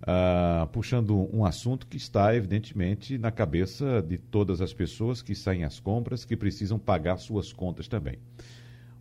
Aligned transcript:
uh, 0.02 0.66
puxando 0.68 1.28
um 1.34 1.44
assunto 1.44 1.86
que 1.86 1.96
está, 1.96 2.34
evidentemente, 2.34 3.18
na 3.18 3.30
cabeça 3.30 4.02
de 4.02 4.18
todas 4.18 4.60
as 4.60 4.72
pessoas 4.72 5.22
que 5.22 5.34
saem 5.34 5.64
às 5.64 5.80
compras, 5.80 6.24
que 6.24 6.36
precisam 6.36 6.78
pagar 6.78 7.16
suas 7.18 7.52
contas 7.52 7.88
também. 7.88 8.18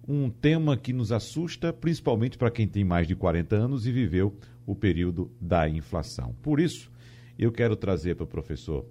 Um 0.07 0.29
tema 0.29 0.77
que 0.77 0.93
nos 0.93 1.11
assusta, 1.11 1.73
principalmente 1.73 2.37
para 2.37 2.51
quem 2.51 2.67
tem 2.67 2.83
mais 2.83 3.07
de 3.07 3.15
40 3.15 3.55
anos 3.55 3.87
e 3.87 3.91
viveu 3.91 4.35
o 4.65 4.75
período 4.75 5.31
da 5.39 5.67
inflação. 5.67 6.35
Por 6.41 6.59
isso, 6.59 6.91
eu 7.37 7.51
quero 7.51 7.75
trazer 7.75 8.15
para 8.15 8.23
o 8.23 8.27
professor 8.27 8.85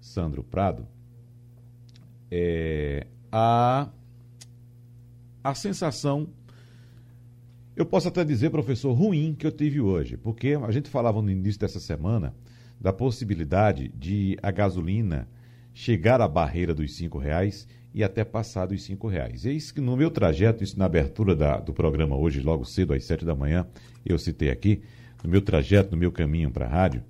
Sandro 0.00 0.42
Prado 0.42 0.86
é, 2.30 3.06
a 3.30 3.88
a 5.46 5.54
sensação, 5.54 6.26
eu 7.76 7.84
posso 7.84 8.08
até 8.08 8.24
dizer, 8.24 8.50
professor, 8.50 8.92
ruim 8.92 9.36
que 9.38 9.46
eu 9.46 9.52
tive 9.52 9.80
hoje, 9.80 10.16
porque 10.16 10.58
a 10.60 10.70
gente 10.70 10.88
falava 10.88 11.20
no 11.20 11.30
início 11.30 11.60
dessa 11.60 11.78
semana 11.78 12.34
da 12.80 12.92
possibilidade 12.92 13.88
de 13.88 14.38
a 14.42 14.50
gasolina 14.50 15.28
chegar 15.74 16.22
à 16.22 16.26
barreira 16.26 16.74
dos 16.74 16.96
cinco 16.96 17.18
reais 17.18 17.68
e 17.94 18.02
até 18.02 18.24
passar 18.24 18.66
dos 18.66 18.82
cinco 18.82 19.08
reais. 19.08 19.44
Eis 19.44 19.70
que 19.70 19.80
no 19.80 19.94
meu 19.94 20.10
trajeto, 20.10 20.64
isso 20.64 20.78
na 20.78 20.86
abertura 20.86 21.36
da, 21.36 21.58
do 21.58 21.74
programa 21.74 22.16
hoje, 22.16 22.40
logo 22.40 22.64
cedo 22.64 22.94
às 22.94 23.04
sete 23.04 23.26
da 23.26 23.34
manhã, 23.34 23.66
eu 24.04 24.18
citei 24.18 24.50
aqui, 24.50 24.80
no 25.22 25.28
meu 25.28 25.42
trajeto, 25.42 25.90
no 25.90 25.96
meu 25.98 26.10
caminho 26.10 26.50
para 26.50 26.64
a 26.64 26.68
rádio, 26.68 27.04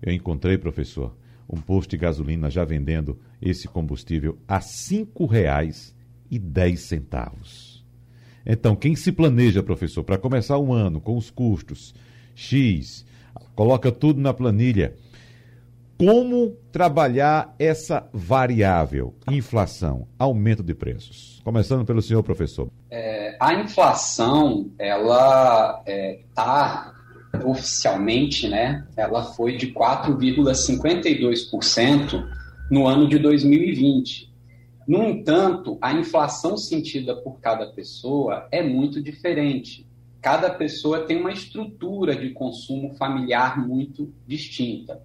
eu 0.00 0.12
encontrei, 0.12 0.56
professor, 0.56 1.14
um 1.48 1.60
posto 1.60 1.90
de 1.90 1.98
gasolina 1.98 2.48
já 2.48 2.64
vendendo 2.64 3.18
esse 3.42 3.68
combustível 3.68 4.38
a 4.46 4.60
cinco 4.60 5.26
reais 5.26 5.94
e 6.30 6.38
dez 6.38 6.80
centavos. 6.80 7.67
Então, 8.48 8.74
quem 8.74 8.96
se 8.96 9.12
planeja, 9.12 9.62
professor, 9.62 10.02
para 10.02 10.16
começar 10.16 10.58
um 10.58 10.72
ano 10.72 11.02
com 11.02 11.18
os 11.18 11.30
custos 11.30 11.94
X, 12.34 13.04
coloca 13.54 13.92
tudo 13.92 14.22
na 14.22 14.32
planilha. 14.32 14.94
Como 15.98 16.56
trabalhar 16.72 17.54
essa 17.58 18.08
variável, 18.12 19.14
inflação, 19.30 20.08
aumento 20.18 20.62
de 20.62 20.72
preços? 20.72 21.42
Começando 21.44 21.84
pelo 21.84 22.00
senhor 22.00 22.22
professor. 22.22 22.70
É, 22.90 23.36
a 23.38 23.52
inflação, 23.54 24.70
ela 24.78 25.84
está 25.86 26.94
é, 27.34 27.44
oficialmente, 27.44 28.48
né? 28.48 28.86
Ela 28.96 29.24
foi 29.24 29.58
de 29.58 29.74
4,52% 29.74 32.26
no 32.70 32.86
ano 32.86 33.06
de 33.08 33.18
2020. 33.18 34.28
No 34.88 35.04
entanto, 35.04 35.76
a 35.82 35.92
inflação 35.92 36.56
sentida 36.56 37.14
por 37.14 37.40
cada 37.40 37.66
pessoa 37.66 38.48
é 38.50 38.62
muito 38.62 39.02
diferente. 39.02 39.86
Cada 40.22 40.48
pessoa 40.48 41.04
tem 41.04 41.20
uma 41.20 41.30
estrutura 41.30 42.16
de 42.16 42.30
consumo 42.30 42.94
familiar 42.94 43.68
muito 43.68 44.10
distinta. 44.26 45.02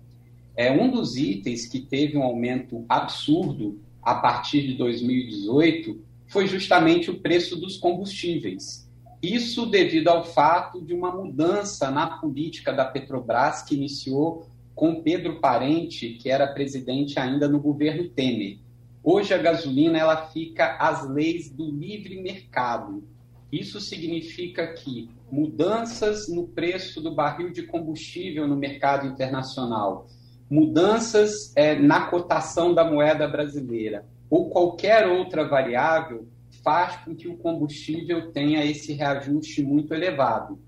É 0.56 0.72
um 0.72 0.90
dos 0.90 1.18
itens 1.18 1.66
que 1.66 1.82
teve 1.82 2.18
um 2.18 2.24
aumento 2.24 2.86
absurdo 2.88 3.78
a 4.02 4.16
partir 4.16 4.62
de 4.62 4.76
2018 4.76 6.00
foi 6.28 6.48
justamente 6.48 7.12
o 7.12 7.20
preço 7.20 7.60
dos 7.60 7.76
combustíveis. 7.76 8.90
Isso 9.22 9.66
devido 9.66 10.08
ao 10.08 10.24
fato 10.24 10.82
de 10.82 10.94
uma 10.94 11.12
mudança 11.12 11.92
na 11.92 12.08
política 12.08 12.72
da 12.72 12.86
Petrobras 12.86 13.64
que 13.64 13.76
iniciou 13.76 14.48
com 14.74 15.02
Pedro 15.02 15.42
Parente, 15.42 16.14
que 16.14 16.30
era 16.30 16.48
presidente 16.48 17.20
ainda 17.20 17.50
no 17.50 17.60
governo 17.60 18.08
Temer. 18.08 18.63
Hoje 19.04 19.34
a 19.34 19.38
gasolina 19.38 19.98
ela 19.98 20.28
fica 20.28 20.78
às 20.78 21.06
leis 21.10 21.50
do 21.50 21.70
livre 21.70 22.22
mercado. 22.22 23.04
Isso 23.52 23.82
significa 23.82 24.74
que 24.74 25.10
mudanças 25.30 26.30
no 26.30 26.48
preço 26.48 27.02
do 27.02 27.14
barril 27.14 27.52
de 27.52 27.64
combustível 27.64 28.48
no 28.48 28.56
mercado 28.56 29.06
internacional, 29.06 30.08
mudanças 30.50 31.52
é, 31.56 31.76
na 31.76 32.08
cotação 32.08 32.74
da 32.74 32.90
moeda 32.90 33.28
brasileira 33.28 34.06
ou 34.30 34.50
qualquer 34.50 35.06
outra 35.06 35.48
variável 35.48 36.28
faz 36.64 36.96
com 37.04 37.14
que 37.14 37.28
o 37.28 37.38
combustível 37.38 38.32
tenha 38.32 38.64
esse 38.66 38.94
reajuste 38.94 39.62
muito 39.62 39.94
elevado. 39.94 40.60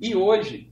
E 0.00 0.14
hoje 0.14 0.70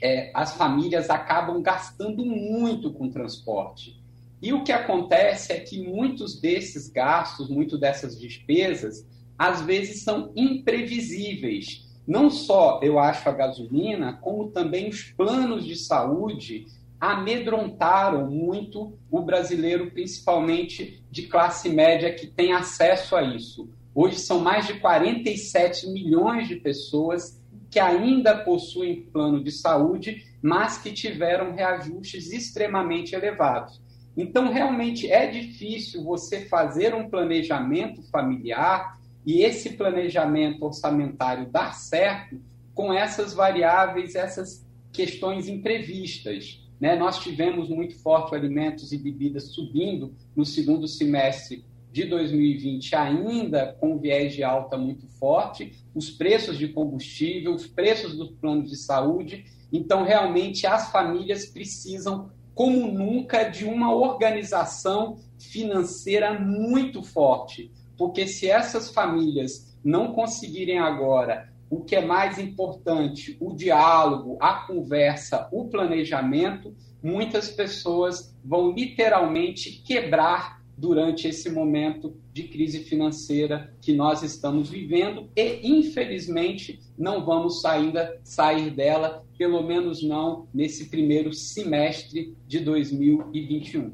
é, 0.00 0.30
as 0.34 0.56
famílias 0.56 1.10
acabam 1.10 1.60
gastando 1.60 2.24
muito 2.24 2.90
com 2.92 3.10
transporte. 3.10 4.02
E 4.44 4.52
o 4.52 4.62
que 4.62 4.72
acontece 4.72 5.54
é 5.54 5.60
que 5.60 5.80
muitos 5.80 6.38
desses 6.38 6.90
gastos, 6.90 7.48
muito 7.48 7.78
dessas 7.78 8.20
despesas, 8.20 9.08
às 9.38 9.62
vezes 9.62 10.02
são 10.02 10.34
imprevisíveis. 10.36 11.88
Não 12.06 12.28
só, 12.28 12.78
eu 12.82 12.98
acho, 12.98 13.26
a 13.26 13.32
gasolina, 13.32 14.18
como 14.20 14.50
também 14.50 14.90
os 14.90 15.00
planos 15.00 15.64
de 15.64 15.74
saúde 15.74 16.66
amedrontaram 17.00 18.30
muito 18.30 18.92
o 19.10 19.22
brasileiro, 19.22 19.90
principalmente 19.90 21.02
de 21.10 21.22
classe 21.22 21.70
média, 21.70 22.12
que 22.12 22.26
tem 22.26 22.52
acesso 22.52 23.16
a 23.16 23.22
isso. 23.22 23.70
Hoje 23.94 24.18
são 24.18 24.40
mais 24.40 24.66
de 24.66 24.74
47 24.74 25.88
milhões 25.88 26.48
de 26.48 26.56
pessoas 26.56 27.42
que 27.70 27.80
ainda 27.80 28.36
possuem 28.44 29.06
plano 29.10 29.42
de 29.42 29.50
saúde, 29.50 30.22
mas 30.42 30.76
que 30.76 30.92
tiveram 30.92 31.54
reajustes 31.54 32.30
extremamente 32.30 33.14
elevados. 33.14 33.82
Então, 34.16 34.52
realmente 34.52 35.10
é 35.10 35.26
difícil 35.26 36.04
você 36.04 36.42
fazer 36.42 36.94
um 36.94 37.08
planejamento 37.08 38.02
familiar 38.10 38.98
e 39.26 39.42
esse 39.42 39.70
planejamento 39.70 40.64
orçamentário 40.64 41.50
dar 41.50 41.74
certo 41.74 42.40
com 42.74 42.92
essas 42.92 43.32
variáveis, 43.32 44.14
essas 44.14 44.64
questões 44.92 45.48
imprevistas. 45.48 46.62
Né? 46.80 46.96
Nós 46.96 47.18
tivemos 47.18 47.68
muito 47.68 47.98
forte 48.00 48.34
alimentos 48.34 48.92
e 48.92 48.98
bebidas 48.98 49.52
subindo 49.52 50.14
no 50.36 50.44
segundo 50.44 50.86
semestre 50.86 51.64
de 51.90 52.04
2020, 52.04 52.96
ainda 52.96 53.76
com 53.78 53.98
viés 53.98 54.34
de 54.34 54.42
alta 54.42 54.76
muito 54.76 55.06
forte, 55.06 55.72
os 55.94 56.10
preços 56.10 56.58
de 56.58 56.66
combustível, 56.68 57.54
os 57.54 57.68
preços 57.68 58.16
dos 58.16 58.32
planos 58.32 58.68
de 58.68 58.76
saúde. 58.76 59.44
Então, 59.72 60.02
realmente, 60.02 60.66
as 60.66 60.90
famílias 60.90 61.46
precisam 61.46 62.32
como 62.54 62.86
nunca 62.86 63.44
de 63.44 63.64
uma 63.64 63.94
organização 63.94 65.18
financeira 65.38 66.38
muito 66.38 67.02
forte. 67.02 67.72
Porque 67.96 68.26
se 68.26 68.48
essas 68.48 68.90
famílias 68.90 69.76
não 69.84 70.12
conseguirem 70.12 70.78
agora 70.78 71.52
o 71.68 71.82
que 71.82 71.96
é 71.96 72.04
mais 72.04 72.38
importante, 72.38 73.36
o 73.40 73.54
diálogo, 73.54 74.36
a 74.40 74.66
conversa, 74.66 75.48
o 75.50 75.68
planejamento, 75.68 76.74
muitas 77.02 77.48
pessoas 77.48 78.36
vão 78.44 78.72
literalmente 78.72 79.82
quebrar 79.84 80.62
durante 80.76 81.28
esse 81.28 81.50
momento 81.50 82.16
de 82.34 82.42
crise 82.42 82.80
financeira 82.80 83.72
que 83.80 83.92
nós 83.92 84.24
estamos 84.24 84.68
vivendo 84.68 85.28
e, 85.36 85.60
infelizmente, 85.62 86.80
não 86.98 87.24
vamos 87.24 87.64
ainda 87.64 88.18
sair 88.24 88.70
dela, 88.70 89.24
pelo 89.38 89.62
menos 89.62 90.02
não 90.02 90.48
nesse 90.52 90.86
primeiro 90.86 91.32
semestre 91.32 92.36
de 92.48 92.58
2021. 92.58 93.92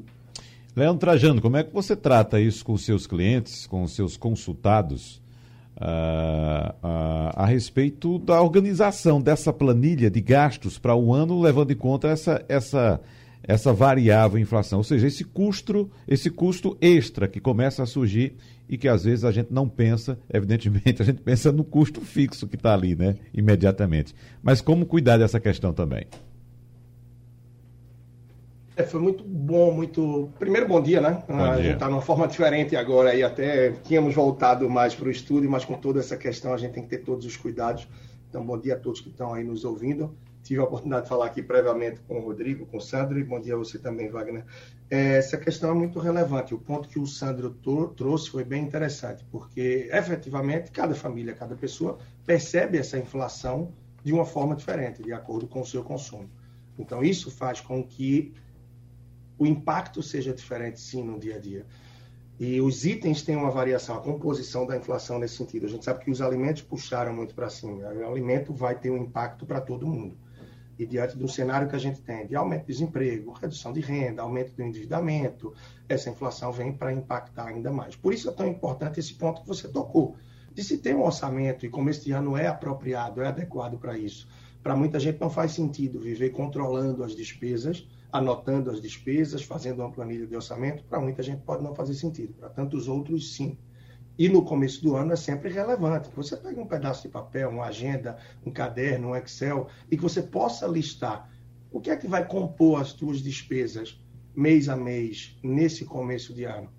Leandro 0.75 0.99
Trajano, 0.99 1.39
como 1.39 1.57
é 1.57 1.63
que 1.63 1.71
você 1.71 1.95
trata 1.95 2.41
isso 2.41 2.65
com 2.65 2.75
seus 2.77 3.05
clientes, 3.05 3.67
com 3.67 3.87
seus 3.87 4.17
consultados, 4.17 5.21
uh, 5.77 6.71
uh, 6.83 7.31
a 7.35 7.45
respeito 7.45 8.17
da 8.17 8.41
organização 8.41 9.21
dessa 9.21 9.53
planilha 9.53 10.09
de 10.09 10.19
gastos 10.19 10.79
para 10.79 10.95
o 10.95 11.13
ano, 11.13 11.39
levando 11.39 11.69
em 11.69 11.75
conta 11.75 12.07
essa, 12.07 12.43
essa 12.49 12.99
essa 13.43 13.73
variável 13.73 14.39
inflação, 14.39 14.79
ou 14.79 14.83
seja, 14.83 15.07
esse 15.07 15.23
custo, 15.23 15.89
esse 16.07 16.29
custo 16.29 16.77
extra 16.79 17.27
que 17.27 17.39
começa 17.39 17.83
a 17.83 17.85
surgir 17.85 18.35
e 18.69 18.77
que 18.77 18.87
às 18.87 19.03
vezes 19.03 19.25
a 19.25 19.31
gente 19.31 19.51
não 19.51 19.67
pensa, 19.67 20.17
evidentemente, 20.31 21.01
a 21.01 21.05
gente 21.05 21.21
pensa 21.21 21.51
no 21.51 21.63
custo 21.63 22.01
fixo 22.01 22.47
que 22.47 22.55
está 22.55 22.73
ali, 22.73 22.95
né, 22.95 23.15
imediatamente. 23.33 24.15
Mas 24.41 24.61
como 24.61 24.85
cuidar 24.85 25.17
dessa 25.17 25.39
questão 25.39 25.73
também? 25.73 26.05
É, 28.75 28.83
foi 28.83 29.01
muito 29.01 29.23
bom, 29.23 29.73
muito. 29.73 30.29
Primeiro, 30.39 30.67
bom 30.67 30.81
dia, 30.81 31.01
né? 31.01 31.21
Bom 31.27 31.35
a 31.35 31.55
dia. 31.55 31.63
gente 31.63 31.73
está 31.73 31.89
numa 31.89 32.01
forma 32.01 32.27
diferente 32.27 32.75
agora 32.75 33.13
e 33.13 33.21
até 33.21 33.71
tínhamos 33.83 34.15
voltado 34.15 34.69
mais 34.69 34.95
para 34.95 35.07
o 35.07 35.11
estúdio, 35.11 35.49
mas 35.49 35.65
com 35.65 35.73
toda 35.73 35.99
essa 35.99 36.15
questão 36.15 36.53
a 36.53 36.57
gente 36.57 36.71
tem 36.71 36.83
que 36.83 36.89
ter 36.89 36.99
todos 36.99 37.25
os 37.25 37.35
cuidados. 37.35 37.87
Então, 38.29 38.45
bom 38.45 38.57
dia 38.57 38.75
a 38.75 38.79
todos 38.79 39.01
que 39.01 39.09
estão 39.09 39.33
aí 39.33 39.43
nos 39.43 39.65
ouvindo. 39.65 40.15
Tive 40.43 40.59
a 40.59 40.63
oportunidade 40.63 41.03
de 41.03 41.09
falar 41.09 41.27
aqui 41.27 41.41
previamente 41.41 41.99
com 42.01 42.19
o 42.19 42.21
Rodrigo, 42.21 42.65
com 42.65 42.77
o 42.77 42.81
Sandro, 42.81 43.19
e 43.19 43.23
bom 43.23 43.39
dia 43.39 43.53
a 43.53 43.57
você 43.57 43.77
também, 43.77 44.09
Wagner. 44.09 44.43
É, 44.89 45.17
essa 45.17 45.37
questão 45.37 45.71
é 45.71 45.73
muito 45.73 45.99
relevante. 45.99 46.53
O 46.53 46.59
ponto 46.59 46.89
que 46.89 46.99
o 46.99 47.05
Sandro 47.05 47.51
trouxe 47.95 48.29
foi 48.29 48.43
bem 48.43 48.63
interessante, 48.63 49.23
porque 49.31 49.89
efetivamente 49.91 50.71
cada 50.71 50.95
família, 50.95 51.33
cada 51.33 51.55
pessoa 51.55 51.99
percebe 52.25 52.77
essa 52.77 52.97
inflação 52.97 53.71
de 54.03 54.11
uma 54.11 54.25
forma 54.25 54.55
diferente, 54.55 55.03
de 55.03 55.13
acordo 55.13 55.47
com 55.47 55.61
o 55.61 55.65
seu 55.65 55.83
consumo. 55.83 56.29
Então, 56.77 57.03
isso 57.03 57.29
faz 57.29 57.61
com 57.61 57.83
que 57.83 58.33
o 59.37 59.45
impacto 59.45 60.01
seja 60.01 60.33
diferente, 60.33 60.79
sim, 60.79 61.03
no 61.03 61.19
dia 61.19 61.35
a 61.35 61.39
dia. 61.39 61.65
E 62.39 62.59
os 62.59 62.85
itens 62.85 63.21
têm 63.21 63.35
uma 63.35 63.51
variação, 63.51 63.95
a 63.95 64.01
composição 64.01 64.65
da 64.65 64.75
inflação 64.75 65.19
nesse 65.19 65.35
sentido. 65.35 65.67
A 65.67 65.69
gente 65.69 65.85
sabe 65.85 66.03
que 66.03 66.09
os 66.09 66.21
alimentos 66.21 66.63
puxaram 66.63 67.13
muito 67.13 67.35
para 67.35 67.49
cima. 67.49 67.87
O 67.87 68.11
alimento 68.11 68.51
vai 68.51 68.73
ter 68.73 68.89
um 68.89 68.97
impacto 68.97 69.45
para 69.45 69.61
todo 69.61 69.85
mundo. 69.85 70.17
E 70.77 70.85
diante 70.85 71.17
do 71.17 71.27
cenário 71.27 71.69
que 71.69 71.75
a 71.75 71.79
gente 71.79 72.01
tem 72.01 72.25
de 72.25 72.35
aumento 72.35 72.61
de 72.61 72.73
desemprego, 72.73 73.33
redução 73.33 73.71
de 73.71 73.81
renda, 73.81 74.21
aumento 74.21 74.53
do 74.53 74.63
endividamento, 74.63 75.53
essa 75.87 76.09
inflação 76.09 76.51
vem 76.51 76.73
para 76.73 76.91
impactar 76.91 77.47
ainda 77.47 77.71
mais. 77.71 77.95
Por 77.95 78.13
isso 78.13 78.29
é 78.29 78.31
tão 78.31 78.47
importante 78.47 78.99
esse 78.99 79.13
ponto 79.13 79.41
que 79.41 79.47
você 79.47 79.67
tocou, 79.67 80.15
de 80.53 80.63
se 80.63 80.77
ter 80.77 80.95
um 80.95 81.03
orçamento, 81.03 81.65
e 81.65 81.69
como 81.69 81.89
este 81.89 82.11
ano 82.11 82.35
é 82.35 82.47
apropriado, 82.47 83.21
é 83.21 83.27
adequado 83.27 83.77
para 83.77 83.97
isso. 83.97 84.27
Para 84.61 84.75
muita 84.75 84.99
gente 84.99 85.19
não 85.19 85.29
faz 85.29 85.53
sentido 85.53 85.99
viver 85.99 86.29
controlando 86.31 87.03
as 87.03 87.15
despesas, 87.15 87.87
anotando 88.11 88.69
as 88.69 88.81
despesas, 88.81 89.43
fazendo 89.43 89.79
uma 89.79 89.91
planilha 89.91 90.27
de 90.27 90.35
orçamento, 90.35 90.83
para 90.83 90.99
muita 90.99 91.23
gente 91.23 91.41
pode 91.41 91.63
não 91.63 91.73
fazer 91.73 91.93
sentido, 91.93 92.33
para 92.33 92.49
tantos 92.49 92.87
outros 92.87 93.33
sim. 93.33 93.57
E 94.17 94.29
no 94.29 94.43
começo 94.43 94.83
do 94.83 94.95
ano 94.95 95.13
é 95.13 95.15
sempre 95.15 95.49
relevante 95.49 96.09
que 96.09 96.15
você 96.15 96.35
pegue 96.37 96.59
um 96.59 96.67
pedaço 96.67 97.03
de 97.03 97.09
papel, 97.09 97.49
uma 97.49 97.65
agenda, 97.65 98.17
um 98.45 98.51
caderno, 98.51 99.09
um 99.09 99.15
Excel, 99.15 99.67
e 99.89 99.95
que 99.95 100.03
você 100.03 100.21
possa 100.21 100.67
listar 100.67 101.29
o 101.71 101.79
que 101.79 101.89
é 101.89 101.95
que 101.95 102.07
vai 102.07 102.27
compor 102.27 102.81
as 102.81 102.89
suas 102.89 103.21
despesas 103.21 103.99
mês 104.35 104.69
a 104.69 104.75
mês 104.75 105.37
nesse 105.41 105.85
começo 105.85 106.33
de 106.33 106.43
ano. 106.43 106.69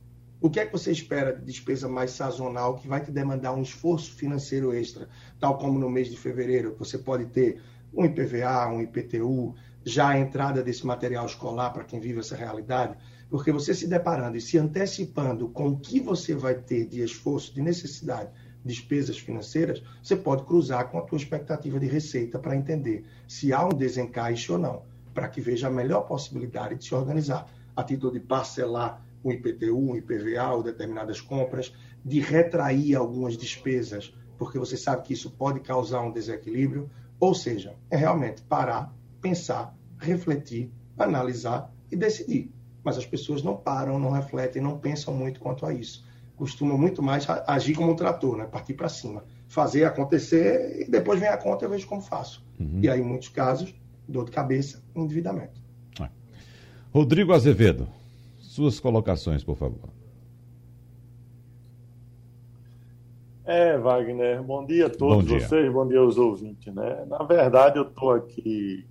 O 0.40 0.50
que 0.50 0.58
é 0.60 0.66
que 0.66 0.72
você 0.72 0.90
espera 0.90 1.32
de 1.32 1.44
despesa 1.44 1.88
mais 1.88 2.10
sazonal 2.10 2.76
que 2.76 2.88
vai 2.88 3.00
te 3.00 3.10
demandar 3.10 3.54
um 3.54 3.62
esforço 3.62 4.12
financeiro 4.14 4.72
extra, 4.72 5.08
tal 5.38 5.56
como 5.56 5.78
no 5.78 5.88
mês 5.88 6.10
de 6.10 6.16
fevereiro, 6.16 6.74
você 6.78 6.98
pode 6.98 7.26
ter 7.26 7.62
um 7.94 8.04
IPVA, 8.04 8.66
um 8.68 8.82
IPTU, 8.82 9.54
já 9.84 10.08
a 10.08 10.18
entrada 10.18 10.62
desse 10.62 10.86
material 10.86 11.26
escolar 11.26 11.70
para 11.70 11.84
quem 11.84 12.00
vive 12.00 12.20
essa 12.20 12.36
realidade, 12.36 12.96
porque 13.32 13.50
você 13.50 13.72
se 13.72 13.88
deparando 13.88 14.36
e 14.36 14.42
se 14.42 14.58
antecipando 14.58 15.48
com 15.48 15.68
o 15.68 15.78
que 15.78 15.98
você 15.98 16.34
vai 16.34 16.54
ter 16.54 16.84
de 16.84 17.00
esforço, 17.00 17.54
de 17.54 17.62
necessidade, 17.62 18.28
despesas 18.62 19.18
financeiras, 19.18 19.82
você 20.02 20.14
pode 20.14 20.44
cruzar 20.44 20.90
com 20.90 20.98
a 20.98 21.00
tua 21.00 21.16
expectativa 21.16 21.80
de 21.80 21.86
receita 21.86 22.38
para 22.38 22.54
entender 22.54 23.06
se 23.26 23.50
há 23.50 23.64
um 23.64 23.70
desencaixe 23.70 24.52
ou 24.52 24.58
não, 24.58 24.82
para 25.14 25.28
que 25.28 25.40
veja 25.40 25.68
a 25.68 25.70
melhor 25.70 26.02
possibilidade 26.02 26.74
de 26.74 26.84
se 26.84 26.94
organizar 26.94 27.50
a 27.74 27.82
título 27.82 28.12
de 28.12 28.20
parcelar 28.20 29.02
um 29.24 29.32
IPTU, 29.32 29.78
um 29.78 29.96
IPVA 29.96 30.52
ou 30.52 30.62
determinadas 30.62 31.22
compras, 31.22 31.74
de 32.04 32.20
retrair 32.20 32.94
algumas 32.96 33.34
despesas, 33.34 34.14
porque 34.36 34.58
você 34.58 34.76
sabe 34.76 35.04
que 35.04 35.14
isso 35.14 35.30
pode 35.30 35.60
causar 35.60 36.02
um 36.02 36.12
desequilíbrio, 36.12 36.90
ou 37.18 37.34
seja, 37.34 37.76
é 37.88 37.96
realmente 37.96 38.42
parar 38.42 38.94
pensar, 39.22 39.74
refletir, 39.98 40.70
analisar 40.98 41.72
e 41.90 41.96
decidir. 41.96 42.52
Mas 42.84 42.98
as 42.98 43.06
pessoas 43.06 43.42
não 43.42 43.56
param, 43.56 43.98
não 43.98 44.10
refletem, 44.10 44.60
não 44.60 44.78
pensam 44.78 45.14
muito 45.14 45.40
quanto 45.40 45.64
a 45.64 45.72
isso. 45.72 46.04
Costumam 46.36 46.76
muito 46.76 47.02
mais 47.02 47.26
agir 47.46 47.74
como 47.74 47.92
um 47.92 47.96
trator, 47.96 48.36
né? 48.36 48.44
partir 48.44 48.74
para 48.74 48.88
cima, 48.88 49.24
fazer 49.48 49.84
acontecer 49.84 50.82
e 50.82 50.90
depois 50.90 51.20
vem 51.20 51.28
a 51.28 51.36
conta 51.36 51.64
e 51.64 51.66
eu 51.66 51.70
vejo 51.70 51.86
como 51.86 52.00
faço. 52.00 52.44
Uhum. 52.58 52.80
E 52.82 52.88
aí, 52.88 53.00
em 53.00 53.04
muitos 53.04 53.28
casos, 53.28 53.74
dor 54.08 54.24
de 54.24 54.30
cabeça, 54.30 54.82
endividamento. 54.94 55.60
É. 56.00 56.08
Rodrigo 56.92 57.32
Azevedo, 57.32 57.86
suas 58.38 58.80
colocações, 58.80 59.44
por 59.44 59.56
favor. 59.56 59.88
É, 63.44 63.76
Wagner, 63.76 64.42
bom 64.42 64.64
dia 64.64 64.86
a 64.86 64.90
todos 64.90 65.16
bom 65.16 65.22
dia. 65.22 65.40
vocês, 65.40 65.72
bom 65.72 65.86
dia 65.86 65.98
aos 65.98 66.16
ouvintes. 66.16 66.72
Né? 66.72 67.04
Na 67.08 67.24
verdade, 67.24 67.76
eu 67.76 67.82
estou 67.82 68.12
aqui 68.12 68.86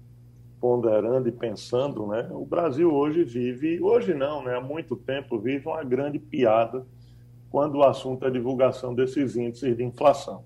ponderando 0.61 1.27
e 1.27 1.31
pensando, 1.31 2.05
né, 2.05 2.29
o 2.31 2.45
Brasil 2.45 2.93
hoje 2.93 3.23
vive, 3.23 3.81
hoje 3.81 4.13
não, 4.13 4.43
né, 4.43 4.55
há 4.55 4.61
muito 4.61 4.95
tempo 4.95 5.39
vive 5.39 5.67
uma 5.67 5.83
grande 5.83 6.19
piada 6.19 6.85
quando 7.49 7.79
o 7.79 7.83
assunto 7.83 8.23
é 8.23 8.27
a 8.27 8.31
divulgação 8.31 8.93
desses 8.93 9.35
índices 9.35 9.75
de 9.75 9.83
inflação. 9.83 10.43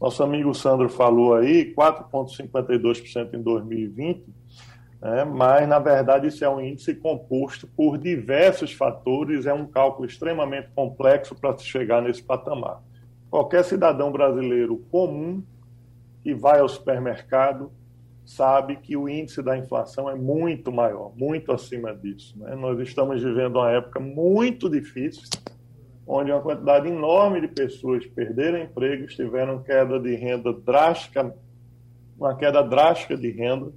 Nosso 0.00 0.22
amigo 0.22 0.54
Sandro 0.54 0.88
falou 0.88 1.34
aí 1.34 1.74
4,52% 1.74 3.34
em 3.34 3.42
2020, 3.42 4.24
né, 5.02 5.24
mas 5.24 5.68
na 5.68 5.78
verdade 5.78 6.28
isso 6.28 6.42
é 6.42 6.48
um 6.48 6.58
índice 6.58 6.94
composto 6.94 7.66
por 7.66 7.98
diversos 7.98 8.72
fatores, 8.72 9.44
é 9.44 9.52
um 9.52 9.66
cálculo 9.66 10.08
extremamente 10.08 10.70
complexo 10.74 11.34
para 11.34 11.56
se 11.58 11.66
chegar 11.66 12.00
nesse 12.00 12.22
patamar. 12.22 12.80
Qualquer 13.30 13.62
cidadão 13.62 14.10
brasileiro 14.10 14.78
comum 14.90 15.42
que 16.22 16.34
vai 16.34 16.60
ao 16.60 16.68
supermercado 16.68 17.70
sabe 18.30 18.76
que 18.76 18.96
o 18.96 19.08
índice 19.08 19.42
da 19.42 19.58
inflação 19.58 20.08
é 20.08 20.14
muito 20.14 20.70
maior, 20.70 21.12
muito 21.16 21.50
acima 21.50 21.92
disso. 21.92 22.38
Né? 22.38 22.54
Nós 22.54 22.78
estamos 22.78 23.20
vivendo 23.20 23.56
uma 23.56 23.72
época 23.72 23.98
muito 23.98 24.70
difícil, 24.70 25.24
onde 26.06 26.30
uma 26.30 26.40
quantidade 26.40 26.88
enorme 26.88 27.40
de 27.40 27.48
pessoas 27.48 28.06
perderam 28.06 28.62
empregos, 28.62 29.16
tiveram 29.16 29.60
queda 29.64 29.98
de 29.98 30.14
renda 30.14 30.52
drástica, 30.52 31.34
uma 32.16 32.36
queda 32.36 32.62
drástica 32.62 33.16
de 33.16 33.32
renda 33.32 33.72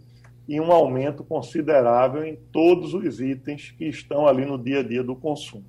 e 0.47 0.61
um 0.61 0.71
aumento 0.71 1.23
considerável 1.23 2.23
em 2.23 2.35
todos 2.51 2.93
os 2.93 3.19
itens 3.19 3.71
que 3.71 3.85
estão 3.85 4.27
ali 4.27 4.45
no 4.45 4.63
dia 4.63 4.81
a 4.81 4.83
dia 4.83 5.03
do 5.03 5.15
consumo. 5.15 5.65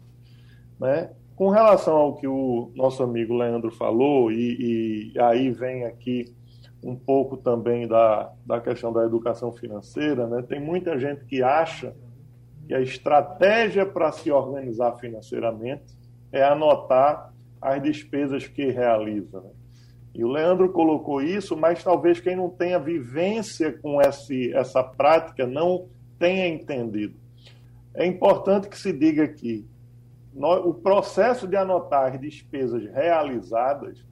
Né? 0.79 1.11
Com 1.35 1.49
relação 1.49 1.97
ao 1.97 2.17
que 2.17 2.27
o 2.27 2.71
nosso 2.75 3.03
amigo 3.03 3.35
Leandro 3.35 3.71
falou, 3.71 4.31
e, 4.31 5.13
e 5.15 5.19
aí 5.19 5.51
vem 5.51 5.85
aqui 5.85 6.35
um 6.85 6.95
pouco 6.95 7.39
também 7.39 7.89
da, 7.89 8.31
da 8.45 8.61
questão 8.61 8.93
da 8.93 9.05
educação 9.05 9.51
financeira, 9.51 10.27
né? 10.27 10.43
tem 10.43 10.61
muita 10.61 10.99
gente 10.99 11.25
que 11.25 11.43
acha 11.43 11.97
que 12.69 12.75
a 12.75 12.81
estratégia 12.81 13.87
para 13.87 14.13
se 14.13 14.31
organizar 14.31 14.93
financeiramente 14.97 15.97
é 16.31 16.43
anotar 16.43 17.33
as 17.61 17.83
despesas 17.83 18.47
que 18.47 18.71
realiza. 18.71 19.41
Né? 19.41 19.51
E 20.15 20.23
o 20.23 20.29
Leandro 20.29 20.71
colocou 20.73 21.23
isso, 21.23 21.57
mas 21.57 21.83
talvez 21.83 22.21
quem 22.21 22.37
não 22.37 22.51
tenha 22.51 22.79
vivência 22.79 23.73
com 23.73 24.01
esse, 24.03 24.53
essa 24.53 24.83
prática 24.85 25.47
não 25.47 25.89
tenha 26.19 26.47
entendido. 26.47 27.17
É 27.95 28.05
importante 28.05 28.69
que 28.69 28.79
se 28.79 28.93
diga 28.93 29.27
que 29.27 29.67
o 30.37 30.75
processo 30.75 31.49
de 31.49 31.57
anotar 31.57 32.13
as 32.13 32.21
despesas 32.21 32.85
realizadas 32.93 34.05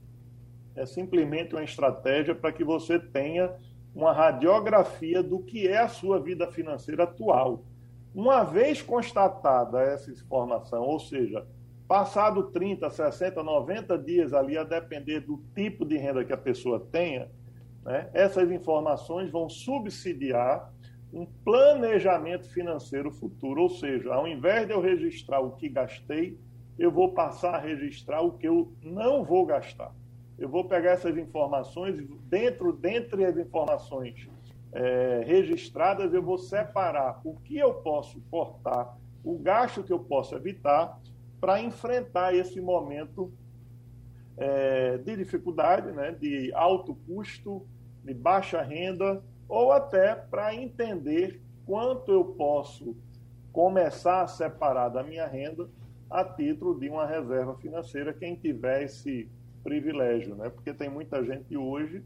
é 0.75 0.87
simplesmente 0.87 1.55
uma 1.55 1.65
estratégia 1.65 2.35
para 2.35 2.53
que 2.53 2.65
você 2.65 2.99
tenha 2.99 3.55
uma 3.95 4.13
radiografia 4.13 5.23
do 5.23 5.41
que 5.41 5.69
é 5.69 5.79
a 5.79 5.89
sua 5.89 6.19
vida 6.19 6.51
financeira 6.51 7.05
atual. 7.05 7.65
Uma 8.15 8.43
vez 8.43 8.81
constatada 8.81 9.81
essa 9.83 10.11
informação, 10.11 10.83
ou 10.83 10.99
seja, 10.99 11.47
passado 11.87 12.45
30, 12.45 12.89
60, 12.89 13.43
90 13.43 13.99
dias 13.99 14.33
ali, 14.33 14.57
a 14.57 14.65
depender 14.65 15.21
do 15.21 15.43
tipo 15.55 15.85
de 15.85 15.97
renda 15.97 16.25
que 16.25 16.33
a 16.33 16.39
pessoa 16.39 16.81
tenha, 16.81 17.31
né, 17.85 18.09
essas 18.15 18.51
informações 18.51 19.31
vão 19.31 19.49
subsidiar 19.49 20.73
um 21.13 21.27
planejamento 21.27 22.49
financeiro 22.49 23.11
futuro. 23.11 23.63
Ou 23.63 23.69
seja, 23.69 24.15
ao 24.15 24.27
invés 24.27 24.67
de 24.67 24.73
eu 24.73 24.81
registrar 24.81 25.41
o 25.41 25.53
que 25.53 25.69
gastei, 25.69 26.39
eu 26.79 26.91
vou 26.91 27.13
passar 27.13 27.57
a 27.57 27.59
registrar 27.59 28.23
o 28.23 28.33
que 28.33 28.49
eu 28.49 28.73
não 28.83 29.23
vou 29.23 29.45
gastar 29.45 29.93
eu 30.43 30.49
vou 30.49 30.65
pegar 30.65 30.91
essas 30.91 31.17
informações 31.17 32.01
e 32.01 32.03
dentro 32.03 32.73
dentre 32.73 33.25
as 33.25 33.37
informações 33.37 34.29
é, 34.73 35.23
registradas 35.25 36.13
eu 36.13 36.21
vou 36.21 36.37
separar 36.37 37.21
o 37.23 37.37
que 37.37 37.57
eu 37.57 37.75
posso 37.75 38.21
cortar, 38.29 38.99
o 39.23 39.39
gasto 39.39 39.85
que 39.85 39.93
eu 39.93 40.01
posso 40.01 40.35
evitar 40.35 41.01
para 41.41 41.63
enfrentar 41.63 42.35
esse 42.35 42.61
momento 42.61 43.33
é, 44.37 44.99
de 44.99 45.17
dificuldade, 45.17 45.93
né, 45.93 46.11
de 46.11 46.53
alto 46.55 46.97
custo, 47.07 47.65
de 48.03 48.13
baixa 48.13 48.61
renda, 48.63 49.23
ou 49.49 49.71
até 49.71 50.17
para 50.17 50.53
entender 50.57 51.41
quanto 51.65 52.11
eu 52.11 52.25
posso 52.25 52.97
começar 53.53 54.23
a 54.23 54.27
separar 54.27 54.89
da 54.89 55.05
minha 55.05 55.27
renda 55.27 55.71
a 56.11 56.25
título 56.25 56.79
de 56.81 56.89
uma 56.89 57.07
reserva 57.07 57.55
financeira, 57.59 58.13
quem 58.13 58.35
tiver 58.35 58.83
esse 58.83 59.31
privilégio, 59.63 60.35
né? 60.35 60.51
Porque 60.51 60.73
tem 60.73 60.89
muita 60.89 61.25
gente 61.25 61.57
hoje 61.57 62.03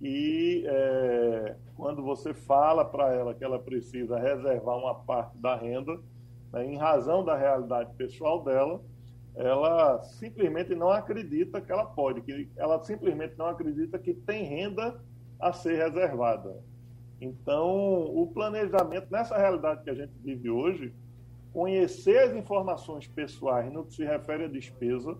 e 0.00 0.64
é, 0.66 1.56
quando 1.76 2.02
você 2.02 2.32
fala 2.32 2.84
para 2.84 3.12
ela 3.12 3.34
que 3.34 3.44
ela 3.44 3.58
precisa 3.58 4.18
reservar 4.18 4.76
uma 4.76 4.94
parte 4.94 5.36
da 5.38 5.56
renda, 5.56 5.98
né, 6.52 6.64
em 6.64 6.76
razão 6.76 7.24
da 7.24 7.36
realidade 7.36 7.92
pessoal 7.96 8.44
dela, 8.44 8.80
ela 9.34 10.00
simplesmente 10.02 10.74
não 10.74 10.90
acredita 10.90 11.60
que 11.60 11.70
ela 11.70 11.84
pode, 11.84 12.22
que 12.22 12.48
ela 12.56 12.82
simplesmente 12.84 13.36
não 13.36 13.46
acredita 13.46 13.98
que 13.98 14.14
tem 14.14 14.44
renda 14.44 15.00
a 15.38 15.52
ser 15.52 15.76
reservada. 15.76 16.56
Então, 17.20 17.66
o 17.66 18.30
planejamento, 18.32 19.08
nessa 19.10 19.36
realidade 19.36 19.82
que 19.82 19.90
a 19.90 19.94
gente 19.94 20.12
vive 20.22 20.48
hoje, 20.48 20.94
conhecer 21.52 22.18
as 22.18 22.36
informações 22.36 23.08
pessoais 23.08 23.72
no 23.72 23.84
que 23.84 23.94
se 23.94 24.04
refere 24.04 24.44
à 24.44 24.48
despesa, 24.48 25.16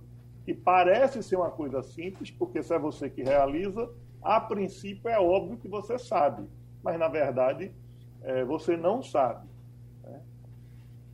que 0.48 0.54
parece 0.54 1.22
ser 1.22 1.36
uma 1.36 1.50
coisa 1.50 1.82
simples, 1.82 2.30
porque 2.30 2.62
se 2.62 2.72
é 2.72 2.78
você 2.78 3.10
que 3.10 3.22
realiza, 3.22 3.86
a 4.22 4.40
princípio 4.40 5.06
é 5.10 5.20
óbvio 5.20 5.58
que 5.58 5.68
você 5.68 5.98
sabe, 5.98 6.48
mas 6.82 6.98
na 6.98 7.06
verdade 7.06 7.70
é, 8.22 8.46
você 8.46 8.74
não 8.74 9.02
sabe. 9.02 9.46
Né? 10.02 10.22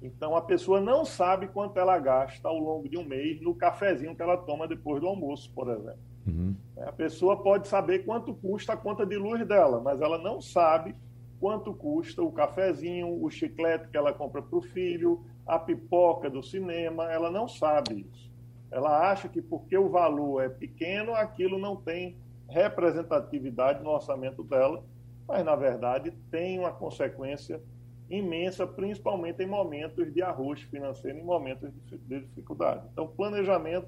Então 0.01 0.37
a 0.37 0.41
pessoa 0.41 0.81
não 0.81 1.05
sabe 1.05 1.49
quanto 1.49 1.81
ela 1.81 1.99
gasta 1.99 2.47
ao 2.47 2.57
longo 2.57 2.89
de 2.89 2.97
um 2.97 3.03
mês 3.03 3.41
no 3.41 3.57
cafezinho 3.57 4.15
que 4.15 4.23
ela 4.23 4.37
toma 4.37 4.69
depois 4.69 5.01
do 5.01 5.09
almoço, 5.09 5.51
por 5.53 5.69
exemplo. 5.69 5.99
Uhum. 6.29 6.55
A 6.77 6.93
pessoa 6.93 7.43
pode 7.43 7.67
saber 7.67 8.05
quanto 8.05 8.33
custa 8.35 8.75
a 8.75 8.77
conta 8.77 9.05
de 9.05 9.17
luz 9.17 9.45
dela, 9.45 9.81
mas 9.81 10.01
ela 10.01 10.17
não 10.17 10.41
sabe 10.41 10.95
quanto 11.41 11.75
custa 11.75 12.23
o 12.23 12.31
cafezinho, 12.31 13.21
o 13.21 13.29
chiclete 13.29 13.89
que 13.89 13.97
ela 13.97 14.13
compra 14.13 14.41
para 14.41 14.57
o 14.57 14.63
filho, 14.63 15.25
a 15.45 15.59
pipoca 15.59 16.31
do 16.31 16.41
cinema, 16.41 17.11
ela 17.11 17.33
não 17.33 17.49
sabe 17.49 18.07
isso. 18.09 18.34
Ela 18.75 19.13
acha 19.13 19.29
que 19.29 19.41
porque 19.41 19.79
o 19.79 19.89
valor 19.89 20.43
é 20.43 20.49
pequeno, 20.49 21.15
aquilo 21.15 21.61
não 21.61 21.77
tem 21.77 22.17
representatividade 22.49 23.81
no 23.85 23.91
orçamento 23.91 24.43
dela, 24.43 24.83
mas 25.29 25.45
na 25.45 25.55
verdade 25.55 26.13
tem 26.29 26.59
uma 26.59 26.73
consequência 26.73 27.63
imensa, 28.11 28.67
principalmente 28.67 29.41
em 29.41 29.47
momentos 29.47 30.13
de 30.13 30.21
arroz 30.21 30.61
financeiro, 30.63 31.19
em 31.19 31.23
momentos 31.23 31.71
de 31.89 32.21
dificuldade. 32.21 32.83
Então, 32.93 33.07
planejamento 33.07 33.87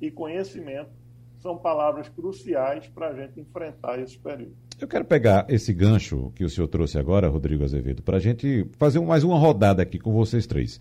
e 0.00 0.10
conhecimento 0.10 0.90
são 1.38 1.56
palavras 1.56 2.08
cruciais 2.08 2.88
para 2.88 3.10
a 3.10 3.14
gente 3.14 3.40
enfrentar 3.40 4.00
esse 4.00 4.18
período. 4.18 4.56
Eu 4.80 4.88
quero 4.88 5.04
pegar 5.04 5.46
esse 5.48 5.72
gancho 5.72 6.32
que 6.34 6.42
o 6.42 6.50
senhor 6.50 6.66
trouxe 6.66 6.98
agora, 6.98 7.28
Rodrigo 7.28 7.62
Azevedo, 7.62 8.02
para 8.02 8.16
a 8.16 8.20
gente 8.20 8.68
fazer 8.78 8.98
mais 8.98 9.22
uma 9.22 9.38
rodada 9.38 9.80
aqui 9.80 9.96
com 9.96 10.12
vocês 10.12 10.44
três. 10.44 10.80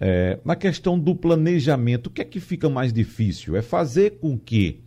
É, 0.00 0.38
na 0.44 0.56
questão 0.56 0.98
do 0.98 1.14
planejamento, 1.14 2.08
o 2.08 2.10
que 2.10 2.20
é 2.20 2.24
que 2.24 2.40
fica 2.40 2.68
mais 2.68 2.92
difícil? 2.92 3.56
É 3.56 3.62
fazer 3.62 4.18
com 4.18 4.36
que 4.38 4.82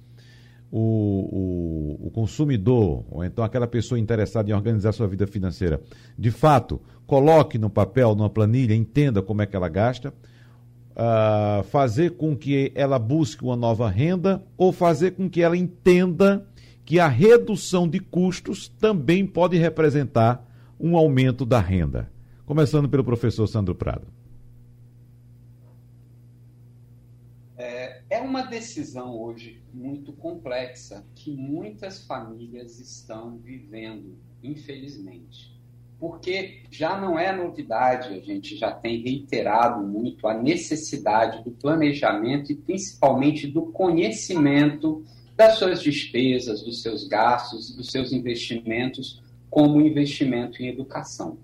o, 0.71 1.97
o, 2.01 2.07
o, 2.07 2.11
consumidor, 2.11 3.05
ou 3.09 3.23
então 3.23 3.43
aquela 3.43 3.67
pessoa 3.67 3.97
interessada 3.97 4.49
em 4.49 4.53
organizar 4.53 4.91
sua 4.91 5.07
vida 5.07 5.25
financeira, 5.25 5.81
de 6.17 6.29
fato, 6.29 6.81
coloque 7.05 7.57
no 7.57 7.69
papel, 7.69 8.15
numa 8.15 8.29
planilha, 8.29 8.75
entenda 8.75 9.21
como 9.21 9.41
é 9.41 9.45
que 9.45 9.55
ela 9.55 9.69
gasta, 9.69 10.13
uh, 10.91 11.63
fazer 11.63 12.11
com 12.11 12.35
que 12.35 12.71
ela 12.75 12.99
busque 12.99 13.43
uma 13.43 13.55
nova 13.55 13.89
renda, 13.89 14.43
ou 14.57 14.73
fazer 14.73 15.11
com 15.11 15.29
que 15.29 15.41
ela 15.41 15.55
entenda 15.55 16.45
que 16.83 16.99
a 16.99 17.07
redução 17.07 17.87
de 17.87 17.99
custos 17.99 18.67
também 18.67 19.25
pode 19.25 19.57
representar 19.57 20.45
um 20.79 20.97
aumento 20.97 21.45
da 21.45 21.59
renda. 21.59 22.09
Começando 22.45 22.87
pelo 22.87 23.03
professor 23.03 23.47
Sandro 23.47 23.75
Prado. 23.75 24.16
É 28.17 28.21
uma 28.21 28.41
decisão 28.41 29.15
hoje 29.15 29.61
muito 29.71 30.11
complexa 30.11 31.05
que 31.13 31.29
muitas 31.35 32.03
famílias 32.03 32.79
estão 32.79 33.37
vivendo, 33.37 34.17
infelizmente. 34.41 35.55
Porque 35.99 36.63
já 36.71 36.99
não 36.99 37.19
é 37.19 37.31
novidade, 37.31 38.15
a 38.15 38.19
gente 38.19 38.57
já 38.57 38.71
tem 38.71 39.03
reiterado 39.03 39.85
muito 39.85 40.27
a 40.27 40.33
necessidade 40.33 41.43
do 41.43 41.51
planejamento 41.51 42.51
e 42.51 42.55
principalmente 42.55 43.45
do 43.45 43.67
conhecimento 43.67 45.05
das 45.35 45.59
suas 45.59 45.79
despesas, 45.83 46.63
dos 46.63 46.81
seus 46.81 47.07
gastos, 47.07 47.75
dos 47.75 47.91
seus 47.91 48.11
investimentos, 48.11 49.21
como 49.47 49.79
investimento 49.79 50.63
em 50.63 50.69
educação. 50.69 51.37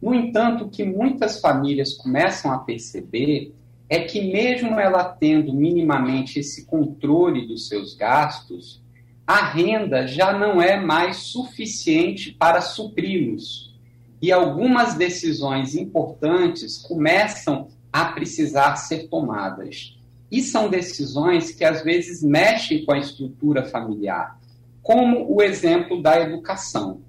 No 0.00 0.14
entanto, 0.14 0.64
o 0.64 0.70
que 0.70 0.82
muitas 0.82 1.38
famílias 1.38 1.92
começam 1.92 2.50
a 2.52 2.58
perceber 2.58 3.54
é 3.88 4.00
que, 4.00 4.20
mesmo 4.32 4.80
ela 4.80 5.04
tendo 5.04 5.52
minimamente 5.52 6.40
esse 6.40 6.66
controle 6.66 7.46
dos 7.46 7.68
seus 7.68 7.94
gastos, 7.94 8.82
a 9.26 9.44
renda 9.44 10.06
já 10.06 10.32
não 10.32 10.62
é 10.62 10.80
mais 10.80 11.16
suficiente 11.18 12.32
para 12.32 12.60
supri-los. 12.60 13.74
E 14.20 14.32
algumas 14.32 14.94
decisões 14.94 15.74
importantes 15.74 16.78
começam 16.78 17.68
a 17.92 18.06
precisar 18.06 18.76
ser 18.76 19.08
tomadas. 19.08 19.96
E 20.30 20.42
são 20.42 20.68
decisões 20.68 21.52
que 21.52 21.64
às 21.64 21.82
vezes 21.82 22.22
mexem 22.22 22.84
com 22.84 22.92
a 22.92 22.98
estrutura 22.98 23.64
familiar, 23.64 24.38
como 24.82 25.32
o 25.32 25.42
exemplo 25.42 26.02
da 26.02 26.20
educação. 26.20 27.00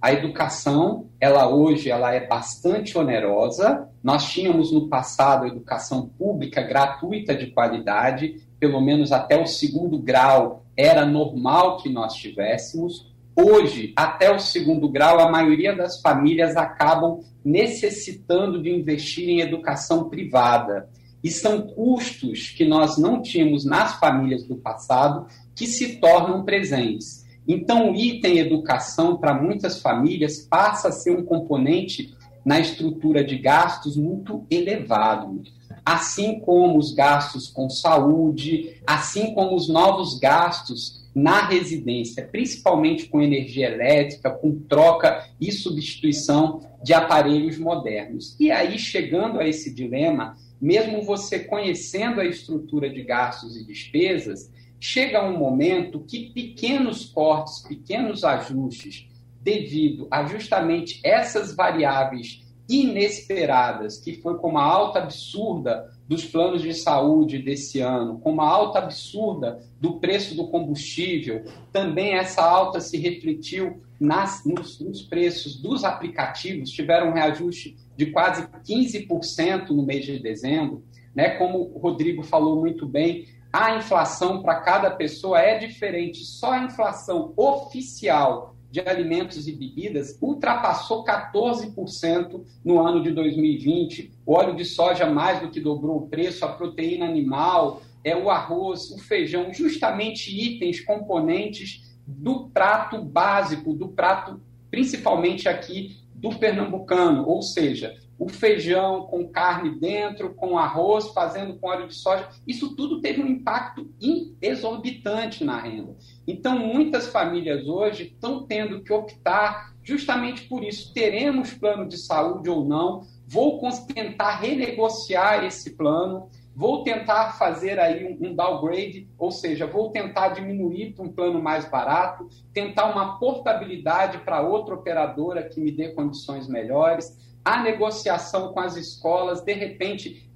A 0.00 0.12
educação, 0.12 1.06
ela 1.20 1.48
hoje 1.48 1.90
ela 1.90 2.12
é 2.12 2.26
bastante 2.26 2.98
onerosa. 2.98 3.88
Nós 4.02 4.30
tínhamos 4.30 4.72
no 4.72 4.88
passado 4.88 5.46
educação 5.46 6.08
pública 6.18 6.60
gratuita 6.60 7.34
de 7.34 7.48
qualidade, 7.52 8.42
pelo 8.58 8.80
menos 8.80 9.12
até 9.12 9.40
o 9.40 9.46
segundo 9.46 9.98
grau 9.98 10.64
era 10.76 11.04
normal 11.06 11.76
que 11.78 11.88
nós 11.88 12.14
tivéssemos. 12.14 13.12
Hoje, 13.36 13.92
até 13.96 14.34
o 14.34 14.38
segundo 14.38 14.88
grau, 14.88 15.20
a 15.20 15.30
maioria 15.30 15.74
das 15.74 16.00
famílias 16.00 16.56
acabam 16.56 17.20
necessitando 17.44 18.62
de 18.62 18.70
investir 18.70 19.28
em 19.28 19.40
educação 19.40 20.08
privada. 20.08 20.88
E 21.22 21.30
são 21.30 21.62
custos 21.62 22.50
que 22.50 22.64
nós 22.64 22.98
não 22.98 23.22
tínhamos 23.22 23.64
nas 23.64 23.98
famílias 24.00 24.44
do 24.44 24.56
passado 24.56 25.26
que 25.54 25.66
se 25.66 25.96
tornam 25.96 26.44
presentes. 26.44 27.24
Então, 27.46 27.92
o 27.92 27.96
item 27.96 28.38
educação, 28.38 29.16
para 29.16 29.34
muitas 29.34 29.80
famílias, 29.80 30.38
passa 30.38 30.88
a 30.88 30.92
ser 30.92 31.16
um 31.16 31.24
componente 31.24 32.14
na 32.44 32.60
estrutura 32.60 33.24
de 33.24 33.38
gastos 33.38 33.96
muito 33.96 34.46
elevado. 34.50 35.42
Assim 35.84 36.38
como 36.40 36.78
os 36.78 36.92
gastos 36.92 37.48
com 37.48 37.68
saúde, 37.68 38.76
assim 38.86 39.34
como 39.34 39.56
os 39.56 39.68
novos 39.68 40.18
gastos 40.18 41.02
na 41.14 41.46
residência, 41.46 42.26
principalmente 42.26 43.06
com 43.06 43.20
energia 43.20 43.68
elétrica, 43.68 44.30
com 44.30 44.60
troca 44.60 45.28
e 45.40 45.52
substituição 45.52 46.60
de 46.82 46.94
aparelhos 46.94 47.58
modernos. 47.58 48.34
E 48.40 48.50
aí, 48.50 48.78
chegando 48.78 49.38
a 49.38 49.46
esse 49.46 49.74
dilema, 49.74 50.36
mesmo 50.60 51.02
você 51.02 51.40
conhecendo 51.40 52.20
a 52.20 52.24
estrutura 52.24 52.88
de 52.88 53.02
gastos 53.02 53.56
e 53.56 53.66
despesas, 53.66 54.50
chega 54.80 55.24
um 55.24 55.38
momento 55.38 56.00
que 56.00 56.32
pequenos 56.32 57.04
cortes, 57.04 57.60
pequenos 57.60 58.24
ajustes, 58.24 59.06
devido 59.42 60.06
a 60.10 60.24
justamente 60.24 61.00
essas 61.04 61.54
variáveis 61.54 62.42
inesperadas, 62.68 63.98
que 63.98 64.14
foi 64.14 64.38
como 64.38 64.56
a 64.56 64.62
alta 64.62 65.00
absurda 65.00 65.90
dos 66.08 66.24
planos 66.24 66.62
de 66.62 66.72
saúde 66.72 67.38
desse 67.38 67.80
ano, 67.80 68.18
como 68.20 68.40
a 68.40 68.48
alta 68.48 68.78
absurda 68.78 69.60
do 69.80 69.98
preço 69.98 70.34
do 70.34 70.48
combustível, 70.48 71.44
também 71.72 72.14
essa 72.14 72.42
alta 72.42 72.80
se 72.80 72.96
refletiu 72.96 73.82
nas, 74.00 74.44
nos, 74.44 74.80
nos 74.80 75.02
preços 75.02 75.60
dos 75.60 75.84
aplicativos, 75.84 76.70
tiveram 76.70 77.10
um 77.10 77.14
reajuste 77.14 77.76
de 77.96 78.06
quase 78.06 78.46
15% 78.66 79.70
no 79.70 79.84
mês 79.84 80.04
de 80.04 80.18
dezembro. 80.18 80.84
Né? 81.14 81.30
Como 81.30 81.72
o 81.74 81.78
Rodrigo 81.78 82.22
falou 82.22 82.60
muito 82.60 82.86
bem, 82.86 83.26
a 83.52 83.76
inflação 83.76 84.42
para 84.42 84.60
cada 84.60 84.90
pessoa 84.90 85.38
é 85.38 85.58
diferente. 85.58 86.24
Só 86.24 86.52
a 86.52 86.64
inflação 86.64 87.34
oficial 87.36 88.56
de 88.72 88.80
alimentos 88.80 89.46
e 89.46 89.52
bebidas 89.52 90.16
ultrapassou 90.18 91.04
14% 91.04 92.42
no 92.64 92.80
ano 92.80 93.02
de 93.02 93.10
2020. 93.10 94.14
O 94.24 94.32
óleo 94.32 94.56
de 94.56 94.64
soja 94.64 95.04
mais 95.04 95.40
do 95.40 95.50
que 95.50 95.60
dobrou 95.60 95.98
o 95.98 96.08
preço, 96.08 96.42
a 96.46 96.48
proteína 96.48 97.04
animal, 97.04 97.82
é 98.02 98.16
o 98.16 98.30
arroz, 98.30 98.90
o 98.90 98.98
feijão, 98.98 99.52
justamente 99.52 100.34
itens, 100.34 100.80
componentes 100.80 101.94
do 102.06 102.48
prato 102.48 103.02
básico, 103.02 103.74
do 103.74 103.88
prato 103.88 104.40
principalmente 104.70 105.50
aqui 105.50 105.98
do 106.14 106.30
pernambucano, 106.30 107.28
ou 107.28 107.42
seja, 107.42 107.94
o 108.18 108.26
feijão 108.26 109.02
com 109.02 109.28
carne 109.28 109.78
dentro, 109.78 110.32
com 110.32 110.56
arroz, 110.56 111.08
fazendo 111.08 111.58
com 111.58 111.68
óleo 111.68 111.88
de 111.88 111.94
soja, 111.94 112.26
isso 112.46 112.74
tudo 112.74 113.02
teve 113.02 113.20
um 113.20 113.26
impacto 113.26 113.92
exorbitante 114.40 115.44
na 115.44 115.60
renda. 115.60 115.94
Então, 116.26 116.58
muitas 116.58 117.08
famílias 117.08 117.66
hoje 117.66 118.04
estão 118.04 118.46
tendo 118.46 118.82
que 118.82 118.92
optar 118.92 119.72
justamente 119.82 120.48
por 120.48 120.62
isso. 120.62 120.92
Teremos 120.94 121.52
plano 121.52 121.88
de 121.88 121.98
saúde 121.98 122.48
ou 122.48 122.64
não? 122.64 123.02
Vou 123.26 123.60
tentar 123.94 124.36
renegociar 124.36 125.44
esse 125.44 125.76
plano 125.76 126.28
vou 126.54 126.84
tentar 126.84 127.32
fazer 127.38 127.80
aí 127.80 128.16
um, 128.20 128.34
downgrade, 128.34 129.08
ou 129.18 129.30
seja, 129.30 129.66
vou 129.66 129.90
tentar 129.90 130.28
diminuir 130.30 130.92
para 130.92 131.04
um 131.04 131.12
plano 131.12 131.42
mais 131.42 131.68
barato, 131.68 132.28
tentar 132.52 132.86
uma 132.92 133.18
portabilidade 133.18 134.18
para 134.18 134.42
outra 134.42 134.74
operadora 134.74 135.48
que 135.48 135.60
me 135.60 135.72
dê 135.72 135.88
condições 135.92 136.46
melhores, 136.46 137.16
a 137.44 137.62
negociação 137.62 138.52
com 138.52 138.60
as 138.60 138.76
escolas, 138.76 139.40
de 139.40 139.52
repente 139.52 140.30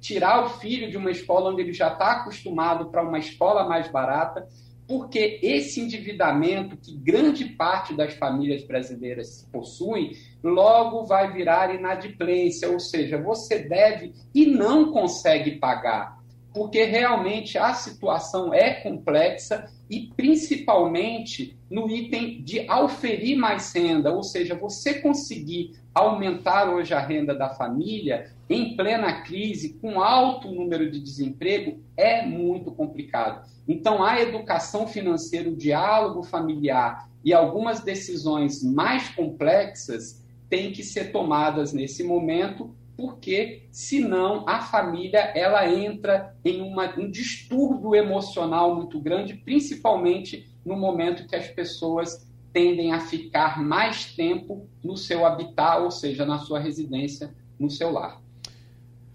tirar 0.00 0.44
o 0.44 0.50
filho 0.50 0.90
de 0.90 0.96
uma 0.96 1.10
escola 1.10 1.50
onde 1.50 1.62
ele 1.62 1.72
já 1.72 1.92
está 1.92 2.12
acostumado 2.12 2.90
para 2.90 3.02
uma 3.02 3.18
escola 3.18 3.66
mais 3.66 3.88
barata, 3.88 4.46
porque 4.92 5.40
esse 5.42 5.80
endividamento 5.80 6.76
que 6.76 6.94
grande 6.94 7.46
parte 7.46 7.96
das 7.96 8.12
famílias 8.12 8.62
brasileiras 8.62 9.48
possuem, 9.50 10.12
logo 10.42 11.06
vai 11.06 11.32
virar 11.32 11.74
inadimplência, 11.74 12.70
ou 12.70 12.78
seja, 12.78 13.16
você 13.16 13.60
deve 13.60 14.12
e 14.34 14.44
não 14.44 14.92
consegue 14.92 15.52
pagar, 15.52 16.18
porque 16.52 16.84
realmente 16.84 17.56
a 17.56 17.72
situação 17.72 18.52
é 18.52 18.82
complexa 18.82 19.64
e 19.92 20.10
principalmente 20.16 21.54
no 21.70 21.90
item 21.90 22.40
de 22.42 22.66
auferir 22.66 23.36
mais 23.36 23.70
renda, 23.74 24.10
ou 24.10 24.22
seja, 24.22 24.54
você 24.54 24.94
conseguir 25.00 25.74
aumentar 25.94 26.70
hoje 26.70 26.94
a 26.94 26.98
renda 26.98 27.34
da 27.34 27.50
família 27.50 28.32
em 28.48 28.74
plena 28.74 29.20
crise, 29.20 29.74
com 29.74 30.00
alto 30.00 30.50
número 30.50 30.90
de 30.90 30.98
desemprego, 30.98 31.78
é 31.94 32.24
muito 32.24 32.72
complicado. 32.72 33.46
Então, 33.68 34.02
a 34.02 34.18
educação 34.18 34.86
financeira, 34.86 35.50
o 35.50 35.56
diálogo 35.56 36.22
familiar 36.22 37.06
e 37.22 37.34
algumas 37.34 37.80
decisões 37.80 38.62
mais 38.62 39.10
complexas 39.10 40.24
têm 40.48 40.72
que 40.72 40.82
ser 40.82 41.12
tomadas 41.12 41.74
nesse 41.74 42.02
momento, 42.02 42.74
porque 42.96 43.66
senão 43.70 44.44
a 44.48 44.60
família 44.60 45.18
ela 45.34 45.68
entra 45.68 46.36
em 46.44 46.60
uma, 46.60 46.98
um 46.98 47.10
distúrbio 47.10 47.94
emocional 47.94 48.74
muito 48.74 49.00
grande, 49.00 49.34
principalmente 49.34 50.46
no 50.64 50.76
momento 50.76 51.26
que 51.26 51.34
as 51.34 51.48
pessoas 51.48 52.30
tendem 52.52 52.92
a 52.92 53.00
ficar 53.00 53.62
mais 53.62 54.14
tempo 54.14 54.68
no 54.84 54.96
seu 54.96 55.24
habitat, 55.24 55.80
ou 55.80 55.90
seja, 55.90 56.26
na 56.26 56.38
sua 56.38 56.58
residência, 56.58 57.34
no 57.58 57.70
seu 57.70 57.90
lar. 57.90 58.20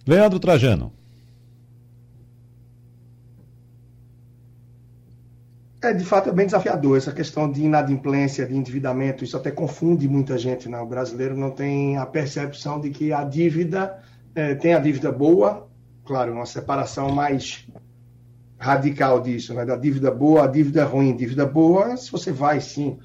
Leandro 0.05 0.39
Trajano. 0.39 0.96
É, 5.79 5.93
de 5.93 6.03
fato, 6.03 6.29
é 6.29 6.31
bem 6.31 6.47
desafiador 6.47 6.97
essa 6.97 7.11
questão 7.11 7.51
de 7.51 7.63
inadimplência, 7.63 8.47
de 8.47 8.55
endividamento. 8.55 9.23
Isso 9.23 9.37
até 9.37 9.51
confunde 9.51 10.07
muita 10.07 10.35
gente. 10.37 10.67
Né? 10.67 10.79
O 10.79 10.87
brasileiro 10.87 11.37
não 11.37 11.51
tem 11.51 11.97
a 11.97 12.05
percepção 12.05 12.81
de 12.81 12.89
que 12.89 13.13
a 13.13 13.23
dívida 13.23 13.99
é, 14.33 14.55
tem 14.55 14.73
a 14.73 14.79
dívida 14.79 15.11
boa, 15.11 15.69
claro, 16.03 16.33
uma 16.33 16.47
separação 16.47 17.11
mais 17.11 17.67
radical 18.57 19.21
disso, 19.21 19.53
né? 19.53 19.65
da 19.65 19.75
dívida 19.75 20.09
boa 20.09 20.45
à 20.45 20.47
dívida 20.47 20.83
ruim. 20.83 21.15
Dívida 21.15 21.45
boa, 21.45 21.95
se 21.95 22.11
você 22.11 22.31
vai 22.31 22.59
sim 22.59 22.97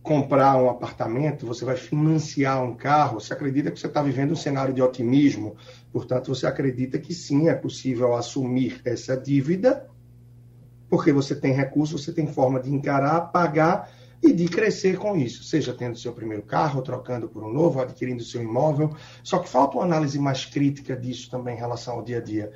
comprar 0.00 0.56
um 0.62 0.70
apartamento, 0.70 1.46
você 1.46 1.64
vai 1.64 1.76
financiar 1.76 2.62
um 2.62 2.76
carro, 2.76 3.18
você 3.18 3.32
acredita 3.32 3.72
que 3.72 3.80
você 3.80 3.86
está 3.86 4.02
vivendo 4.02 4.32
um 4.32 4.36
cenário 4.36 4.72
de 4.72 4.82
otimismo, 4.82 5.56
portanto, 5.90 6.28
você 6.28 6.46
acredita 6.46 6.98
que 6.98 7.14
sim, 7.14 7.48
é 7.48 7.54
possível 7.54 8.14
assumir 8.14 8.82
essa 8.84 9.16
dívida, 9.16 9.88
porque 10.94 11.12
você 11.12 11.34
tem 11.34 11.52
recursos, 11.52 12.04
você 12.04 12.12
tem 12.12 12.24
forma 12.24 12.60
de 12.60 12.72
encarar, 12.72 13.32
pagar 13.32 13.90
e 14.22 14.32
de 14.32 14.46
crescer 14.46 14.96
com 14.96 15.16
isso, 15.16 15.42
seja 15.42 15.72
tendo 15.72 15.98
seu 15.98 16.12
primeiro 16.12 16.44
carro, 16.44 16.82
trocando 16.82 17.28
por 17.28 17.42
um 17.42 17.52
novo, 17.52 17.80
adquirindo 17.80 18.22
seu 18.22 18.40
imóvel. 18.40 18.94
Só 19.24 19.40
que 19.40 19.48
falta 19.48 19.76
uma 19.76 19.84
análise 19.84 20.16
mais 20.20 20.44
crítica 20.44 20.96
disso 20.96 21.28
também 21.28 21.56
em 21.56 21.58
relação 21.58 21.94
ao 21.96 22.02
dia 22.04 22.18
a 22.18 22.20
dia 22.20 22.52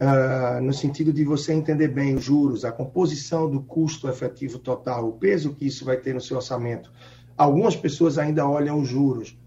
uh, 0.00 0.60
no 0.60 0.72
sentido 0.72 1.12
de 1.12 1.22
você 1.24 1.52
entender 1.52 1.86
bem 1.86 2.16
os 2.16 2.24
juros, 2.24 2.64
a 2.64 2.72
composição 2.72 3.48
do 3.48 3.60
custo 3.60 4.08
efetivo 4.08 4.58
total, 4.58 5.08
o 5.08 5.12
peso 5.12 5.54
que 5.54 5.64
isso 5.64 5.84
vai 5.84 5.98
ter 5.98 6.12
no 6.12 6.20
seu 6.20 6.36
orçamento. 6.36 6.92
Algumas 7.36 7.76
pessoas 7.76 8.18
ainda 8.18 8.44
olham 8.44 8.80
os 8.80 8.88
juros, 8.88 9.38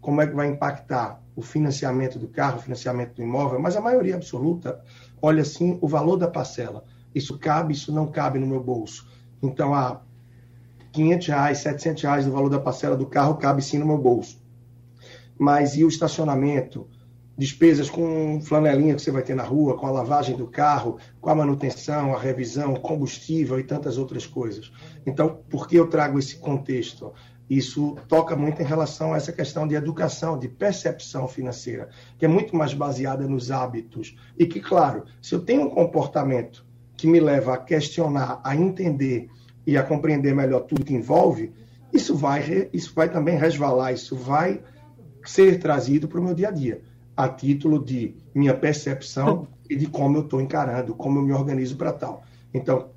como 0.00 0.20
é 0.20 0.26
que 0.28 0.36
vai 0.36 0.46
impactar 0.46 1.20
o 1.34 1.42
financiamento 1.42 2.16
do 2.16 2.28
carro, 2.28 2.58
o 2.58 2.62
financiamento 2.62 3.14
do 3.14 3.22
imóvel, 3.22 3.58
mas 3.58 3.74
a 3.74 3.80
maioria 3.80 4.14
absoluta 4.14 4.80
olha 5.20 5.44
sim 5.44 5.78
o 5.80 5.88
valor 5.88 6.16
da 6.16 6.28
parcela. 6.28 6.84
Isso 7.14 7.38
cabe, 7.38 7.72
isso 7.72 7.92
não 7.92 8.06
cabe 8.06 8.38
no 8.38 8.46
meu 8.46 8.62
bolso. 8.62 9.08
Então, 9.42 9.74
a 9.74 10.02
500 10.92 11.26
reais, 11.26 11.58
700 11.58 12.02
reais 12.02 12.24
do 12.24 12.32
valor 12.32 12.48
da 12.48 12.60
parcela 12.60 12.96
do 12.96 13.06
carro 13.06 13.36
cabe 13.36 13.62
sim 13.62 13.78
no 13.78 13.86
meu 13.86 13.98
bolso. 13.98 14.40
Mas 15.38 15.76
e 15.76 15.84
o 15.84 15.88
estacionamento? 15.88 16.86
despesas 17.36 17.88
com 17.88 18.40
flanelinha 18.40 18.94
que 18.94 19.02
você 19.02 19.10
vai 19.10 19.22
ter 19.22 19.34
na 19.34 19.42
rua, 19.42 19.76
com 19.76 19.86
a 19.86 19.90
lavagem 19.90 20.36
do 20.36 20.46
carro, 20.46 20.98
com 21.20 21.30
a 21.30 21.34
manutenção, 21.34 22.14
a 22.14 22.18
revisão, 22.18 22.74
combustível 22.74 23.58
e 23.58 23.64
tantas 23.64 23.98
outras 23.98 24.26
coisas. 24.26 24.70
Então, 25.06 25.40
por 25.48 25.66
que 25.66 25.76
eu 25.76 25.88
trago 25.88 26.18
esse 26.18 26.36
contexto? 26.36 27.12
Isso 27.48 27.96
toca 28.08 28.36
muito 28.36 28.62
em 28.62 28.64
relação 28.64 29.12
a 29.12 29.16
essa 29.16 29.32
questão 29.32 29.66
de 29.66 29.74
educação, 29.74 30.38
de 30.38 30.48
percepção 30.48 31.26
financeira, 31.26 31.88
que 32.18 32.24
é 32.24 32.28
muito 32.28 32.54
mais 32.54 32.72
baseada 32.72 33.26
nos 33.26 33.50
hábitos. 33.50 34.16
E 34.38 34.46
que, 34.46 34.60
claro, 34.60 35.04
se 35.20 35.34
eu 35.34 35.40
tenho 35.40 35.62
um 35.62 35.70
comportamento 35.70 36.64
que 37.02 37.08
me 37.08 37.18
leva 37.18 37.54
a 37.54 37.58
questionar, 37.58 38.40
a 38.44 38.54
entender 38.54 39.28
e 39.66 39.76
a 39.76 39.82
compreender 39.82 40.32
melhor 40.36 40.60
tudo 40.60 40.84
que 40.84 40.94
envolve, 40.94 41.52
isso 41.92 42.14
vai, 42.14 42.68
isso 42.72 42.94
vai 42.94 43.10
também 43.10 43.36
resvalar, 43.36 43.92
isso 43.92 44.14
vai 44.14 44.62
ser 45.24 45.58
trazido 45.58 46.06
para 46.06 46.20
o 46.20 46.22
meu 46.22 46.32
dia 46.32 46.46
a 46.46 46.52
dia 46.52 46.80
a 47.16 47.28
título 47.28 47.84
de 47.84 48.14
minha 48.32 48.54
percepção 48.54 49.48
e 49.68 49.74
de 49.74 49.86
como 49.86 50.18
eu 50.18 50.22
estou 50.22 50.40
encarando, 50.40 50.94
como 50.94 51.18
eu 51.18 51.22
me 51.24 51.32
organizo 51.32 51.76
para 51.76 51.92
tal. 51.92 52.22
Então, 52.54 52.90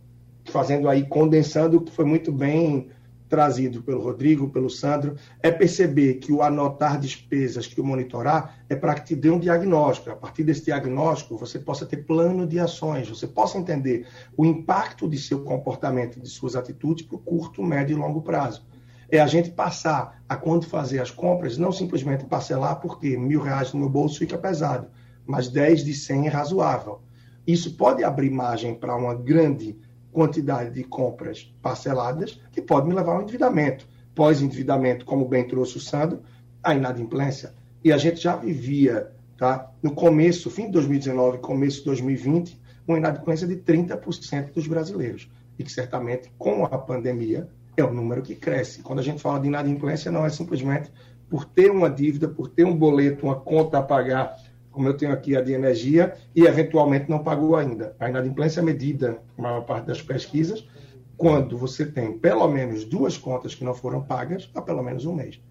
fazendo 0.45 0.87
aí, 0.87 1.03
condensando 1.03 1.77
o 1.77 1.81
que 1.81 1.91
foi 1.91 2.05
muito 2.05 2.31
bem 2.31 2.89
trazido 3.35 3.83
pelo 3.83 4.01
Rodrigo, 4.01 4.49
pelo 4.49 4.69
Sandro, 4.69 5.17
é 5.43 5.51
perceber 5.51 6.15
que 6.15 6.31
o 6.31 6.41
anotar 6.41 6.97
despesas, 6.97 7.67
que 7.67 7.81
o 7.81 7.83
monitorar, 7.83 8.63
é 8.69 8.77
para 8.77 8.95
que 8.95 9.07
te 9.07 9.13
dê 9.13 9.29
um 9.29 9.37
diagnóstico. 9.37 10.09
A 10.09 10.15
partir 10.15 10.45
desse 10.45 10.63
diagnóstico, 10.63 11.35
você 11.35 11.59
possa 11.59 11.85
ter 11.85 11.97
plano 11.97 12.47
de 12.47 12.61
ações, 12.61 13.09
você 13.09 13.27
possa 13.27 13.57
entender 13.57 14.07
o 14.37 14.45
impacto 14.45 15.05
de 15.05 15.17
seu 15.17 15.43
comportamento, 15.43 16.17
de 16.17 16.29
suas 16.29 16.55
atitudes 16.55 17.05
para 17.05 17.17
o 17.17 17.19
curto, 17.19 17.61
médio 17.61 17.97
e 17.97 17.99
longo 17.99 18.21
prazo 18.21 18.65
é 19.11 19.19
a 19.19 19.27
gente 19.27 19.51
passar 19.51 20.23
a 20.27 20.35
quando 20.35 20.65
fazer 20.65 20.99
as 20.99 21.11
compras, 21.11 21.59
não 21.59 21.71
simplesmente 21.71 22.25
parcelar, 22.25 22.79
porque 22.79 23.15
mil 23.15 23.39
reais 23.39 23.71
no 23.71 23.81
meu 23.81 23.89
bolso 23.89 24.17
fica 24.17 24.35
pesado, 24.35 24.87
mas 25.27 25.47
10 25.47 25.85
de 25.85 25.93
100 25.93 26.25
é 26.25 26.29
razoável. 26.29 27.01
Isso 27.45 27.75
pode 27.75 28.03
abrir 28.03 28.31
margem 28.31 28.73
para 28.73 28.95
uma 28.95 29.13
grande 29.13 29.77
quantidade 30.15 30.71
de 30.71 30.81
compras 30.85 31.53
parceladas, 31.61 32.39
que 32.53 32.61
pode 32.61 32.87
me 32.87 32.95
levar 32.95 33.15
ao 33.15 33.21
endividamento. 33.21 33.85
Pós-endividamento, 34.15 35.03
como 35.03 35.27
bem 35.27 35.45
trouxe 35.45 35.75
o 35.75 35.81
Sandro, 35.81 36.21
a 36.63 36.73
inadimplência. 36.73 37.53
E 37.83 37.91
a 37.91 37.97
gente 37.97 38.21
já 38.21 38.37
vivia, 38.37 39.11
tá? 39.37 39.69
no 39.83 39.93
começo, 39.93 40.49
fim 40.49 40.67
de 40.67 40.71
2019, 40.71 41.39
começo 41.39 41.79
de 41.79 41.85
2020, 41.85 42.57
uma 42.87 42.97
inadimplência 42.97 43.45
de 43.45 43.57
30% 43.57 44.53
dos 44.53 44.67
brasileiros. 44.67 45.29
E 45.59 45.65
que 45.65 45.71
certamente, 45.71 46.31
com 46.37 46.63
a 46.63 46.77
pandemia, 46.77 47.49
é 47.75 47.83
um 47.83 47.93
número 47.93 48.21
que 48.21 48.35
cresce. 48.35 48.81
Quando 48.81 48.99
a 48.99 49.03
gente 49.03 49.21
fala 49.21 49.41
de 49.41 49.47
inadimplência, 49.47 50.09
não 50.09 50.25
é 50.25 50.29
simplesmente 50.29 50.89
por 51.29 51.43
ter 51.43 51.69
uma 51.69 51.89
dívida, 51.89 52.29
por 52.29 52.47
ter 52.47 52.63
um 52.63 52.75
boleto, 52.75 53.25
uma 53.25 53.35
conta 53.35 53.79
a 53.79 53.83
pagar, 53.83 54.37
como 54.75 54.89
eu 54.89 54.97
tenho 54.97 55.13
aqui 55.13 55.37
a 55.37 55.41
de 55.41 55.53
energia, 55.53 56.13
e 56.35 56.43
eventualmente 56.43 57.09
não 57.09 57.23
pagou 57.23 57.55
ainda. 57.55 57.95
A 57.97 58.09
inadimplência 58.09 58.59
é 58.59 58.63
medida, 58.63 59.21
na 59.37 59.43
maior 59.43 59.61
parte 59.61 59.85
das 59.85 60.01
pesquisas, 60.01 60.67
quando 61.15 61.57
você 61.57 61.85
tem 61.85 62.19
pelo 62.19 62.45
menos 62.49 62.83
duas 62.83 63.17
contas 63.17 63.55
que 63.55 63.63
não 63.63 63.73
foram 63.73 64.03
pagas 64.03 64.51
há 64.53 64.61
pelo 64.61 64.83
menos 64.83 65.05
um 65.05 65.15
mês. 65.15 65.41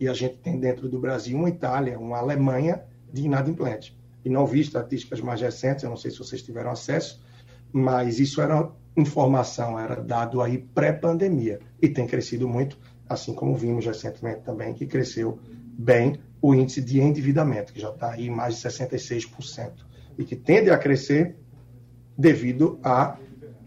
E 0.00 0.08
a 0.08 0.12
gente 0.12 0.34
tem 0.38 0.58
dentro 0.58 0.88
do 0.88 0.98
Brasil 0.98 1.38
uma 1.38 1.48
Itália, 1.48 1.96
uma 1.96 2.18
Alemanha 2.18 2.82
de 3.12 3.22
inadimplentes. 3.22 3.96
E 4.24 4.28
não 4.28 4.44
vi 4.44 4.60
estatísticas 4.60 5.20
mais 5.20 5.40
recentes, 5.40 5.84
eu 5.84 5.90
não 5.90 5.96
sei 5.96 6.10
se 6.10 6.18
vocês 6.18 6.42
tiveram 6.42 6.72
acesso, 6.72 7.22
mas 7.72 8.18
isso 8.18 8.42
era 8.42 8.68
informação 8.96 9.78
era 9.78 10.02
dado 10.02 10.42
aí 10.42 10.58
pré-pandemia 10.58 11.60
e 11.80 11.88
tem 11.88 12.06
crescido 12.06 12.48
muito, 12.48 12.76
assim 13.08 13.32
como 13.32 13.54
vimos 13.54 13.86
recentemente 13.86 14.40
também 14.40 14.74
que 14.74 14.86
cresceu 14.86 15.38
bem 15.78 16.18
o 16.42 16.52
índice 16.54 16.82
de 16.82 17.00
endividamento, 17.00 17.72
que 17.72 17.80
já 17.80 17.90
está 17.90 18.10
aí 18.10 18.28
mais 18.28 18.56
de 18.56 18.68
66%, 18.68 19.70
e 20.18 20.24
que 20.24 20.34
tende 20.34 20.70
a 20.70 20.76
crescer 20.76 21.36
devido 22.18 22.80
a 22.82 23.16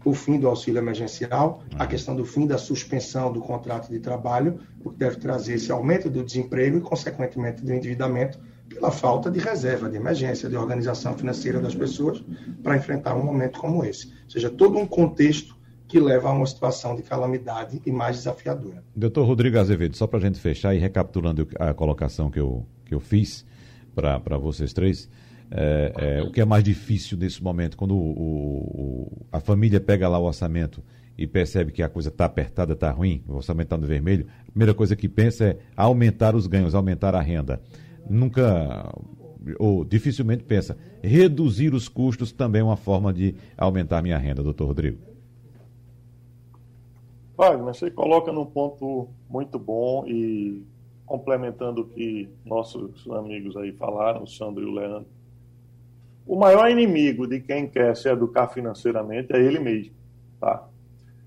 o 0.04 0.14
fim 0.14 0.38
do 0.38 0.46
auxílio 0.46 0.78
emergencial, 0.78 1.64
a 1.76 1.84
questão 1.84 2.14
do 2.14 2.24
fim 2.24 2.46
da 2.46 2.56
suspensão 2.56 3.32
do 3.32 3.40
contrato 3.40 3.90
de 3.90 3.98
trabalho, 3.98 4.60
o 4.84 4.90
que 4.90 4.98
deve 4.98 5.16
trazer 5.16 5.54
esse 5.54 5.72
aumento 5.72 6.08
do 6.08 6.22
desemprego 6.22 6.78
e, 6.78 6.80
consequentemente, 6.80 7.64
do 7.64 7.72
endividamento, 7.72 8.38
pela 8.68 8.92
falta 8.92 9.28
de 9.28 9.40
reserva, 9.40 9.90
de 9.90 9.96
emergência, 9.96 10.48
de 10.48 10.56
organização 10.56 11.18
financeira 11.18 11.58
das 11.58 11.74
pessoas 11.74 12.22
para 12.62 12.76
enfrentar 12.76 13.16
um 13.16 13.24
momento 13.24 13.58
como 13.58 13.84
esse. 13.84 14.06
Ou 14.06 14.30
seja, 14.30 14.48
todo 14.48 14.78
um 14.78 14.86
contexto 14.86 15.55
que 15.88 16.00
leva 16.00 16.28
a 16.28 16.32
uma 16.32 16.46
situação 16.46 16.96
de 16.96 17.02
calamidade 17.02 17.80
e 17.84 17.92
mais 17.92 18.16
desafiadora. 18.16 18.82
Doutor 18.94 19.24
Rodrigo 19.24 19.58
Azevedo, 19.58 19.96
só 19.96 20.06
para 20.06 20.18
a 20.18 20.22
gente 20.22 20.40
fechar 20.40 20.74
e 20.74 20.78
recapitulando 20.78 21.46
a 21.58 21.72
colocação 21.72 22.30
que 22.30 22.40
eu, 22.40 22.66
que 22.84 22.94
eu 22.94 23.00
fiz 23.00 23.46
para 23.94 24.36
vocês 24.36 24.72
três, 24.72 25.08
é, 25.50 25.92
é, 25.96 26.22
o 26.22 26.30
que 26.30 26.40
é 26.40 26.44
mais 26.44 26.64
difícil 26.64 27.16
nesse 27.16 27.42
momento, 27.42 27.76
quando 27.76 27.94
o, 27.94 27.98
o, 27.98 29.26
a 29.30 29.40
família 29.40 29.80
pega 29.80 30.08
lá 30.08 30.18
o 30.18 30.24
orçamento 30.24 30.82
e 31.16 31.26
percebe 31.26 31.72
que 31.72 31.82
a 31.82 31.88
coisa 31.88 32.08
está 32.08 32.24
apertada, 32.24 32.72
está 32.72 32.90
ruim, 32.90 33.22
o 33.26 33.34
orçamento 33.34 33.66
está 33.66 33.78
no 33.78 33.86
vermelho, 33.86 34.26
a 34.46 34.50
primeira 34.50 34.74
coisa 34.74 34.94
que 34.94 35.08
pensa 35.08 35.44
é 35.44 35.58
aumentar 35.76 36.34
os 36.34 36.46
ganhos, 36.46 36.74
aumentar 36.74 37.14
a 37.14 37.20
renda. 37.20 37.60
Nunca, 38.08 38.92
ou 39.58 39.84
dificilmente 39.84 40.44
pensa, 40.44 40.76
reduzir 41.02 41.72
os 41.74 41.88
custos 41.88 42.32
também 42.32 42.60
é 42.60 42.64
uma 42.64 42.76
forma 42.76 43.12
de 43.12 43.34
aumentar 43.56 44.02
minha 44.02 44.18
renda, 44.18 44.42
doutor 44.42 44.66
Rodrigo. 44.66 45.15
Wagner, 47.36 47.74
você 47.74 47.90
coloca 47.90 48.32
num 48.32 48.46
ponto 48.46 49.08
muito 49.28 49.58
bom 49.58 50.04
e 50.06 50.62
complementando 51.04 51.82
o 51.82 51.86
que 51.86 52.28
nossos 52.44 53.08
amigos 53.10 53.56
aí 53.56 53.72
falaram, 53.72 54.22
o 54.22 54.26
Sandro 54.26 54.62
e 54.62 54.66
o 54.66 54.72
Leandro. 54.72 55.06
O 56.26 56.34
maior 56.34 56.68
inimigo 56.70 57.26
de 57.26 57.40
quem 57.40 57.68
quer 57.68 57.94
se 57.94 58.08
educar 58.08 58.48
financeiramente 58.48 59.32
é 59.32 59.40
ele 59.40 59.60
mesmo, 59.60 59.92
tá? 60.40 60.66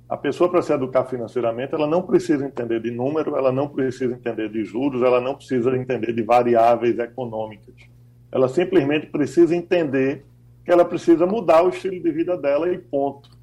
A 0.09 0.17
pessoa 0.17 0.49
para 0.49 0.63
se 0.63 0.73
educar 0.73 1.05
financeiramente, 1.05 1.75
ela 1.75 1.85
não 1.85 2.01
precisa 2.01 2.43
entender 2.43 2.81
de 2.81 2.89
número, 2.89 3.37
ela 3.37 3.51
não 3.51 3.69
precisa 3.69 4.11
entender 4.11 4.49
de 4.49 4.65
juros, 4.65 5.03
ela 5.03 5.21
não 5.21 5.35
precisa 5.35 5.77
entender 5.77 6.11
de 6.11 6.23
variáveis 6.23 6.97
econômicas. 6.97 7.75
Ela 8.31 8.49
simplesmente 8.49 9.05
precisa 9.05 9.55
entender 9.55 10.25
que 10.65 10.71
ela 10.71 10.83
precisa 10.83 11.27
mudar 11.27 11.63
o 11.63 11.69
estilo 11.69 12.01
de 12.01 12.11
vida 12.11 12.35
dela 12.35 12.73
e 12.73 12.77
ponto. 12.79 13.38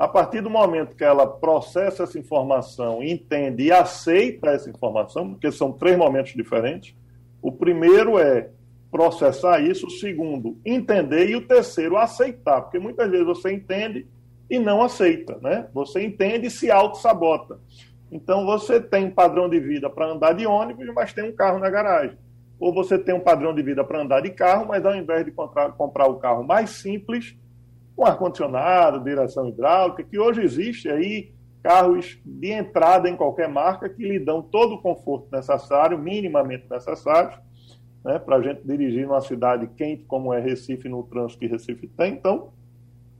A 0.00 0.08
partir 0.08 0.40
do 0.40 0.48
momento 0.48 0.96
que 0.96 1.04
ela 1.04 1.26
processa 1.26 2.04
essa 2.04 2.18
informação, 2.18 3.02
entende 3.02 3.64
e 3.64 3.70
aceita 3.70 4.48
essa 4.48 4.70
informação, 4.70 5.32
porque 5.32 5.52
são 5.52 5.72
três 5.72 5.94
momentos 5.94 6.32
diferentes. 6.32 6.96
O 7.42 7.52
primeiro 7.52 8.18
é 8.18 8.48
processar 8.90 9.60
isso, 9.60 9.88
o 9.88 9.90
segundo, 9.90 10.58
entender 10.64 11.28
e 11.28 11.36
o 11.36 11.46
terceiro, 11.46 11.98
aceitar, 11.98 12.62
porque 12.62 12.78
muitas 12.78 13.10
vezes 13.10 13.26
você 13.26 13.52
entende 13.52 14.06
e 14.48 14.58
não 14.58 14.82
aceita, 14.82 15.38
né? 15.42 15.68
Você 15.74 16.02
entende 16.02 16.46
e 16.46 16.50
se 16.50 16.70
auto-sabota. 16.70 17.60
Então 18.10 18.46
você 18.46 18.80
tem 18.80 19.04
um 19.04 19.10
padrão 19.10 19.50
de 19.50 19.60
vida 19.60 19.90
para 19.90 20.10
andar 20.10 20.32
de 20.32 20.46
ônibus, 20.46 20.86
mas 20.94 21.12
tem 21.12 21.28
um 21.28 21.36
carro 21.36 21.58
na 21.58 21.68
garagem. 21.68 22.16
Ou 22.58 22.72
você 22.72 22.98
tem 22.98 23.14
um 23.14 23.20
padrão 23.20 23.54
de 23.54 23.62
vida 23.62 23.84
para 23.84 24.00
andar 24.00 24.22
de 24.22 24.30
carro, 24.30 24.64
mas 24.66 24.82
ao 24.86 24.96
invés 24.96 25.26
de 25.26 25.30
comprar, 25.30 25.72
comprar 25.72 26.06
o 26.06 26.14
carro 26.14 26.42
mais 26.42 26.70
simples, 26.70 27.36
com 28.00 28.06
ar-condicionado, 28.06 29.04
direção 29.04 29.46
hidráulica, 29.46 30.02
que 30.02 30.18
hoje 30.18 30.42
existe 30.42 30.88
aí 30.88 31.34
carros 31.62 32.18
de 32.24 32.50
entrada 32.50 33.10
em 33.10 33.14
qualquer 33.14 33.46
marca 33.46 33.90
que 33.90 34.02
lhe 34.02 34.18
dão 34.18 34.40
todo 34.40 34.76
o 34.76 34.80
conforto 34.80 35.28
necessário, 35.30 35.98
minimamente 35.98 36.64
necessário, 36.70 37.38
né, 38.02 38.18
para 38.18 38.36
a 38.36 38.42
gente 38.42 38.62
dirigir 38.66 39.06
numa 39.06 39.20
cidade 39.20 39.66
quente 39.76 40.04
como 40.04 40.32
é 40.32 40.40
Recife, 40.40 40.88
no 40.88 41.02
trânsito 41.02 41.40
que 41.40 41.46
Recife 41.46 41.88
tem. 41.88 42.14
Então, 42.14 42.54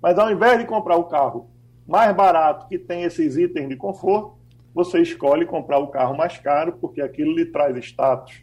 mas 0.00 0.18
ao 0.18 0.32
invés 0.32 0.58
de 0.58 0.64
comprar 0.64 0.96
o 0.96 1.04
carro 1.04 1.50
mais 1.86 2.16
barato 2.16 2.66
que 2.66 2.78
tem 2.78 3.02
esses 3.02 3.36
itens 3.36 3.68
de 3.68 3.76
conforto, 3.76 4.38
você 4.72 5.02
escolhe 5.02 5.44
comprar 5.44 5.78
o 5.78 5.88
carro 5.88 6.16
mais 6.16 6.38
caro 6.38 6.78
porque 6.80 7.02
aquilo 7.02 7.36
lhe 7.36 7.44
traz 7.44 7.76
status. 7.84 8.42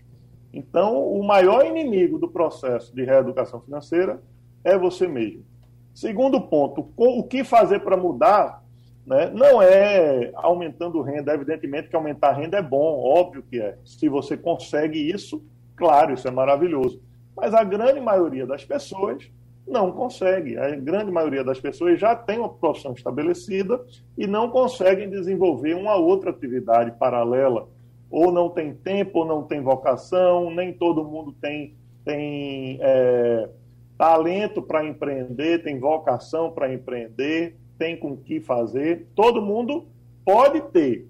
Então, 0.53 1.03
o 1.03 1.25
maior 1.25 1.65
inimigo 1.65 2.19
do 2.19 2.27
processo 2.27 2.95
de 2.95 3.03
reeducação 3.03 3.59
financeira 3.59 4.21
é 4.63 4.77
você 4.77 5.07
mesmo. 5.07 5.56
Segundo 5.97 6.39
ponto, 6.39 6.93
o 6.95 7.23
que 7.23 7.43
fazer 7.43 7.79
para 7.79 7.97
mudar 7.97 8.63
né, 9.03 9.31
não 9.33 9.59
é 9.59 10.29
aumentando 10.35 11.01
renda. 11.01 11.33
Evidentemente 11.33 11.89
que 11.89 11.95
aumentar 11.95 12.33
renda 12.33 12.55
é 12.55 12.61
bom, 12.61 12.99
óbvio 13.03 13.41
que 13.41 13.59
é. 13.59 13.79
Se 13.83 14.07
você 14.07 14.37
consegue 14.37 14.99
isso, 14.99 15.43
claro, 15.75 16.13
isso 16.13 16.27
é 16.27 16.29
maravilhoso. 16.29 17.01
Mas 17.35 17.51
a 17.51 17.63
grande 17.63 17.99
maioria 17.99 18.45
das 18.45 18.63
pessoas 18.63 19.27
não 19.67 19.91
consegue. 19.91 20.55
A 20.55 20.69
grande 20.75 21.09
maioria 21.09 21.43
das 21.43 21.59
pessoas 21.59 21.99
já 21.99 22.15
tem 22.15 22.37
uma 22.37 22.49
profissão 22.49 22.93
estabelecida 22.93 23.83
e 24.15 24.27
não 24.27 24.51
conseguem 24.51 25.09
desenvolver 25.09 25.73
uma 25.73 25.95
outra 25.95 26.29
atividade 26.29 26.91
paralela. 26.99 27.67
Ou 28.11 28.31
não 28.31 28.49
tem 28.49 28.71
tempo, 28.71 29.21
ou 29.21 29.25
não 29.25 29.41
tem 29.41 29.61
vocação, 29.61 30.51
nem 30.51 30.71
todo 30.71 31.03
mundo 31.03 31.33
tem, 31.41 31.73
tem 32.05 32.77
é, 32.81 33.49
talento 33.97 34.61
para 34.61 34.85
empreender, 34.85 35.63
tem 35.63 35.79
vocação 35.79 36.51
para 36.51 36.71
empreender, 36.71 37.57
tem 37.77 37.97
com 37.97 38.15
que 38.15 38.39
fazer. 38.39 39.07
Todo 39.15 39.41
mundo 39.41 39.87
pode 40.23 40.61
ter, 40.71 41.07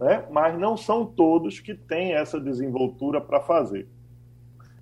né? 0.00 0.24
mas 0.30 0.58
não 0.58 0.76
são 0.76 1.04
todos 1.04 1.60
que 1.60 1.74
têm 1.74 2.14
essa 2.14 2.40
desenvoltura 2.40 3.20
para 3.20 3.40
fazer. 3.40 3.86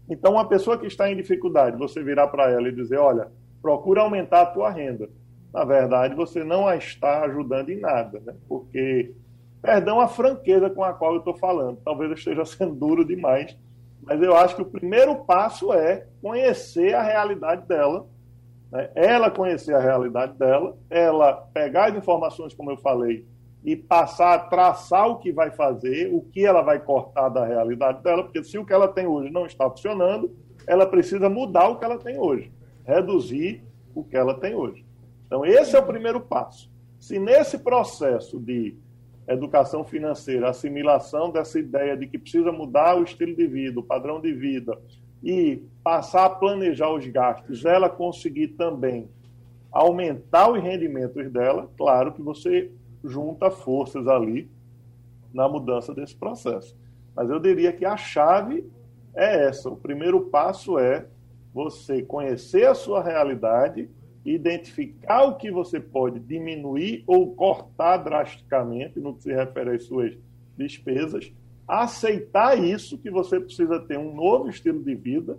Então, 0.08 0.32
uma 0.32 0.48
pessoa 0.48 0.76
que 0.76 0.86
está 0.86 1.10
em 1.10 1.16
dificuldade, 1.16 1.78
você 1.78 2.02
virar 2.02 2.28
para 2.28 2.50
ela 2.50 2.68
e 2.68 2.74
dizer: 2.74 2.98
olha, 2.98 3.28
procura 3.62 4.02
aumentar 4.02 4.42
a 4.42 4.46
tua 4.46 4.70
renda. 4.70 5.08
Na 5.52 5.64
verdade, 5.64 6.14
você 6.14 6.44
não 6.44 6.66
a 6.66 6.76
está 6.76 7.24
ajudando 7.24 7.70
em 7.70 7.80
nada, 7.80 8.20
né? 8.20 8.34
porque, 8.48 9.12
perdão 9.60 10.00
a 10.00 10.06
franqueza 10.06 10.70
com 10.70 10.82
a 10.82 10.92
qual 10.92 11.14
eu 11.14 11.18
estou 11.18 11.34
falando, 11.34 11.78
talvez 11.84 12.10
eu 12.10 12.16
esteja 12.16 12.44
sendo 12.46 12.74
duro 12.74 13.04
demais, 13.04 13.56
mas 14.02 14.20
eu 14.22 14.34
acho 14.36 14.56
que 14.56 14.62
o 14.62 14.70
primeiro 14.70 15.24
passo 15.24 15.72
é 15.72 16.06
conhecer 16.20 16.94
a 16.94 17.02
realidade 17.02 17.66
dela, 17.66 18.06
né? 18.70 18.90
ela 18.94 19.30
conhecer 19.30 19.74
a 19.74 19.80
realidade 19.80 20.38
dela, 20.38 20.76
ela 20.88 21.32
pegar 21.52 21.90
as 21.90 21.96
informações, 21.96 22.54
como 22.54 22.70
eu 22.70 22.76
falei, 22.76 23.26
e 23.62 23.76
passar 23.76 24.34
a 24.34 24.38
traçar 24.38 25.08
o 25.08 25.18
que 25.18 25.32
vai 25.32 25.50
fazer, 25.50 26.12
o 26.12 26.22
que 26.22 26.44
ela 26.44 26.62
vai 26.62 26.80
cortar 26.80 27.28
da 27.28 27.44
realidade 27.44 28.02
dela, 28.02 28.22
porque 28.22 28.42
se 28.42 28.58
o 28.58 28.64
que 28.64 28.72
ela 28.72 28.88
tem 28.88 29.06
hoje 29.06 29.30
não 29.30 29.44
está 29.44 29.68
funcionando, 29.68 30.34
ela 30.66 30.86
precisa 30.86 31.28
mudar 31.28 31.68
o 31.68 31.78
que 31.78 31.84
ela 31.84 31.98
tem 31.98 32.18
hoje, 32.18 32.50
reduzir 32.84 33.62
o 33.94 34.02
que 34.02 34.16
ela 34.16 34.34
tem 34.34 34.54
hoje. 34.54 34.84
Então, 35.26 35.44
esse 35.44 35.76
é 35.76 35.78
o 35.78 35.86
primeiro 35.86 36.20
passo. 36.20 36.70
Se 36.98 37.18
nesse 37.18 37.58
processo 37.58 38.38
de 38.38 38.76
educação 39.32 39.84
financeira, 39.84 40.50
assimilação 40.50 41.30
dessa 41.30 41.58
ideia 41.58 41.96
de 41.96 42.06
que 42.06 42.18
precisa 42.18 42.50
mudar 42.50 42.96
o 42.96 43.04
estilo 43.04 43.34
de 43.34 43.46
vida, 43.46 43.78
o 43.78 43.82
padrão 43.82 44.20
de 44.20 44.32
vida 44.32 44.76
e 45.22 45.62
passar 45.84 46.24
a 46.24 46.30
planejar 46.30 46.90
os 46.90 47.06
gastos, 47.06 47.64
ela 47.64 47.88
conseguir 47.88 48.48
também 48.48 49.08
aumentar 49.70 50.50
os 50.50 50.60
rendimentos 50.60 51.30
dela, 51.30 51.70
claro 51.76 52.12
que 52.12 52.22
você 52.22 52.72
junta 53.04 53.50
forças 53.50 54.08
ali 54.08 54.50
na 55.32 55.48
mudança 55.48 55.94
desse 55.94 56.16
processo. 56.16 56.76
Mas 57.14 57.30
eu 57.30 57.38
diria 57.38 57.72
que 57.72 57.84
a 57.84 57.96
chave 57.96 58.68
é 59.14 59.46
essa. 59.46 59.70
O 59.70 59.76
primeiro 59.76 60.22
passo 60.22 60.78
é 60.78 61.06
você 61.52 62.02
conhecer 62.02 62.66
a 62.66 62.74
sua 62.74 63.02
realidade 63.02 63.88
identificar 64.24 65.24
o 65.24 65.36
que 65.36 65.50
você 65.50 65.80
pode 65.80 66.20
diminuir 66.20 67.02
ou 67.06 67.34
cortar 67.34 67.98
drasticamente 67.98 69.00
no 69.00 69.14
que 69.14 69.22
se 69.22 69.32
refere 69.32 69.70
às 69.70 69.84
suas 69.84 70.16
despesas, 70.56 71.32
aceitar 71.66 72.58
isso, 72.58 72.98
que 72.98 73.10
você 73.10 73.40
precisa 73.40 73.80
ter 73.80 73.98
um 73.98 74.14
novo 74.14 74.48
estilo 74.48 74.82
de 74.82 74.94
vida 74.94 75.38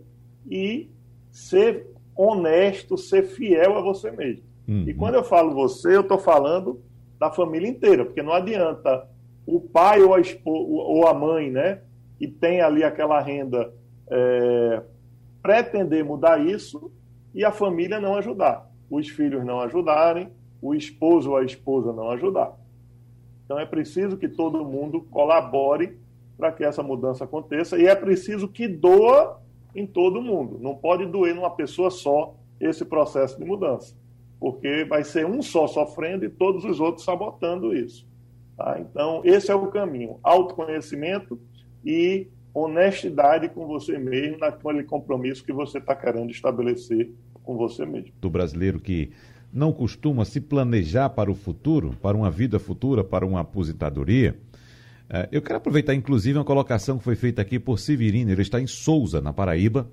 e 0.50 0.90
ser 1.30 1.88
honesto, 2.16 2.98
ser 2.98 3.24
fiel 3.24 3.78
a 3.78 3.82
você 3.82 4.10
mesmo. 4.12 4.44
Uhum. 4.68 4.86
E 4.88 4.94
quando 4.94 5.16
eu 5.16 5.24
falo 5.24 5.54
você, 5.54 5.96
eu 5.96 6.02
estou 6.02 6.18
falando 6.18 6.82
da 7.20 7.30
família 7.30 7.70
inteira, 7.70 8.04
porque 8.04 8.24
não 8.24 8.34
adianta 8.34 9.08
o 9.46 9.60
pai 9.60 10.02
ou 10.02 10.16
a, 10.16 10.22
ou 10.46 11.08
a 11.08 11.14
mãe, 11.14 11.52
né, 11.52 11.82
que 12.18 12.28
tem 12.28 12.62
ali 12.62 12.84
aquela 12.84 13.20
renda, 13.20 13.72
é, 14.10 14.82
pretender 15.42 16.04
mudar 16.04 16.44
isso 16.44 16.92
e 17.34 17.46
a 17.46 17.52
família 17.52 18.00
não 18.00 18.16
ajudar 18.16 18.71
os 18.92 19.08
filhos 19.08 19.46
não 19.46 19.62
ajudarem, 19.62 20.30
o 20.62 20.76
esposo 20.76 21.32
ou 21.32 21.38
a 21.38 21.46
esposa 21.46 21.94
não 21.94 22.12
ajudar. 22.12 22.54
Então 23.46 23.58
é 23.58 23.66
preciso 23.66 24.18
que 24.18 24.28
todo 24.28 24.66
mundo 24.66 25.02
colabore 25.10 25.98
para 26.38 26.52
que 26.52 26.64
essa 26.64 26.84
mudança 26.84 27.24
aconteça 27.24 27.78
e 27.78 27.88
é 27.88 27.96
preciso 27.96 28.48
que 28.48 28.68
doa 28.68 29.40
em 29.74 29.88
todo 29.88 30.22
mundo. 30.22 30.60
Não 30.60 30.76
pode 30.76 31.06
doer 31.06 31.34
numa 31.34 31.50
pessoa 31.50 31.90
só 31.90 32.36
esse 32.60 32.84
processo 32.84 33.38
de 33.40 33.46
mudança, 33.46 33.96
porque 34.40 34.84
vai 34.84 35.04
ser 35.04 35.26
um 35.26 35.42
só 35.42 35.68
sofrendo 35.68 36.26
e 36.26 36.30
todos 36.30 36.66
os 36.66 36.80
outros 36.80 37.06
sabotando 37.06 37.76
isso. 37.76 38.06
Tá? 38.58 38.78
Então, 38.80 39.22
esse 39.24 39.50
é 39.50 39.56
o 39.56 39.68
caminho: 39.68 40.20
autoconhecimento 40.22 41.40
e 41.84 42.28
honestidade 42.54 43.48
com 43.50 43.66
você 43.66 43.98
mesmo 43.98 44.38
naquele 44.38 44.84
compromisso 44.84 45.44
que 45.44 45.54
você 45.54 45.78
está 45.78 45.96
querendo 45.96 46.30
estabelecer 46.32 47.12
com 47.44 47.58
você 47.58 47.86
mesmo. 47.86 48.12
Do 48.20 48.30
brasileiro 48.30 48.80
que 48.80 49.12
não 49.54 49.74
costuma 49.74 50.24
se 50.26 50.40
planejar 50.40 51.10
para 51.10 51.32
o 51.32 51.36
futuro, 51.36 51.96
para 52.02 52.16
uma 52.16 52.32
vida 52.32 52.60
futura, 52.60 53.04
para 53.04 53.26
uma 53.26 53.42
aposentadoria. 53.42 54.38
É, 55.10 55.28
eu 55.32 55.42
quero 55.42 55.58
aproveitar, 55.58 55.94
inclusive, 55.94 56.38
uma 56.38 56.46
colocação 56.46 56.98
que 56.98 57.04
foi 57.04 57.16
feita 57.16 57.42
aqui 57.42 57.60
por 57.60 57.78
Severino. 57.78 58.32
Ele 58.32 58.42
está 58.42 58.62
em 58.62 58.68
Souza, 58.68 59.20
na 59.20 59.34
Paraíba, 59.34 59.90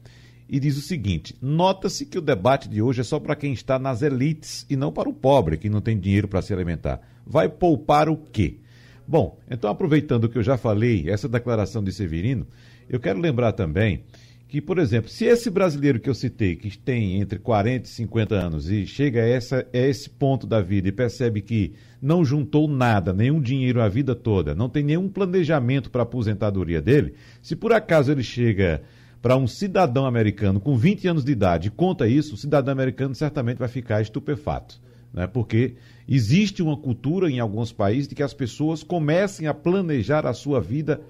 e 0.48 0.60
diz 0.60 0.76
o 0.76 0.80
seguinte: 0.80 1.34
nota-se 1.42 2.06
que 2.06 2.18
o 2.18 2.22
debate 2.22 2.68
de 2.68 2.80
hoje 2.80 3.00
é 3.00 3.04
só 3.04 3.18
para 3.18 3.34
quem 3.34 3.52
está 3.52 3.78
nas 3.78 4.00
elites 4.02 4.64
e 4.70 4.76
não 4.76 4.92
para 4.92 5.08
o 5.08 5.12
pobre 5.12 5.58
que 5.58 5.68
não 5.68 5.80
tem 5.80 5.98
dinheiro 5.98 6.28
para 6.28 6.40
se 6.40 6.52
alimentar. 6.52 7.00
Vai 7.26 7.48
poupar 7.48 8.08
o 8.08 8.16
quê? 8.16 8.58
Bom, 9.06 9.38
então 9.50 9.70
aproveitando 9.70 10.24
o 10.24 10.28
que 10.28 10.38
eu 10.38 10.42
já 10.42 10.56
falei, 10.56 11.08
essa 11.08 11.28
declaração 11.28 11.82
de 11.82 11.92
Severino, 11.92 12.46
eu 12.88 13.00
quero 13.00 13.18
lembrar 13.18 13.52
também 13.52 14.04
que, 14.48 14.62
por 14.62 14.78
exemplo, 14.78 15.10
se 15.10 15.26
esse 15.26 15.50
brasileiro 15.50 16.00
que 16.00 16.08
eu 16.08 16.14
citei, 16.14 16.56
que 16.56 16.76
tem 16.76 17.20
entre 17.20 17.38
40 17.38 17.84
e 17.86 17.90
50 17.90 18.34
anos 18.34 18.70
e 18.70 18.86
chega 18.86 19.20
a, 19.20 19.28
essa, 19.28 19.66
a 19.72 19.78
esse 19.78 20.08
ponto 20.08 20.46
da 20.46 20.62
vida 20.62 20.88
e 20.88 20.92
percebe 20.92 21.42
que 21.42 21.74
não 22.00 22.24
juntou 22.24 22.66
nada, 22.66 23.12
nenhum 23.12 23.42
dinheiro 23.42 23.82
a 23.82 23.88
vida 23.88 24.14
toda, 24.14 24.54
não 24.54 24.70
tem 24.70 24.82
nenhum 24.82 25.06
planejamento 25.06 25.90
para 25.90 26.00
a 26.00 26.04
aposentadoria 26.04 26.80
dele, 26.80 27.12
se 27.42 27.54
por 27.54 27.74
acaso 27.74 28.10
ele 28.10 28.22
chega 28.22 28.80
para 29.20 29.36
um 29.36 29.46
cidadão 29.46 30.06
americano 30.06 30.58
com 30.58 30.78
20 30.78 31.08
anos 31.08 31.24
de 31.24 31.32
idade 31.32 31.68
e 31.68 31.70
conta 31.70 32.08
isso, 32.08 32.34
o 32.34 32.38
cidadão 32.38 32.72
americano 32.72 33.14
certamente 33.14 33.58
vai 33.58 33.68
ficar 33.68 34.00
estupefato. 34.00 34.80
Né? 35.12 35.26
Porque 35.26 35.74
existe 36.08 36.62
uma 36.62 36.76
cultura 36.76 37.30
em 37.30 37.38
alguns 37.38 37.70
países 37.70 38.08
de 38.08 38.14
que 38.14 38.22
as 38.22 38.32
pessoas 38.32 38.82
comecem 38.82 39.46
a 39.46 39.52
planejar 39.52 40.26
a 40.26 40.32
sua 40.32 40.60
vida 40.60 41.02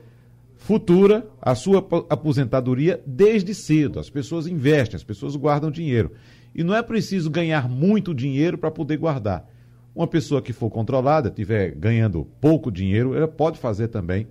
futura, 0.58 1.26
a 1.40 1.54
sua 1.54 1.78
aposentadoria 2.10 3.02
desde 3.06 3.54
cedo. 3.54 3.98
As 3.98 4.10
pessoas 4.10 4.46
investem, 4.46 4.96
as 4.96 5.04
pessoas 5.04 5.34
guardam 5.36 5.70
dinheiro. 5.70 6.12
E 6.54 6.62
não 6.62 6.74
é 6.74 6.82
preciso 6.82 7.30
ganhar 7.30 7.68
muito 7.68 8.12
dinheiro 8.14 8.58
para 8.58 8.70
poder 8.70 8.98
guardar. 8.98 9.48
Uma 9.94 10.06
pessoa 10.06 10.42
que 10.42 10.52
for 10.52 10.68
controlada, 10.68 11.28
estiver 11.28 11.70
ganhando 11.70 12.26
pouco 12.40 12.70
dinheiro, 12.70 13.14
ela 13.14 13.28
pode 13.28 13.58
fazer 13.58 13.88
também 13.88 14.26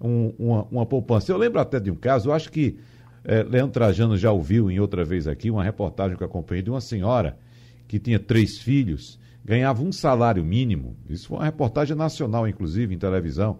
um, 0.00 0.32
uma, 0.38 0.62
uma 0.70 0.86
poupança. 0.86 1.30
Eu 1.30 1.36
lembro 1.36 1.60
até 1.60 1.78
de 1.78 1.90
um 1.90 1.94
caso, 1.94 2.30
eu 2.30 2.32
acho 2.32 2.50
que 2.50 2.78
é, 3.24 3.42
Leandro 3.42 3.72
Trajano 3.72 4.16
já 4.16 4.32
ouviu 4.32 4.70
em 4.70 4.80
outra 4.80 5.04
vez 5.04 5.26
aqui 5.28 5.50
uma 5.50 5.62
reportagem 5.62 6.16
que 6.16 6.22
eu 6.22 6.26
acompanhei 6.26 6.62
de 6.62 6.70
uma 6.70 6.80
senhora 6.80 7.36
que 7.86 7.98
tinha 7.98 8.18
três 8.18 8.58
filhos, 8.58 9.18
ganhava 9.44 9.82
um 9.82 9.92
salário 9.92 10.44
mínimo. 10.44 10.96
Isso 11.08 11.28
foi 11.28 11.38
uma 11.38 11.44
reportagem 11.44 11.96
nacional, 11.96 12.48
inclusive, 12.48 12.94
em 12.94 12.98
televisão. 12.98 13.58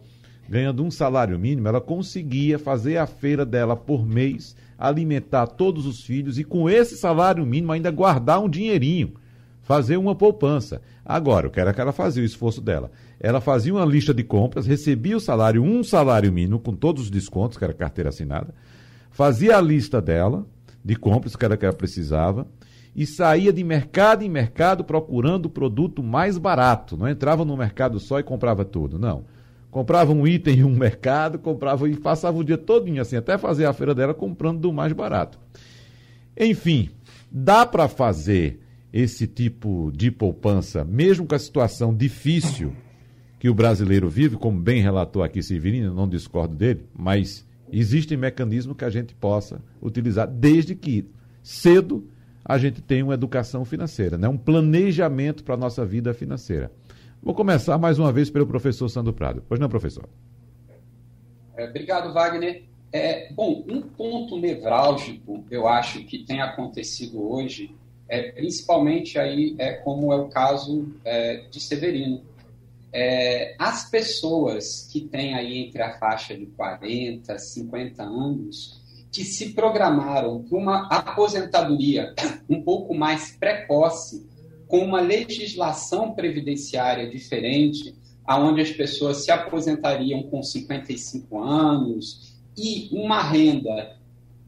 Ganhando 0.48 0.84
um 0.84 0.90
salário 0.90 1.38
mínimo, 1.38 1.68
ela 1.68 1.80
conseguia 1.80 2.58
fazer 2.58 2.96
a 2.96 3.06
feira 3.06 3.44
dela 3.46 3.76
por 3.76 4.06
mês, 4.06 4.56
alimentar 4.76 5.46
todos 5.46 5.86
os 5.86 6.02
filhos 6.02 6.38
e, 6.38 6.44
com 6.44 6.68
esse 6.68 6.96
salário 6.96 7.46
mínimo, 7.46 7.72
ainda 7.72 7.90
guardar 7.90 8.40
um 8.40 8.48
dinheirinho, 8.48 9.14
fazer 9.62 9.96
uma 9.96 10.14
poupança. 10.14 10.82
Agora, 11.04 11.46
o 11.48 11.50
que 11.50 11.60
era 11.60 11.72
que 11.72 11.80
ela 11.80 11.92
fazia, 11.92 12.22
o 12.22 12.26
esforço 12.26 12.60
dela? 12.60 12.90
Ela 13.18 13.40
fazia 13.40 13.72
uma 13.72 13.84
lista 13.84 14.12
de 14.12 14.24
compras, 14.24 14.66
recebia 14.66 15.16
o 15.16 15.20
salário, 15.20 15.62
um 15.62 15.82
salário 15.82 16.32
mínimo, 16.32 16.58
com 16.58 16.74
todos 16.74 17.04
os 17.04 17.10
descontos, 17.10 17.56
que 17.56 17.64
era 17.64 17.72
carteira 17.72 18.10
assinada, 18.10 18.52
fazia 19.10 19.56
a 19.56 19.60
lista 19.60 20.02
dela, 20.02 20.44
de 20.84 20.96
compras 20.96 21.36
que 21.36 21.44
era 21.44 21.56
que 21.56 21.64
ela 21.64 21.74
precisava, 21.74 22.46
e 22.94 23.06
saía 23.06 23.52
de 23.52 23.64
mercado 23.64 24.22
em 24.22 24.28
mercado 24.28 24.84
procurando 24.84 25.46
o 25.46 25.50
produto 25.50 26.02
mais 26.02 26.36
barato. 26.36 26.96
Não 26.96 27.08
entrava 27.08 27.44
no 27.44 27.56
mercado 27.56 27.98
só 27.98 28.18
e 28.18 28.22
comprava 28.22 28.64
tudo, 28.64 28.98
não. 28.98 29.24
Comprava 29.72 30.12
um 30.12 30.24
item 30.24 30.60
em 30.60 30.62
um 30.62 30.76
mercado, 30.76 31.36
comprava 31.36 31.88
e 31.88 31.96
passava 31.96 32.38
o 32.38 32.44
dia 32.44 32.56
todinho 32.56 33.02
assim, 33.02 33.16
até 33.16 33.36
fazer 33.36 33.64
a 33.64 33.72
feira 33.72 33.92
dela 33.92 34.14
comprando 34.14 34.60
do 34.60 34.72
mais 34.72 34.92
barato. 34.92 35.40
Enfim, 36.38 36.90
dá 37.28 37.66
para 37.66 37.88
fazer 37.88 38.60
esse 38.92 39.26
tipo 39.26 39.90
de 39.92 40.12
poupança, 40.12 40.84
mesmo 40.84 41.26
com 41.26 41.34
a 41.34 41.38
situação 41.40 41.92
difícil 41.92 42.72
que 43.40 43.48
o 43.48 43.54
brasileiro 43.54 44.08
vive, 44.08 44.36
como 44.36 44.60
bem 44.60 44.80
relatou 44.80 45.24
aqui 45.24 45.42
Severino, 45.42 45.92
não 45.92 46.08
discordo 46.08 46.54
dele, 46.54 46.84
mas 46.96 47.44
Existem 47.72 48.18
mecanismos 48.18 48.76
que 48.76 48.84
a 48.84 48.90
gente 48.90 49.14
possa 49.14 49.62
utilizar, 49.80 50.28
desde 50.28 50.74
que 50.74 51.06
cedo 51.42 52.06
a 52.44 52.58
gente 52.58 52.82
tenha 52.82 53.02
uma 53.02 53.14
educação 53.14 53.64
financeira, 53.64 54.18
né? 54.18 54.28
um 54.28 54.36
planejamento 54.36 55.42
para 55.42 55.54
a 55.54 55.58
nossa 55.58 55.86
vida 55.86 56.12
financeira. 56.12 56.70
Vou 57.22 57.34
começar 57.34 57.78
mais 57.78 58.00
uma 58.00 58.12
vez 58.12 58.28
pelo 58.28 58.48
professor 58.48 58.88
Sandro 58.88 59.12
Prado. 59.12 59.44
Pois 59.48 59.60
não, 59.60 59.68
professor? 59.68 60.08
É, 61.56 61.68
obrigado, 61.68 62.12
Wagner. 62.12 62.64
É, 62.92 63.32
bom, 63.32 63.64
um 63.68 63.80
ponto 63.80 64.36
nevrálgico, 64.40 65.44
eu 65.48 65.68
acho 65.68 66.04
que 66.04 66.24
tem 66.24 66.42
acontecido 66.42 67.22
hoje, 67.22 67.74
é, 68.08 68.32
principalmente 68.32 69.20
aí, 69.20 69.54
é, 69.56 69.74
como 69.74 70.12
é 70.12 70.16
o 70.16 70.28
caso 70.28 70.92
é, 71.04 71.44
de 71.48 71.60
Severino. 71.60 72.22
É, 72.92 73.54
as 73.56 73.88
pessoas 73.88 74.88
que 74.92 75.02
têm 75.02 75.34
aí 75.34 75.58
entre 75.58 75.80
a 75.80 75.96
faixa 75.98 76.36
de 76.36 76.46
40, 76.46 77.38
50 77.38 78.02
anos, 78.02 78.82
que 79.12 79.22
se 79.24 79.52
programaram 79.52 80.42
para 80.42 80.58
uma 80.58 80.88
aposentadoria 80.88 82.14
um 82.50 82.60
pouco 82.62 82.92
mais 82.94 83.36
precoce, 83.36 84.26
com 84.72 84.78
uma 84.78 85.02
legislação 85.02 86.14
previdenciária 86.14 87.06
diferente, 87.06 87.94
aonde 88.24 88.62
as 88.62 88.70
pessoas 88.70 89.18
se 89.18 89.30
aposentariam 89.30 90.22
com 90.22 90.42
55 90.42 91.38
anos 91.38 92.32
e 92.56 92.88
uma 92.90 93.22
renda 93.22 93.98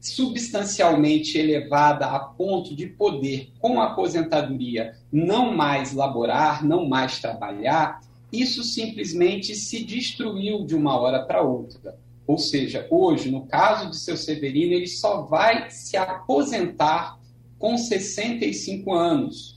substancialmente 0.01 1.37
elevada 1.37 2.07
a 2.07 2.17
ponto 2.17 2.75
de 2.75 2.87
poder, 2.87 3.51
com 3.59 3.79
a 3.79 3.91
aposentadoria, 3.91 4.95
não 5.11 5.55
mais 5.55 5.93
laborar, 5.93 6.65
não 6.65 6.89
mais 6.89 7.19
trabalhar, 7.19 8.01
isso 8.33 8.63
simplesmente 8.63 9.53
se 9.53 9.83
destruiu 9.83 10.65
de 10.65 10.73
uma 10.73 10.99
hora 10.99 11.23
para 11.23 11.43
outra. 11.43 11.99
Ou 12.25 12.39
seja, 12.39 12.87
hoje, 12.89 13.29
no 13.29 13.45
caso 13.45 13.91
de 13.91 13.97
seu 13.97 14.17
Severino, 14.17 14.73
ele 14.73 14.87
só 14.87 15.21
vai 15.21 15.69
se 15.69 15.95
aposentar 15.95 17.19
com 17.59 17.77
65 17.77 18.91
anos. 18.91 19.54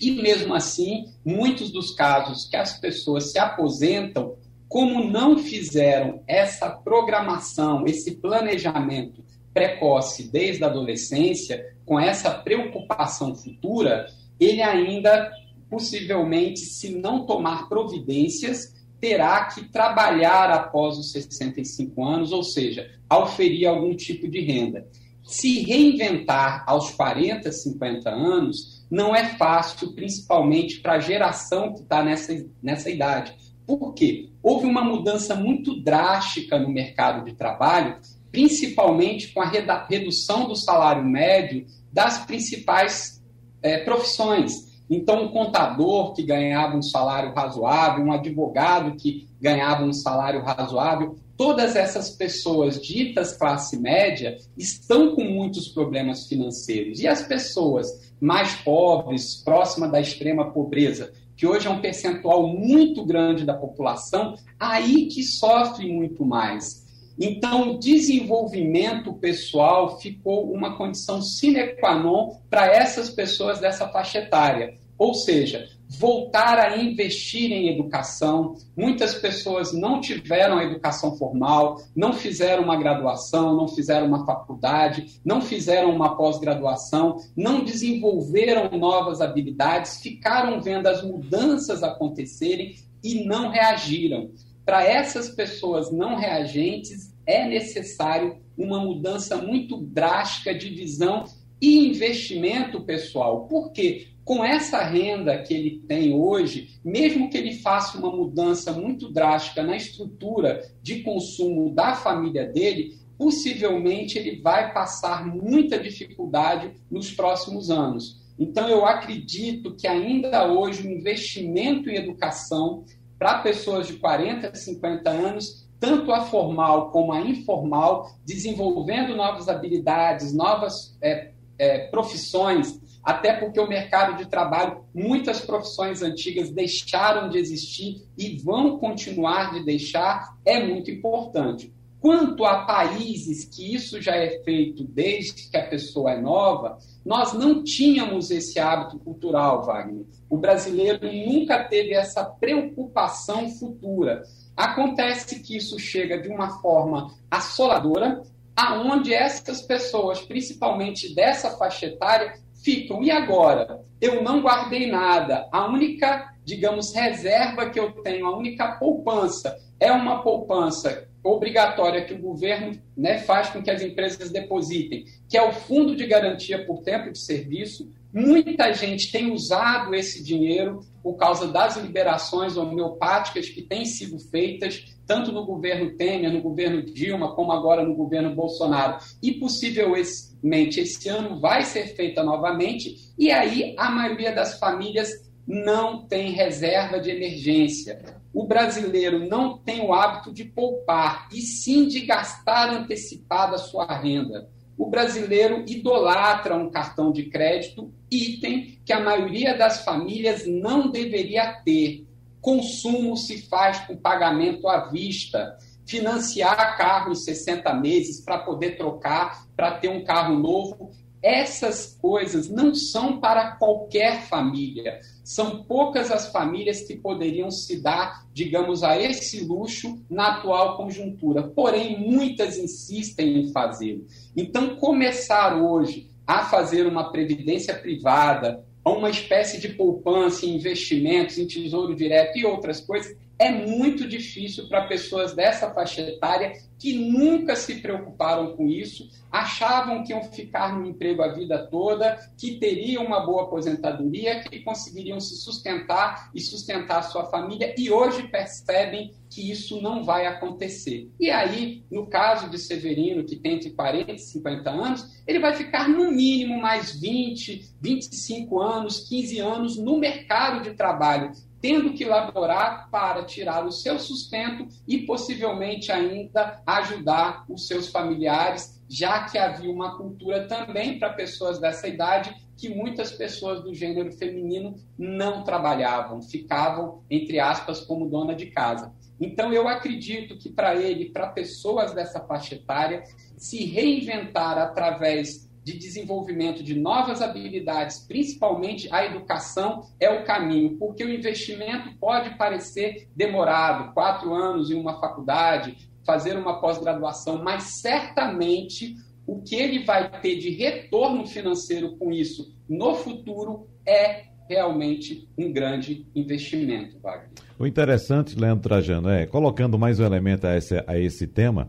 E 0.00 0.10
mesmo 0.10 0.54
assim, 0.54 1.06
muitos 1.24 1.70
dos 1.70 1.92
casos 1.92 2.48
que 2.48 2.56
as 2.56 2.78
pessoas 2.78 3.32
se 3.32 3.38
aposentam, 3.38 4.36
como 4.68 5.02
não 5.02 5.38
fizeram 5.38 6.22
essa 6.26 6.68
programação, 6.68 7.84
esse 7.86 8.16
planejamento 8.16 9.24
precoce 9.52 10.30
desde 10.30 10.62
a 10.62 10.68
adolescência, 10.68 11.74
com 11.84 11.98
essa 11.98 12.30
preocupação 12.30 13.34
futura, 13.34 14.06
ele 14.38 14.62
ainda 14.62 15.30
possivelmente, 15.68 16.60
se 16.60 16.90
não 16.90 17.26
tomar 17.26 17.68
providências, 17.68 18.74
terá 19.00 19.44
que 19.44 19.68
trabalhar 19.70 20.50
após 20.50 20.98
os 20.98 21.12
65 21.12 22.04
anos, 22.04 22.32
ou 22.32 22.42
seja, 22.42 22.90
auferir 23.08 23.66
algum 23.66 23.94
tipo 23.94 24.28
de 24.28 24.40
renda. 24.40 24.86
Se 25.24 25.60
reinventar 25.60 26.64
aos 26.66 26.90
40, 26.90 27.50
50 27.52 28.10
anos 28.10 28.77
não 28.90 29.14
é 29.14 29.24
fácil, 29.36 29.94
principalmente 29.94 30.80
para 30.80 30.94
a 30.94 31.00
geração 31.00 31.74
que 31.74 31.82
está 31.82 32.02
nessa, 32.02 32.32
nessa 32.62 32.90
idade. 32.90 33.34
Por 33.66 33.92
quê? 33.92 34.30
Houve 34.42 34.66
uma 34.66 34.82
mudança 34.82 35.34
muito 35.34 35.82
drástica 35.82 36.58
no 36.58 36.70
mercado 36.70 37.24
de 37.24 37.34
trabalho, 37.34 37.98
principalmente 38.32 39.32
com 39.32 39.42
a 39.42 39.50
redução 39.88 40.48
do 40.48 40.56
salário 40.56 41.04
médio 41.04 41.66
das 41.92 42.24
principais 42.24 43.22
é, 43.62 43.78
profissões. 43.78 44.68
Então, 44.88 45.24
um 45.24 45.28
contador 45.28 46.14
que 46.14 46.22
ganhava 46.22 46.76
um 46.76 46.82
salário 46.82 47.34
razoável, 47.34 48.04
um 48.04 48.12
advogado 48.12 48.96
que 48.96 49.28
ganhava 49.38 49.84
um 49.84 49.92
salário 49.92 50.42
razoável, 50.42 51.16
todas 51.38 51.76
essas 51.76 52.10
pessoas 52.10 52.82
ditas 52.82 53.32
classe 53.36 53.78
média 53.78 54.36
estão 54.56 55.14
com 55.14 55.22
muitos 55.22 55.68
problemas 55.68 56.26
financeiros. 56.26 56.98
E 56.98 57.06
as 57.06 57.22
pessoas 57.22 57.86
mais 58.20 58.56
pobres, 58.56 59.36
próximas 59.44 59.92
da 59.92 60.00
extrema 60.00 60.50
pobreza, 60.52 61.12
que 61.36 61.46
hoje 61.46 61.68
é 61.68 61.70
um 61.70 61.80
percentual 61.80 62.48
muito 62.48 63.06
grande 63.06 63.46
da 63.46 63.54
população, 63.54 64.34
aí 64.58 65.06
que 65.06 65.22
sofre 65.22 65.90
muito 65.90 66.26
mais. 66.26 66.84
Então, 67.20 67.70
o 67.70 67.78
desenvolvimento 67.78 69.12
pessoal 69.14 70.00
ficou 70.00 70.52
uma 70.52 70.76
condição 70.76 71.22
sine 71.22 71.68
qua 71.80 71.96
non 71.96 72.40
para 72.50 72.66
essas 72.66 73.10
pessoas 73.10 73.60
dessa 73.60 73.88
faixa 73.88 74.18
etária. 74.18 74.76
Ou 74.96 75.14
seja, 75.14 75.68
voltar 75.88 76.58
a 76.58 76.76
investir 76.76 77.50
em 77.50 77.68
educação. 77.68 78.54
Muitas 78.76 79.14
pessoas 79.14 79.72
não 79.72 80.00
tiveram 80.00 80.60
educação 80.60 81.16
formal, 81.16 81.80
não 81.96 82.12
fizeram 82.12 82.64
uma 82.64 82.76
graduação, 82.76 83.56
não 83.56 83.66
fizeram 83.66 84.06
uma 84.06 84.26
faculdade, 84.26 85.20
não 85.24 85.40
fizeram 85.40 85.94
uma 85.94 86.16
pós-graduação, 86.16 87.16
não 87.36 87.64
desenvolveram 87.64 88.76
novas 88.78 89.20
habilidades, 89.20 90.00
ficaram 90.00 90.60
vendo 90.60 90.86
as 90.86 91.02
mudanças 91.02 91.82
acontecerem 91.82 92.74
e 93.02 93.24
não 93.24 93.48
reagiram. 93.48 94.30
Para 94.64 94.84
essas 94.84 95.30
pessoas 95.30 95.90
não 95.90 96.16
reagentes, 96.16 97.14
é 97.24 97.46
necessário 97.46 98.38
uma 98.56 98.78
mudança 98.78 99.36
muito 99.36 99.78
drástica 99.78 100.54
de 100.54 100.68
visão 100.68 101.24
e 101.60 101.88
investimento 101.88 102.82
pessoal. 102.82 103.46
Por 103.46 103.72
quê? 103.72 104.08
Com 104.28 104.44
essa 104.44 104.82
renda 104.82 105.38
que 105.38 105.54
ele 105.54 105.82
tem 105.88 106.14
hoje, 106.14 106.78
mesmo 106.84 107.30
que 107.30 107.38
ele 107.38 107.54
faça 107.54 107.96
uma 107.96 108.14
mudança 108.14 108.74
muito 108.74 109.10
drástica 109.10 109.62
na 109.62 109.74
estrutura 109.74 110.70
de 110.82 111.00
consumo 111.00 111.74
da 111.74 111.94
família 111.94 112.44
dele, 112.44 112.98
possivelmente 113.16 114.18
ele 114.18 114.42
vai 114.42 114.74
passar 114.74 115.26
muita 115.26 115.78
dificuldade 115.78 116.72
nos 116.90 117.10
próximos 117.10 117.70
anos. 117.70 118.20
Então, 118.38 118.68
eu 118.68 118.84
acredito 118.84 119.74
que 119.74 119.88
ainda 119.88 120.46
hoje 120.46 120.86
o 120.86 120.90
investimento 120.90 121.88
em 121.88 121.96
educação 121.96 122.84
para 123.18 123.38
pessoas 123.38 123.86
de 123.86 123.94
40, 123.94 124.54
50 124.54 125.08
anos, 125.08 125.66
tanto 125.80 126.12
a 126.12 126.20
formal 126.20 126.90
como 126.90 127.14
a 127.14 127.22
informal, 127.22 128.10
desenvolvendo 128.26 129.16
novas 129.16 129.48
habilidades, 129.48 130.34
novas 130.34 130.98
é, 131.00 131.32
é, 131.58 131.86
profissões, 131.86 132.77
até 133.02 133.32
porque 133.32 133.58
o 133.58 133.68
mercado 133.68 134.16
de 134.16 134.26
trabalho, 134.26 134.84
muitas 134.94 135.40
profissões 135.40 136.02
antigas 136.02 136.50
deixaram 136.50 137.28
de 137.28 137.38
existir 137.38 138.06
e 138.16 138.36
vão 138.38 138.78
continuar 138.78 139.52
de 139.52 139.64
deixar, 139.64 140.36
é 140.44 140.62
muito 140.64 140.90
importante. 140.90 141.72
Quanto 142.00 142.44
a 142.44 142.64
países 142.64 143.44
que 143.44 143.74
isso 143.74 144.00
já 144.00 144.14
é 144.14 144.42
feito 144.44 144.84
desde 144.84 145.50
que 145.50 145.56
a 145.56 145.66
pessoa 145.66 146.12
é 146.12 146.20
nova, 146.20 146.78
nós 147.04 147.32
não 147.32 147.64
tínhamos 147.64 148.30
esse 148.30 148.58
hábito 148.60 149.00
cultural, 149.00 149.64
Wagner. 149.64 150.06
O 150.30 150.36
brasileiro 150.36 151.00
nunca 151.26 151.64
teve 151.64 151.94
essa 151.94 152.24
preocupação 152.24 153.50
futura. 153.50 154.22
Acontece 154.56 155.40
que 155.40 155.56
isso 155.56 155.78
chega 155.78 156.20
de 156.20 156.28
uma 156.28 156.60
forma 156.60 157.12
assoladora, 157.28 158.22
aonde 158.54 159.12
essas 159.12 159.62
pessoas, 159.62 160.20
principalmente 160.20 161.14
dessa 161.14 161.56
faixa 161.56 161.86
etária, 161.86 162.34
ficam. 162.62 163.02
E 163.02 163.10
agora? 163.10 163.80
Eu 164.00 164.22
não 164.22 164.40
guardei 164.40 164.90
nada. 164.90 165.48
A 165.52 165.66
única, 165.66 166.34
digamos, 166.44 166.94
reserva 166.94 167.70
que 167.70 167.78
eu 167.78 167.92
tenho, 168.02 168.26
a 168.26 168.36
única 168.36 168.72
poupança 168.72 169.56
é 169.80 169.90
uma 169.92 170.22
poupança 170.22 171.08
obrigatória 171.22 172.04
que 172.04 172.14
o 172.14 172.18
governo 172.18 172.78
né, 172.96 173.18
faz 173.18 173.48
com 173.50 173.62
que 173.62 173.70
as 173.70 173.82
empresas 173.82 174.30
depositem, 174.30 175.04
que 175.28 175.36
é 175.36 175.42
o 175.42 175.52
Fundo 175.52 175.94
de 175.94 176.06
Garantia 176.06 176.64
por 176.64 176.82
Tempo 176.82 177.10
de 177.10 177.18
Serviço. 177.18 177.92
Muita 178.12 178.72
gente 178.72 179.12
tem 179.12 179.30
usado 179.32 179.94
esse 179.94 180.22
dinheiro 180.22 180.80
por 181.02 181.16
causa 181.16 181.48
das 181.48 181.76
liberações 181.76 182.56
homeopáticas 182.56 183.48
que 183.48 183.62
têm 183.62 183.84
sido 183.84 184.18
feitas, 184.18 184.96
tanto 185.08 185.32
no 185.32 185.44
governo 185.44 185.96
Temer, 185.96 186.32
no 186.32 186.40
governo 186.40 186.82
Dilma, 186.82 187.34
como 187.34 187.50
agora 187.50 187.82
no 187.82 187.96
governo 187.96 188.32
Bolsonaro. 188.34 188.98
E 189.20 189.32
possivelmente 189.32 190.78
esse 190.78 191.08
ano 191.08 191.40
vai 191.40 191.64
ser 191.64 191.96
feita 191.96 192.22
novamente, 192.22 192.94
e 193.18 193.32
aí 193.32 193.74
a 193.76 193.90
maioria 193.90 194.32
das 194.32 194.58
famílias 194.60 195.08
não 195.44 196.06
tem 196.06 196.30
reserva 196.30 197.00
de 197.00 197.10
emergência 197.10 198.18
o 198.32 198.46
brasileiro 198.46 199.26
não 199.26 199.58
tem 199.58 199.80
o 199.80 199.92
hábito 199.92 200.32
de 200.32 200.44
poupar, 200.44 201.28
e 201.32 201.40
sim 201.40 201.88
de 201.88 202.02
gastar 202.02 202.70
antecipada 202.70 203.56
a 203.56 203.58
sua 203.58 203.86
renda. 203.86 204.48
O 204.76 204.86
brasileiro 204.86 205.64
idolatra 205.66 206.54
um 206.54 206.70
cartão 206.70 207.10
de 207.10 207.24
crédito, 207.24 207.92
item 208.10 208.78
que 208.84 208.92
a 208.92 209.00
maioria 209.00 209.56
das 209.56 209.84
famílias 209.84 210.46
não 210.46 210.88
deveria 210.90 211.52
ter. 211.64 212.06
Consumo 212.40 213.16
se 213.16 213.42
faz 213.48 213.80
com 213.86 213.96
pagamento 213.96 214.68
à 214.68 214.88
vista. 214.88 215.56
Financiar 215.86 216.76
carro 216.76 217.12
em 217.12 217.14
60 217.14 217.72
meses 217.74 218.20
para 218.20 218.38
poder 218.38 218.76
trocar, 218.76 219.46
para 219.56 219.78
ter 219.78 219.88
um 219.88 220.04
carro 220.04 220.38
novo, 220.38 220.90
essas 221.22 221.96
coisas 222.00 222.48
não 222.48 222.74
são 222.74 223.20
para 223.20 223.52
qualquer 223.52 224.22
família. 224.28 225.00
São 225.24 225.64
poucas 225.64 226.10
as 226.10 226.30
famílias 226.30 226.82
que 226.82 226.96
poderiam 226.96 227.50
se 227.50 227.82
dar, 227.82 228.24
digamos, 228.32 228.82
a 228.82 228.98
esse 228.98 229.44
luxo 229.44 230.00
na 230.08 230.36
atual 230.36 230.76
conjuntura. 230.76 231.42
Porém, 231.42 231.98
muitas 231.98 232.56
insistem 232.56 233.40
em 233.40 233.52
fazê-lo. 233.52 234.06
Então, 234.36 234.76
começar 234.76 235.56
hoje 235.56 236.10
a 236.26 236.44
fazer 236.44 236.86
uma 236.86 237.10
previdência 237.10 237.74
privada, 237.74 238.64
uma 238.96 239.10
espécie 239.10 239.60
de 239.60 239.68
poupança 239.68 240.46
investimentos, 240.46 241.38
em 241.38 241.46
tesouro 241.46 241.94
direto 241.94 242.38
e 242.38 242.44
outras 242.44 242.80
coisas, 242.80 243.16
é 243.38 243.50
muito 243.50 244.06
difícil 244.08 244.68
para 244.68 244.86
pessoas 244.86 245.32
dessa 245.32 245.72
faixa 245.72 246.00
etária 246.00 246.52
que 246.78 246.94
nunca 246.94 247.56
se 247.56 247.76
preocuparam 247.76 248.56
com 248.56 248.66
isso, 248.66 249.08
achavam 249.30 250.02
que 250.04 250.12
iam 250.12 250.22
ficar 250.22 250.78
no 250.78 250.86
emprego 250.86 251.22
a 251.22 251.32
vida 251.32 251.66
toda, 251.70 252.16
que 252.36 252.58
teriam 252.58 253.04
uma 253.04 253.20
boa 253.20 253.44
aposentadoria, 253.44 254.42
que 254.44 254.60
conseguiriam 254.60 255.20
se 255.20 255.36
sustentar 255.36 256.30
e 256.34 256.40
sustentar 256.40 257.02
sua 257.02 257.26
família, 257.26 257.74
e 257.76 257.90
hoje 257.90 258.28
percebem 258.28 259.12
que 259.28 259.50
isso 259.50 259.80
não 259.82 260.04
vai 260.04 260.26
acontecer. 260.26 261.10
E 261.20 261.30
aí, 261.30 261.84
no 261.90 262.06
caso 262.06 262.48
de 262.48 262.58
Severino, 262.58 263.24
que 263.24 263.36
tem 263.36 263.54
entre 263.54 263.70
40 263.70 264.12
e 264.12 264.18
50 264.18 264.70
anos, 264.70 265.22
ele 265.26 265.40
vai 265.40 265.54
ficar 265.54 265.88
no 265.88 266.10
mínimo 266.10 266.60
mais 266.60 266.98
20, 266.98 267.74
25 267.80 268.60
anos, 268.60 269.08
15 269.08 269.38
anos 269.40 269.76
no 269.76 269.98
mercado 269.98 270.62
de 270.62 270.74
trabalho, 270.74 271.32
tendo 271.60 271.92
que 271.92 272.04
laborar 272.04 272.88
para 272.90 273.24
tirar 273.24 273.66
o 273.66 273.72
seu 273.72 273.98
sustento 273.98 274.66
e 274.86 274.98
possivelmente 274.98 275.90
ainda 275.90 276.62
ajudar 276.66 277.44
os 277.48 277.66
seus 277.66 277.88
familiares, 277.88 278.82
já 278.88 279.24
que 279.24 279.36
havia 279.36 279.70
uma 279.70 279.96
cultura 279.96 280.46
também 280.46 280.98
para 280.98 281.12
pessoas 281.12 281.58
dessa 281.58 281.88
idade 281.88 282.34
que 282.56 282.68
muitas 282.68 283.12
pessoas 283.12 283.62
do 283.62 283.72
gênero 283.72 284.10
feminino 284.12 284.74
não 284.98 285.44
trabalhavam, 285.44 286.20
ficavam, 286.20 287.04
entre 287.08 287.38
aspas, 287.38 287.80
como 287.80 288.10
dona 288.10 288.34
de 288.34 288.46
casa. 288.46 288.92
Então, 289.20 289.52
eu 289.52 289.68
acredito 289.68 290.36
que 290.36 290.48
para 290.48 290.74
ele, 290.74 291.10
para 291.10 291.28
pessoas 291.28 291.92
dessa 291.92 292.20
faixa 292.20 292.56
etária, 292.56 293.04
se 293.36 293.64
reinventar 293.64 294.58
através 294.58 295.47
de 295.68 295.78
desenvolvimento 295.78 296.62
de 296.62 296.74
novas 296.74 297.20
habilidades, 297.20 297.98
principalmente 297.98 298.88
a 298.90 299.04
educação, 299.04 299.82
é 300.00 300.08
o 300.08 300.24
caminho, 300.24 300.78
porque 300.78 301.04
o 301.04 301.12
investimento 301.12 301.94
pode 301.98 302.36
parecer 302.38 303.08
demorado 303.14 303.92
quatro 303.92 304.32
anos 304.32 304.70
em 304.70 304.74
uma 304.74 304.98
faculdade, 304.98 305.76
fazer 306.06 306.38
uma 306.38 306.58
pós-graduação, 306.58 307.42
mas 307.44 307.80
certamente 307.82 308.96
o 309.26 309.42
que 309.42 309.56
ele 309.56 309.84
vai 309.84 310.10
ter 310.22 310.38
de 310.38 310.48
retorno 310.48 311.26
financeiro 311.26 311.96
com 311.98 312.10
isso 312.10 312.56
no 312.66 312.94
futuro 312.94 313.68
é 313.86 314.28
realmente 314.48 315.28
um 315.36 315.52
grande 315.52 316.06
investimento, 316.14 316.98
Wagner. 317.00 317.28
O 317.58 317.66
interessante, 317.66 318.38
Leandro 318.38 318.62
Trajano, 318.62 319.10
é, 319.10 319.26
colocando 319.26 319.78
mais 319.78 320.00
um 320.00 320.04
elemento 320.06 320.46
a 320.46 320.56
esse, 320.56 320.82
a 320.86 320.98
esse 320.98 321.26
tema, 321.26 321.68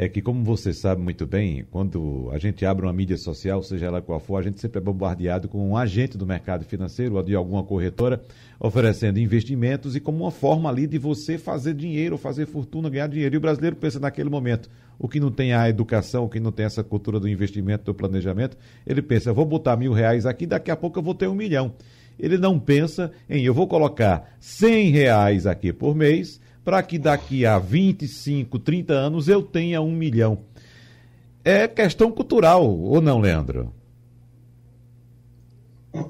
é 0.00 0.08
que, 0.08 0.22
como 0.22 0.44
você 0.44 0.72
sabe 0.72 1.02
muito 1.02 1.26
bem, 1.26 1.66
quando 1.72 2.30
a 2.32 2.38
gente 2.38 2.64
abre 2.64 2.86
uma 2.86 2.92
mídia 2.92 3.16
social, 3.16 3.60
seja 3.64 3.86
ela 3.86 4.00
qual 4.00 4.20
for, 4.20 4.36
a 4.36 4.42
gente 4.42 4.60
sempre 4.60 4.78
é 4.78 4.80
bombardeado 4.80 5.48
com 5.48 5.70
um 5.70 5.76
agente 5.76 6.16
do 6.16 6.24
mercado 6.24 6.64
financeiro 6.64 7.16
ou 7.16 7.22
de 7.24 7.34
alguma 7.34 7.64
corretora 7.64 8.22
oferecendo 8.60 9.18
investimentos 9.18 9.96
e 9.96 10.00
como 10.00 10.22
uma 10.22 10.30
forma 10.30 10.68
ali 10.68 10.86
de 10.86 10.98
você 10.98 11.36
fazer 11.36 11.74
dinheiro, 11.74 12.16
fazer 12.16 12.46
fortuna, 12.46 12.88
ganhar 12.88 13.08
dinheiro. 13.08 13.34
E 13.34 13.38
o 13.38 13.40
brasileiro 13.40 13.74
pensa 13.74 13.98
naquele 13.98 14.30
momento, 14.30 14.70
o 15.00 15.08
que 15.08 15.18
não 15.18 15.32
tem 15.32 15.52
a 15.52 15.68
educação, 15.68 16.26
o 16.26 16.28
que 16.28 16.38
não 16.38 16.52
tem 16.52 16.66
essa 16.66 16.84
cultura 16.84 17.18
do 17.18 17.28
investimento, 17.28 17.86
do 17.86 17.92
planejamento, 17.92 18.56
ele 18.86 19.02
pensa, 19.02 19.32
vou 19.32 19.44
botar 19.44 19.76
mil 19.76 19.92
reais 19.92 20.26
aqui, 20.26 20.46
daqui 20.46 20.70
a 20.70 20.76
pouco 20.76 21.00
eu 21.00 21.02
vou 21.02 21.12
ter 21.12 21.26
um 21.26 21.34
milhão. 21.34 21.74
Ele 22.16 22.38
não 22.38 22.56
pensa 22.56 23.10
em, 23.28 23.44
eu 23.44 23.52
vou 23.52 23.66
colocar 23.66 24.32
cem 24.38 24.90
reais 24.90 25.44
aqui 25.44 25.72
por 25.72 25.96
mês 25.96 26.40
para 26.68 26.82
que 26.82 26.98
daqui 26.98 27.46
a 27.46 27.58
25, 27.58 28.58
30 28.58 28.92
anos 28.92 29.26
eu 29.26 29.42
tenha 29.42 29.80
um 29.80 29.90
milhão. 29.90 30.40
É 31.42 31.66
questão 31.66 32.12
cultural, 32.12 32.62
ou 32.62 33.00
não, 33.00 33.18
Leandro? 33.20 33.72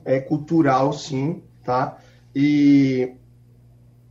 É 0.04 0.18
cultural, 0.18 0.92
sim, 0.92 1.44
tá? 1.62 1.98
E 2.34 3.12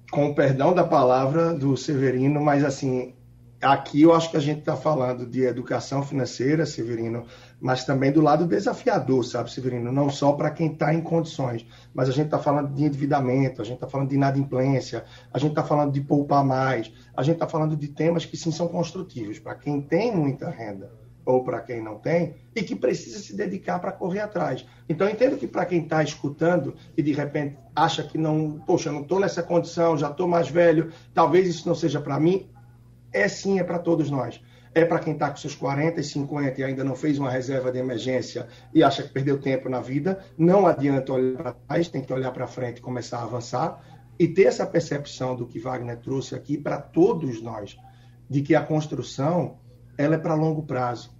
com 0.09 0.27
o 0.27 0.35
perdão 0.35 0.73
da 0.73 0.85
palavra 0.85 1.53
do 1.53 1.75
Severino, 1.75 2.39
mas 2.39 2.63
assim, 2.63 3.13
aqui 3.61 4.03
eu 4.03 4.13
acho 4.13 4.31
que 4.31 4.37
a 4.37 4.39
gente 4.39 4.59
está 4.59 4.77
falando 4.77 5.25
de 5.25 5.41
educação 5.41 6.01
financeira, 6.01 6.65
Severino, 6.65 7.25
mas 7.59 7.83
também 7.83 8.11
do 8.11 8.21
lado 8.21 8.45
desafiador, 8.45 9.25
sabe, 9.25 9.51
Severino? 9.51 9.91
Não 9.91 10.09
só 10.09 10.33
para 10.33 10.51
quem 10.51 10.71
está 10.71 10.93
em 10.93 11.01
condições, 11.01 11.65
mas 11.93 12.07
a 12.07 12.11
gente 12.11 12.25
está 12.25 12.37
falando 12.37 12.73
de 12.73 12.83
endividamento, 12.83 13.61
a 13.61 13.65
gente 13.65 13.75
está 13.75 13.87
falando 13.87 14.09
de 14.09 14.15
inadimplência, 14.15 15.05
a 15.33 15.39
gente 15.39 15.51
está 15.51 15.63
falando 15.63 15.91
de 15.91 16.01
poupar 16.01 16.43
mais, 16.43 16.91
a 17.15 17.23
gente 17.23 17.35
está 17.35 17.47
falando 17.47 17.75
de 17.75 17.87
temas 17.87 18.25
que 18.25 18.37
sim 18.37 18.51
são 18.51 18.67
construtivos 18.67 19.39
para 19.39 19.55
quem 19.55 19.81
tem 19.81 20.15
muita 20.15 20.49
renda 20.49 20.91
ou 21.25 21.43
para 21.43 21.59
quem 21.59 21.83
não 21.83 21.97
tem 21.97 22.35
e 22.55 22.61
que 22.61 22.75
precisa 22.75 23.19
se 23.19 23.35
dedicar 23.35 23.79
para 23.79 23.91
correr 23.91 24.21
atrás. 24.21 24.65
Então, 24.87 25.09
entendo 25.09 25.35
que 25.35 25.47
para 25.47 25.65
quem 25.65 25.81
está 25.81 26.01
escutando 26.01 26.75
e 26.95 27.01
de 27.01 27.11
repente 27.11 27.57
acha 27.75 28.01
que 28.03 28.17
não, 28.17 28.61
poxa, 28.65 28.91
não 28.91 29.01
estou 29.01 29.19
nessa 29.19 29.43
condição, 29.43 29.97
já 29.97 30.09
estou 30.09 30.27
mais 30.27 30.47
velho, 30.47 30.91
talvez 31.13 31.47
isso 31.47 31.67
não 31.67 31.75
seja 31.75 31.99
para 31.99 32.19
mim, 32.19 32.47
é 33.11 33.27
sim, 33.27 33.59
é 33.59 33.63
para 33.63 33.79
todos 33.79 34.09
nós 34.09 34.39
é 34.79 34.85
para 34.85 34.99
quem 34.99 35.13
está 35.13 35.29
com 35.29 35.37
seus 35.37 35.55
40 35.55 35.99
e 35.99 36.03
50 36.03 36.61
e 36.61 36.63
ainda 36.63 36.83
não 36.83 36.95
fez 36.95 37.17
uma 37.17 37.31
reserva 37.31 37.71
de 37.71 37.79
emergência 37.79 38.47
e 38.73 38.83
acha 38.83 39.01
que 39.01 39.09
perdeu 39.09 39.39
tempo 39.39 39.69
na 39.69 39.79
vida. 39.79 40.19
Não 40.37 40.67
adianta 40.67 41.13
olhar 41.13 41.37
para 41.37 41.53
trás, 41.53 41.87
tem 41.87 42.01
que 42.01 42.13
olhar 42.13 42.31
para 42.31 42.45
frente 42.45 42.77
e 42.77 42.81
começar 42.81 43.19
a 43.19 43.23
avançar 43.23 43.83
e 44.19 44.27
ter 44.27 44.43
essa 44.43 44.65
percepção 44.65 45.35
do 45.35 45.47
que 45.47 45.59
Wagner 45.59 45.97
trouxe 45.97 46.35
aqui 46.35 46.57
para 46.57 46.79
todos 46.79 47.41
nós, 47.41 47.77
de 48.29 48.41
que 48.41 48.55
a 48.55 48.61
construção 48.61 49.57
ela 49.97 50.15
é 50.15 50.17
para 50.17 50.33
longo 50.33 50.63
prazo. 50.63 51.15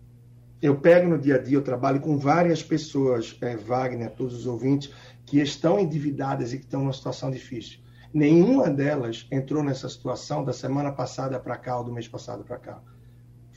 Eu 0.61 0.77
pego 0.79 1.07
no 1.07 1.19
dia 1.19 1.35
a 1.35 1.37
dia, 1.37 1.57
eu 1.57 1.63
trabalho 1.63 1.99
com 1.99 2.17
várias 2.17 2.63
pessoas, 2.63 3.37
é, 3.41 3.55
Wagner, 3.55 4.11
todos 4.11 4.33
os 4.35 4.47
ouvintes, 4.47 4.91
que 5.25 5.39
estão 5.39 5.79
endividadas 5.79 6.53
e 6.53 6.57
que 6.57 6.65
estão 6.65 6.81
numa 6.81 6.93
situação 6.93 7.29
difícil. 7.29 7.79
Nenhuma 8.13 8.69
delas 8.69 9.27
entrou 9.31 9.63
nessa 9.63 9.87
situação 9.89 10.43
da 10.43 10.53
semana 10.53 10.91
passada 10.91 11.39
para 11.39 11.57
cá 11.57 11.77
ou 11.77 11.83
do 11.83 11.91
mês 11.91 12.07
passado 12.07 12.43
para 12.43 12.57
cá. 12.57 12.81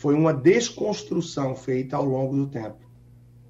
Foi 0.00 0.14
uma 0.14 0.32
desconstrução 0.32 1.54
feita 1.54 1.94
ao 1.94 2.06
longo 2.06 2.34
do 2.34 2.46
tempo. 2.46 2.90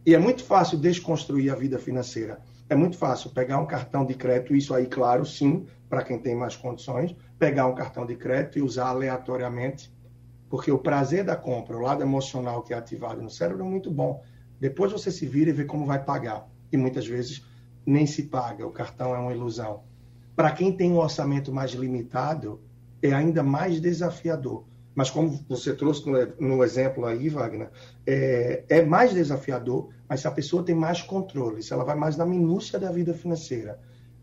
E 0.04 0.16
é 0.16 0.18
muito 0.18 0.42
fácil 0.42 0.76
desconstruir 0.76 1.48
a 1.48 1.54
vida 1.54 1.78
financeira. 1.78 2.40
É 2.68 2.74
muito 2.74 2.98
fácil 2.98 3.30
pegar 3.30 3.58
um 3.58 3.66
cartão 3.66 4.04
de 4.04 4.14
crédito, 4.14 4.56
isso 4.56 4.74
aí, 4.74 4.88
claro, 4.88 5.24
sim, 5.24 5.64
para 5.88 6.02
quem 6.02 6.18
tem 6.18 6.34
mais 6.34 6.56
condições, 6.56 7.14
pegar 7.38 7.68
um 7.68 7.74
cartão 7.76 8.04
de 8.04 8.16
crédito 8.16 8.58
e 8.58 8.62
usar 8.62 8.88
aleatoriamente, 8.88 9.94
porque 10.48 10.72
o 10.72 10.78
prazer 10.80 11.22
da 11.22 11.36
compra, 11.36 11.76
o 11.76 11.82
lado 11.82 12.02
emocional 12.02 12.62
que 12.62 12.74
é 12.74 12.76
ativado 12.76 13.22
no 13.22 13.30
cérebro 13.30 13.64
é 13.64 13.68
muito 13.68 13.88
bom. 13.88 14.20
Depois 14.58 14.90
você 14.90 15.12
se 15.12 15.26
vira 15.26 15.50
e 15.50 15.52
vê 15.52 15.64
como 15.64 15.86
vai 15.86 16.02
pagar. 16.02 16.48
E 16.72 16.76
muitas 16.76 17.06
vezes 17.06 17.46
nem 17.86 18.06
se 18.06 18.24
paga, 18.24 18.66
o 18.66 18.72
cartão 18.72 19.14
é 19.14 19.18
uma 19.20 19.32
ilusão. 19.32 19.84
Para 20.34 20.50
quem 20.50 20.76
tem 20.76 20.90
um 20.90 20.98
orçamento 20.98 21.52
mais 21.52 21.70
limitado, 21.70 22.60
é 23.00 23.12
ainda 23.12 23.40
mais 23.40 23.80
desafiador. 23.80 24.64
Mas 24.94 25.10
como 25.10 25.44
você 25.48 25.74
trouxe 25.74 26.04
no, 26.38 26.64
exemplo 26.64 27.06
aí, 27.06 27.28
Wagner, 27.28 27.70
é, 28.06 28.64
é, 28.68 28.82
mais 28.84 29.14
desafiador, 29.14 29.90
mas 30.08 30.20
se 30.20 30.28
a 30.28 30.32
pessoa 30.32 30.64
tem 30.64 30.74
mais 30.74 31.00
controle, 31.00 31.62
se 31.62 31.72
ela 31.72 31.84
vai 31.84 31.94
mais 31.94 32.16
na 32.16 32.26
minúcia 32.26 32.78
da 32.78 32.90
vida 32.90 33.14
financeira, 33.14 33.80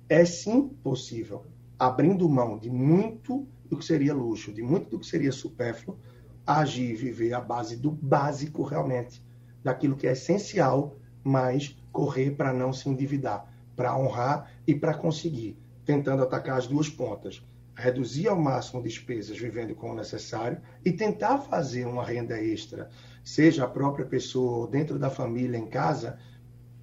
é 0.10 0.26
sim 0.26 0.68
possível, 0.68 1.46
abrindo 1.80 2.28
mão 2.30 2.58
de 2.58 2.70
muito 2.70 3.48
do 3.66 3.78
que 3.78 3.86
seria 3.86 4.14
luxo, 4.14 4.54
de 4.54 4.62
muito 4.62 4.90
do 4.90 5.00
que 5.00 5.06
seria 5.06 5.32
supérfluo, 5.32 5.98
agir 6.46 6.92
e 6.92 6.96
viver 6.96 7.34
à 7.34 7.42
base 7.42 7.78
do 7.78 7.92
básico 7.92 8.64
realmente, 8.64 9.24
daquilo 9.64 9.96
que 9.96 10.08
é 10.08 10.12
essencial, 10.12 10.96
mas 11.24 11.78
correr 11.92 12.32
para 12.32 12.54
não 12.54 12.72
se 12.72 12.90
endividar, 12.90 13.52
para 13.76 13.98
honrar 13.98 14.52
e 14.66 14.76
para 14.76 14.94
conseguir, 14.94 15.58
tentando 15.86 16.24
atacar 16.24 16.58
as 16.58 16.68
duas 16.68 16.90
pontas 16.90 17.42
reduzir 17.78 18.28
ao 18.28 18.36
máximo 18.36 18.82
despesas 18.82 19.38
vivendo 19.38 19.76
com 19.76 19.92
o 19.92 19.96
necessário 19.96 20.58
e 20.84 20.92
tentar 20.92 21.38
fazer 21.38 21.86
uma 21.86 22.04
renda 22.04 22.42
extra, 22.42 22.90
seja 23.24 23.66
a 23.66 23.68
própria 23.68 24.06
pessoa 24.06 24.68
dentro 24.68 24.98
da 24.98 25.12
família, 25.12 25.58
em 25.58 25.68
casa, 25.68 26.18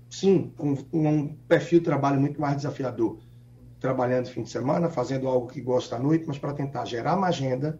sim, 0.08 0.52
com 0.56 0.76
um 0.92 1.34
perfil 1.48 1.80
de 1.80 1.86
trabalho 1.86 2.20
muito 2.20 2.40
mais 2.40 2.56
desafiador. 2.56 3.18
Trabalhando 3.80 4.28
fim 4.28 4.44
de 4.44 4.50
semana, 4.50 4.88
fazendo 4.88 5.26
algo 5.26 5.48
que 5.48 5.60
gosta 5.60 5.96
à 5.96 5.98
noite, 5.98 6.26
mas 6.28 6.38
para 6.38 6.54
tentar 6.54 6.84
gerar 6.84 7.16
uma 7.16 7.26
agenda 7.26 7.78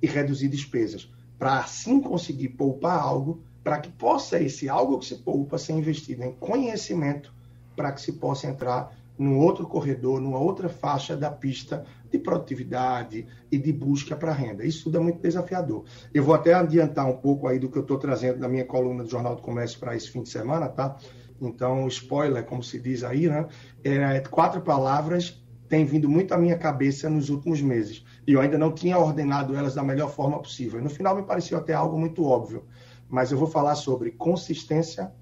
e 0.00 0.06
reduzir 0.06 0.48
despesas, 0.48 1.12
para 1.36 1.58
assim 1.58 2.00
conseguir 2.00 2.50
poupar 2.50 2.98
algo, 2.98 3.42
para 3.64 3.80
que 3.80 3.90
possa 3.90 4.40
esse 4.40 4.68
algo 4.68 5.00
que 5.00 5.06
se 5.06 5.16
poupa 5.16 5.58
ser 5.58 5.72
investido 5.72 6.22
em 6.22 6.32
conhecimento, 6.32 7.34
para 7.74 7.90
que 7.90 8.00
se 8.00 8.12
possa 8.12 8.46
entrar 8.46 8.96
num 9.18 9.38
outro 9.38 9.66
corredor, 9.66 10.20
numa 10.20 10.38
outra 10.38 10.68
faixa 10.68 11.16
da 11.16 11.30
pista 11.30 11.84
de 12.12 12.18
produtividade 12.18 13.26
e 13.50 13.58
de 13.58 13.72
busca 13.72 14.14
para 14.14 14.32
renda. 14.32 14.64
Isso 14.64 14.84
tudo 14.84 14.98
é 14.98 15.00
muito 15.00 15.20
desafiador. 15.20 15.84
Eu 16.12 16.22
vou 16.22 16.34
até 16.34 16.52
adiantar 16.52 17.08
um 17.08 17.16
pouco 17.16 17.48
aí 17.48 17.58
do 17.58 17.68
que 17.68 17.78
eu 17.78 17.82
estou 17.82 17.98
trazendo 17.98 18.38
na 18.38 18.48
minha 18.48 18.64
coluna 18.64 19.02
do 19.02 19.10
Jornal 19.10 19.34
do 19.34 19.42
Comércio 19.42 19.80
para 19.80 19.96
esse 19.96 20.10
fim 20.10 20.22
de 20.22 20.28
semana, 20.28 20.68
tá? 20.68 20.96
Então, 21.40 21.88
spoiler, 21.88 22.44
como 22.44 22.62
se 22.62 22.78
diz 22.78 23.02
aí, 23.02 23.28
né? 23.28 23.48
É, 23.82 24.20
quatro 24.20 24.60
palavras 24.60 25.42
têm 25.68 25.84
vindo 25.84 26.08
muito 26.08 26.32
à 26.32 26.38
minha 26.38 26.56
cabeça 26.56 27.08
nos 27.08 27.30
últimos 27.30 27.62
meses. 27.62 28.04
E 28.26 28.34
eu 28.34 28.40
ainda 28.40 28.58
não 28.58 28.70
tinha 28.70 28.98
ordenado 28.98 29.56
elas 29.56 29.74
da 29.74 29.82
melhor 29.82 30.10
forma 30.10 30.38
possível. 30.38 30.78
E 30.78 30.82
no 30.82 30.90
final 30.90 31.16
me 31.16 31.22
pareceu 31.22 31.58
até 31.58 31.72
algo 31.72 31.98
muito 31.98 32.24
óbvio. 32.24 32.64
Mas 33.08 33.32
eu 33.32 33.38
vou 33.38 33.48
falar 33.48 33.74
sobre 33.74 34.10
consistência, 34.10 35.12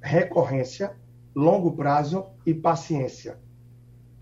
recorrência 0.00 0.96
longo 1.34 1.72
prazo 1.72 2.26
e 2.44 2.54
paciência. 2.54 3.38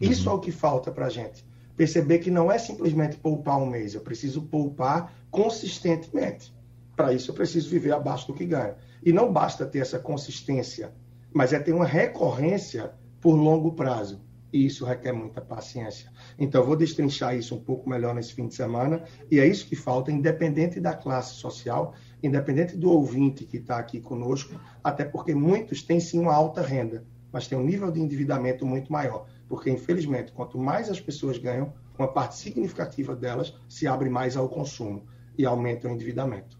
Isso 0.00 0.28
uhum. 0.28 0.36
é 0.36 0.38
o 0.38 0.40
que 0.40 0.52
falta 0.52 0.90
para 0.90 1.06
a 1.06 1.10
gente. 1.10 1.46
Perceber 1.78 2.18
que 2.18 2.28
não 2.28 2.50
é 2.50 2.58
simplesmente 2.58 3.16
poupar 3.16 3.56
um 3.56 3.64
mês, 3.64 3.94
eu 3.94 4.00
preciso 4.00 4.42
poupar 4.42 5.14
consistentemente. 5.30 6.52
Para 6.96 7.12
isso, 7.12 7.30
eu 7.30 7.34
preciso 7.36 7.70
viver 7.70 7.92
abaixo 7.92 8.26
do 8.26 8.34
que 8.34 8.44
ganho. 8.44 8.74
E 9.00 9.12
não 9.12 9.32
basta 9.32 9.64
ter 9.64 9.78
essa 9.78 9.96
consistência, 9.96 10.92
mas 11.32 11.52
é 11.52 11.60
ter 11.60 11.72
uma 11.72 11.86
recorrência 11.86 12.90
por 13.20 13.36
longo 13.36 13.74
prazo. 13.74 14.20
E 14.52 14.66
isso 14.66 14.84
requer 14.84 15.12
muita 15.12 15.40
paciência. 15.40 16.10
Então, 16.36 16.64
vou 16.64 16.74
destrinchar 16.74 17.36
isso 17.36 17.54
um 17.54 17.60
pouco 17.60 17.88
melhor 17.88 18.12
nesse 18.12 18.34
fim 18.34 18.48
de 18.48 18.56
semana. 18.56 19.04
E 19.30 19.38
é 19.38 19.46
isso 19.46 19.68
que 19.68 19.76
falta, 19.76 20.10
independente 20.10 20.80
da 20.80 20.94
classe 20.94 21.34
social, 21.34 21.94
independente 22.20 22.76
do 22.76 22.90
ouvinte 22.90 23.44
que 23.44 23.58
está 23.58 23.78
aqui 23.78 24.00
conosco, 24.00 24.60
até 24.82 25.04
porque 25.04 25.32
muitos 25.32 25.80
têm 25.80 26.00
sim 26.00 26.18
uma 26.18 26.34
alta 26.34 26.60
renda, 26.60 27.04
mas 27.30 27.46
têm 27.46 27.56
um 27.56 27.64
nível 27.64 27.92
de 27.92 28.00
endividamento 28.00 28.66
muito 28.66 28.90
maior. 28.90 29.28
Porque, 29.48 29.70
infelizmente, 29.70 30.32
quanto 30.32 30.58
mais 30.58 30.90
as 30.90 31.00
pessoas 31.00 31.38
ganham, 31.38 31.72
uma 31.98 32.08
parte 32.08 32.36
significativa 32.36 33.16
delas 33.16 33.54
se 33.68 33.86
abre 33.86 34.10
mais 34.10 34.36
ao 34.36 34.48
consumo 34.48 35.04
e 35.36 35.44
aumenta 35.46 35.88
o 35.88 35.90
endividamento. 35.90 36.58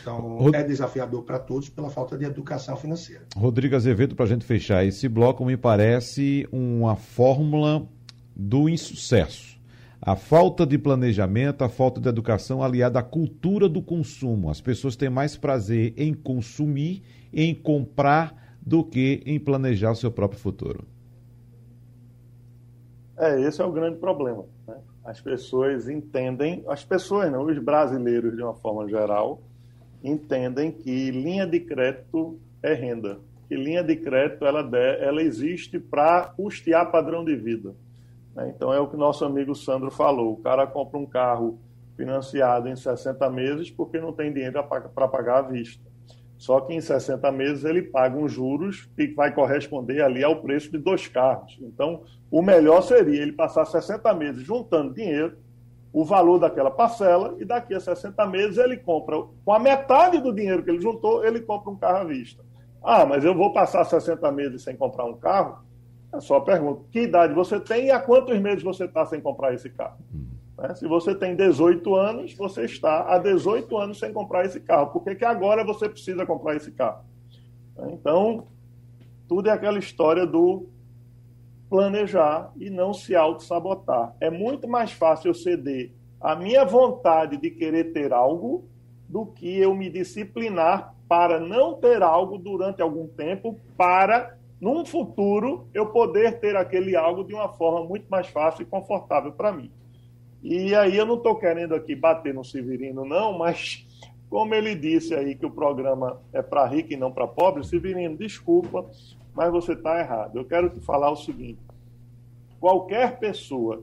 Então, 0.00 0.38
Rod... 0.38 0.54
é 0.54 0.62
desafiador 0.64 1.22
para 1.22 1.38
todos 1.38 1.68
pela 1.68 1.88
falta 1.88 2.18
de 2.18 2.24
educação 2.24 2.76
financeira. 2.76 3.24
Rodrigo 3.36 3.76
Azevedo, 3.76 4.16
para 4.16 4.24
a 4.24 4.28
gente 4.28 4.44
fechar 4.44 4.84
esse 4.84 5.08
bloco, 5.08 5.44
me 5.44 5.56
parece 5.56 6.48
uma 6.50 6.96
fórmula 6.96 7.86
do 8.34 8.68
insucesso 8.68 9.58
a 10.00 10.14
falta 10.14 10.64
de 10.64 10.78
planejamento, 10.78 11.62
a 11.62 11.68
falta 11.68 12.00
de 12.00 12.08
educação 12.08 12.62
aliada 12.62 12.98
à 12.98 13.02
cultura 13.02 13.68
do 13.68 13.82
consumo. 13.82 14.48
As 14.48 14.60
pessoas 14.60 14.96
têm 14.96 15.10
mais 15.10 15.36
prazer 15.36 15.92
em 15.96 16.14
consumir, 16.14 17.02
em 17.32 17.54
comprar, 17.54 18.56
do 18.60 18.84
que 18.84 19.22
em 19.24 19.38
planejar 19.38 19.92
o 19.92 19.96
seu 19.96 20.10
próprio 20.10 20.38
futuro. 20.38 20.84
É, 23.18 23.40
esse 23.40 23.60
é 23.60 23.64
o 23.64 23.72
grande 23.72 23.98
problema. 23.98 24.44
Né? 24.66 24.76
As 25.04 25.20
pessoas 25.20 25.88
entendem, 25.88 26.64
as 26.68 26.84
pessoas 26.84 27.30
não, 27.32 27.44
os 27.44 27.58
brasileiros 27.58 28.36
de 28.36 28.42
uma 28.42 28.54
forma 28.54 28.88
geral, 28.88 29.40
entendem 30.02 30.70
que 30.70 31.10
linha 31.10 31.46
de 31.46 31.60
crédito 31.60 32.38
é 32.62 32.72
renda. 32.74 33.18
Que 33.48 33.56
linha 33.56 33.82
de 33.82 33.96
crédito 33.96 34.44
ela, 34.44 34.60
ela 34.76 35.22
existe 35.22 35.78
para 35.78 36.28
custear 36.36 36.90
padrão 36.92 37.24
de 37.24 37.34
vida. 37.34 37.74
Né? 38.34 38.52
Então 38.54 38.72
é 38.72 38.78
o 38.78 38.86
que 38.86 38.96
nosso 38.96 39.24
amigo 39.24 39.54
Sandro 39.54 39.90
falou: 39.90 40.34
o 40.34 40.42
cara 40.42 40.66
compra 40.66 40.98
um 40.98 41.06
carro 41.06 41.58
financiado 41.96 42.68
em 42.68 42.76
60 42.76 43.28
meses 43.30 43.70
porque 43.70 43.98
não 43.98 44.12
tem 44.12 44.32
dinheiro 44.32 44.62
para 44.94 45.08
pagar 45.08 45.38
à 45.38 45.42
vista. 45.42 45.87
Só 46.38 46.60
que 46.60 46.72
em 46.72 46.80
60 46.80 47.30
meses 47.32 47.64
ele 47.64 47.82
paga 47.82 48.16
uns 48.16 48.32
juros 48.32 48.88
que 48.96 49.08
vai 49.08 49.34
corresponder 49.34 50.00
ali 50.02 50.22
ao 50.22 50.40
preço 50.40 50.70
de 50.70 50.78
dois 50.78 51.08
carros. 51.08 51.58
Então, 51.60 52.04
o 52.30 52.40
melhor 52.40 52.80
seria 52.82 53.20
ele 53.20 53.32
passar 53.32 53.64
60 53.64 54.14
meses 54.14 54.42
juntando 54.44 54.94
dinheiro, 54.94 55.36
o 55.92 56.04
valor 56.04 56.38
daquela 56.38 56.70
parcela, 56.70 57.34
e 57.40 57.44
daqui 57.44 57.74
a 57.74 57.80
60 57.80 58.24
meses 58.26 58.56
ele 58.56 58.76
compra, 58.76 59.16
com 59.44 59.52
a 59.52 59.58
metade 59.58 60.20
do 60.20 60.32
dinheiro 60.32 60.62
que 60.62 60.70
ele 60.70 60.80
juntou, 60.80 61.24
ele 61.24 61.40
compra 61.40 61.70
um 61.70 61.76
carro 61.76 61.98
à 61.98 62.04
vista. 62.04 62.44
Ah, 62.82 63.04
mas 63.04 63.24
eu 63.24 63.34
vou 63.34 63.52
passar 63.52 63.84
60 63.84 64.30
meses 64.30 64.62
sem 64.62 64.76
comprar 64.76 65.06
um 65.06 65.16
carro? 65.16 65.58
É 66.14 66.20
só 66.20 66.38
pergunta: 66.38 66.82
que 66.92 67.00
idade 67.00 67.34
você 67.34 67.58
tem 67.58 67.86
e 67.86 67.90
há 67.90 67.98
quantos 67.98 68.38
meses 68.38 68.62
você 68.62 68.84
está 68.84 69.04
sem 69.04 69.20
comprar 69.20 69.54
esse 69.54 69.68
carro? 69.70 69.98
Né? 70.58 70.74
Se 70.74 70.86
você 70.86 71.14
tem 71.14 71.36
18 71.36 71.94
anos, 71.94 72.34
você 72.34 72.64
está 72.64 73.14
há 73.14 73.18
18 73.18 73.78
anos 73.78 73.98
sem 73.98 74.12
comprar 74.12 74.44
esse 74.44 74.60
carro. 74.60 74.90
Por 74.90 75.04
que, 75.04 75.14
que 75.14 75.24
agora 75.24 75.64
você 75.64 75.88
precisa 75.88 76.26
comprar 76.26 76.56
esse 76.56 76.72
carro? 76.72 77.04
Então, 77.90 78.48
tudo 79.28 79.48
é 79.48 79.52
aquela 79.52 79.78
história 79.78 80.26
do 80.26 80.66
planejar 81.70 82.50
e 82.56 82.70
não 82.70 82.92
se 82.92 83.14
auto-sabotar. 83.14 84.16
É 84.20 84.30
muito 84.30 84.66
mais 84.66 84.90
fácil 84.90 85.28
eu 85.28 85.34
ceder 85.34 85.92
a 86.20 86.34
minha 86.34 86.64
vontade 86.64 87.36
de 87.36 87.50
querer 87.50 87.92
ter 87.92 88.12
algo 88.12 88.64
do 89.08 89.26
que 89.26 89.58
eu 89.58 89.74
me 89.74 89.88
disciplinar 89.88 90.94
para 91.06 91.38
não 91.38 91.74
ter 91.74 92.02
algo 92.02 92.36
durante 92.36 92.82
algum 92.82 93.06
tempo 93.06 93.58
para 93.76 94.36
num 94.60 94.84
futuro, 94.84 95.68
eu 95.72 95.86
poder 95.86 96.40
ter 96.40 96.56
aquele 96.56 96.96
algo 96.96 97.22
de 97.22 97.32
uma 97.32 97.48
forma 97.48 97.86
muito 97.86 98.06
mais 98.08 98.26
fácil 98.26 98.62
e 98.62 98.66
confortável 98.66 99.30
para 99.32 99.52
mim. 99.52 99.70
E 100.42 100.74
aí 100.74 100.96
eu 100.96 101.06
não 101.06 101.16
estou 101.16 101.36
querendo 101.36 101.74
aqui 101.74 101.94
bater 101.94 102.32
no 102.32 102.44
Severino, 102.44 103.04
não, 103.04 103.36
mas 103.36 103.86
como 104.30 104.54
ele 104.54 104.74
disse 104.74 105.14
aí 105.14 105.34
que 105.34 105.46
o 105.46 105.50
programa 105.50 106.20
é 106.32 106.42
para 106.42 106.66
rico 106.66 106.92
e 106.92 106.96
não 106.96 107.10
para 107.10 107.26
pobre, 107.26 107.66
Severino, 107.66 108.16
desculpa, 108.16 108.86
mas 109.34 109.50
você 109.50 109.72
está 109.72 109.98
errado. 109.98 110.36
Eu 110.36 110.44
quero 110.44 110.70
te 110.70 110.80
falar 110.80 111.10
o 111.10 111.16
seguinte: 111.16 111.60
qualquer 112.60 113.18
pessoa 113.18 113.82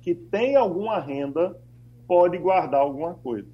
que 0.00 0.14
tem 0.14 0.56
alguma 0.56 0.98
renda 0.98 1.58
pode 2.06 2.36
guardar 2.38 2.80
alguma 2.80 3.14
coisa. 3.14 3.48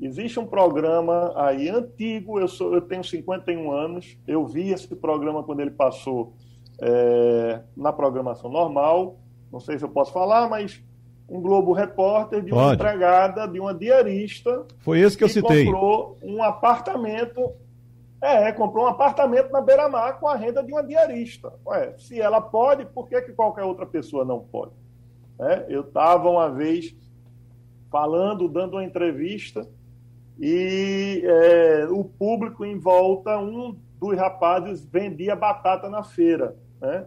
Existe 0.00 0.38
um 0.38 0.46
programa 0.46 1.32
aí 1.34 1.70
antigo, 1.70 2.38
eu, 2.38 2.46
sou, 2.46 2.74
eu 2.74 2.82
tenho 2.82 3.02
51 3.02 3.70
anos, 3.72 4.18
eu 4.26 4.46
vi 4.46 4.70
esse 4.70 4.94
programa 4.94 5.42
quando 5.42 5.60
ele 5.60 5.70
passou 5.70 6.34
é, 6.78 7.62
na 7.74 7.92
programação 7.92 8.50
normal, 8.50 9.16
não 9.50 9.58
sei 9.58 9.78
se 9.78 9.84
eu 9.84 9.88
posso 9.88 10.12
falar, 10.12 10.50
mas 10.50 10.82
um 11.28 11.40
Globo 11.40 11.72
Repórter 11.72 12.42
de 12.42 12.52
uma 12.52 12.74
empregada, 12.74 13.46
de 13.46 13.58
uma 13.58 13.74
diarista. 13.74 14.64
Foi 14.78 15.00
esse 15.00 15.16
que 15.16 15.24
eu 15.24 15.28
citei. 15.28 15.64
comprou 15.64 16.18
um 16.22 16.42
apartamento. 16.42 17.52
É, 18.20 18.50
comprou 18.52 18.86
um 18.86 18.88
apartamento 18.88 19.50
na 19.50 19.60
beira-mar 19.60 20.18
com 20.18 20.26
a 20.26 20.36
renda 20.36 20.62
de 20.62 20.72
uma 20.72 20.82
diarista. 20.82 21.52
Ué, 21.66 21.94
se 21.98 22.20
ela 22.20 22.40
pode, 22.40 22.86
por 22.86 23.08
que, 23.08 23.20
que 23.22 23.32
qualquer 23.32 23.64
outra 23.64 23.84
pessoa 23.84 24.24
não 24.24 24.40
pode? 24.40 24.72
É, 25.38 25.66
eu 25.68 25.82
estava 25.82 26.30
uma 26.30 26.48
vez 26.48 26.94
falando, 27.90 28.48
dando 28.48 28.74
uma 28.74 28.84
entrevista, 28.84 29.68
e 30.38 31.22
é, 31.24 31.86
o 31.90 32.04
público 32.04 32.64
em 32.64 32.78
volta, 32.78 33.38
um 33.38 33.76
dos 34.00 34.16
rapazes 34.16 34.84
vendia 34.84 35.34
batata 35.34 35.88
na 35.88 36.02
feira. 36.02 36.56
Né? 36.80 37.06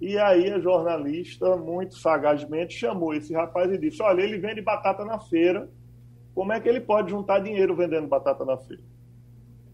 E 0.00 0.18
aí 0.18 0.50
a 0.50 0.58
jornalista, 0.58 1.56
muito 1.56 1.96
sagazmente, 1.96 2.74
chamou 2.74 3.12
esse 3.12 3.34
rapaz 3.34 3.70
e 3.70 3.76
disse: 3.76 4.02
Olha, 4.02 4.22
ele 4.22 4.38
vende 4.38 4.62
batata 4.62 5.04
na 5.04 5.18
feira, 5.18 5.68
como 6.34 6.52
é 6.52 6.60
que 6.60 6.68
ele 6.68 6.80
pode 6.80 7.10
juntar 7.10 7.40
dinheiro 7.40 7.76
vendendo 7.76 8.08
batata 8.08 8.44
na 8.44 8.56
feira? 8.56 8.82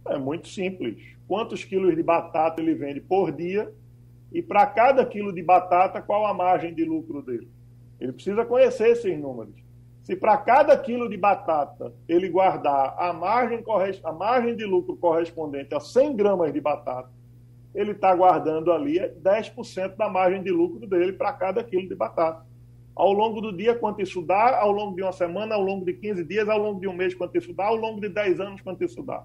É 0.08 0.18
muito 0.18 0.48
simples. 0.48 1.16
Quantos 1.28 1.64
quilos 1.64 1.94
de 1.94 2.02
batata 2.02 2.60
ele 2.60 2.74
vende 2.74 3.00
por 3.00 3.30
dia? 3.30 3.72
E 4.32 4.42
para 4.42 4.66
cada 4.66 5.04
quilo 5.06 5.32
de 5.32 5.42
batata, 5.42 6.02
qual 6.02 6.26
a 6.26 6.34
margem 6.34 6.74
de 6.74 6.84
lucro 6.84 7.22
dele? 7.22 7.48
Ele 8.00 8.12
precisa 8.12 8.44
conhecer 8.44 8.88
esses 8.90 9.18
números. 9.18 9.54
Se 10.02 10.14
para 10.14 10.36
cada 10.36 10.76
quilo 10.76 11.08
de 11.08 11.16
batata 11.16 11.92
ele 12.08 12.28
guardar 12.28 12.94
a 12.98 13.12
margem, 13.12 13.64
a 14.04 14.12
margem 14.12 14.56
de 14.56 14.64
lucro 14.64 14.96
correspondente 14.96 15.74
a 15.74 15.80
100 15.80 16.14
gramas 16.16 16.52
de 16.52 16.60
batata, 16.60 17.10
ele 17.76 17.92
está 17.92 18.14
guardando 18.14 18.72
ali 18.72 18.98
10% 18.98 19.96
da 19.96 20.08
margem 20.08 20.42
de 20.42 20.50
lucro 20.50 20.86
dele 20.86 21.12
para 21.12 21.30
cada 21.34 21.62
quilo 21.62 21.86
de 21.86 21.94
batata. 21.94 22.46
Ao 22.94 23.12
longo 23.12 23.42
do 23.42 23.54
dia, 23.54 23.74
quanto 23.74 24.00
isso 24.00 24.22
dá, 24.22 24.58
ao 24.58 24.72
longo 24.72 24.96
de 24.96 25.02
uma 25.02 25.12
semana, 25.12 25.54
ao 25.54 25.62
longo 25.62 25.84
de 25.84 25.92
15 25.92 26.24
dias, 26.24 26.48
ao 26.48 26.58
longo 26.58 26.80
de 26.80 26.88
um 26.88 26.94
mês, 26.94 27.14
quanto 27.14 27.36
isso 27.36 27.52
dá, 27.52 27.66
ao 27.66 27.76
longo 27.76 28.00
de 28.00 28.08
10 28.08 28.40
anos, 28.40 28.62
quanto 28.62 28.82
isso 28.82 29.02
dá. 29.02 29.22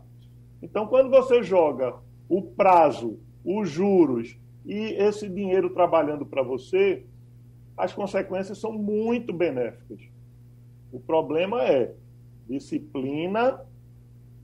Então, 0.62 0.86
quando 0.86 1.10
você 1.10 1.42
joga 1.42 1.96
o 2.28 2.42
prazo, 2.42 3.18
os 3.44 3.70
juros 3.70 4.38
e 4.66 4.76
esse 4.76 5.30
dinheiro 5.30 5.70
trabalhando 5.70 6.26
para 6.26 6.44
você, 6.44 7.06
as 7.78 7.94
consequências 7.94 8.58
são 8.58 8.74
muito 8.74 9.32
benéficas. 9.32 10.02
O 10.92 11.00
problema 11.00 11.64
é 11.64 11.94
disciplina, 12.50 13.62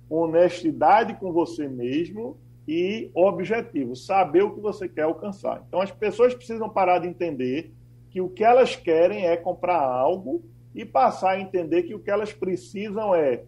honestidade 0.09 1.15
com 1.15 1.33
você 1.33 1.67
mesmo 1.67 2.37
e 2.67 3.09
objetivo, 3.15 3.95
saber 3.95 4.43
o 4.43 4.53
que 4.53 4.59
você 4.59 4.89
quer 4.89 5.03
alcançar. 5.03 5.63
Então 5.67 5.79
as 5.79 5.91
pessoas 5.91 6.33
precisam 6.33 6.69
parar 6.69 6.99
de 6.99 7.07
entender 7.07 7.73
que 8.09 8.19
o 8.19 8.29
que 8.29 8.43
elas 8.43 8.75
querem 8.75 9.25
é 9.25 9.37
comprar 9.37 9.81
algo 9.81 10.43
e 10.75 10.83
passar 10.83 11.31
a 11.31 11.39
entender 11.39 11.83
que 11.83 11.95
o 11.95 11.99
que 11.99 12.11
elas 12.11 12.33
precisam 12.33 13.15
é 13.15 13.43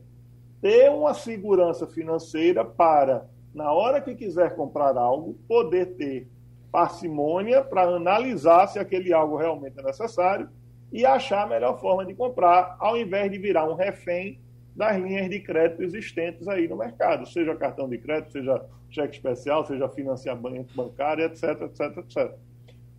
ter 0.62 0.90
uma 0.90 1.14
segurança 1.14 1.86
financeira 1.86 2.64
para, 2.64 3.28
na 3.54 3.72
hora 3.72 4.02
que 4.02 4.16
quiser 4.16 4.56
comprar 4.56 4.98
algo, 4.98 5.38
poder 5.48 5.96
ter 5.96 6.28
parcimônia 6.72 7.64
para 7.64 7.84
analisar 7.84 8.68
se 8.68 8.80
aquele 8.80 9.12
algo 9.12 9.36
realmente 9.36 9.80
é 9.80 9.84
necessário 9.84 10.50
e 10.92 11.06
achar 11.06 11.44
a 11.44 11.48
melhor 11.48 11.80
forma 11.80 12.06
de 12.06 12.14
comprar, 12.14 12.76
ao 12.80 12.98
invés 12.98 13.32
de 13.32 13.38
virar 13.38 13.70
um 13.70 13.76
refém 13.76 14.40
das 14.76 14.98
linhas 14.98 15.30
de 15.30 15.40
crédito 15.40 15.84
existentes 15.84 16.48
aí 16.48 16.68
no 16.68 16.78
mercado, 16.78 17.28
seja 17.28 17.56
cartão 17.56 17.90
de 17.90 17.98
crédito, 17.98 18.32
seja 18.32 18.66
cheque 18.90 19.16
especial, 19.16 19.66
seja 19.66 19.90
financiamento 19.90 20.74
bancário, 20.76 21.26
etc, 21.26 21.62
etc, 21.62 21.98
etc. 21.98 22.36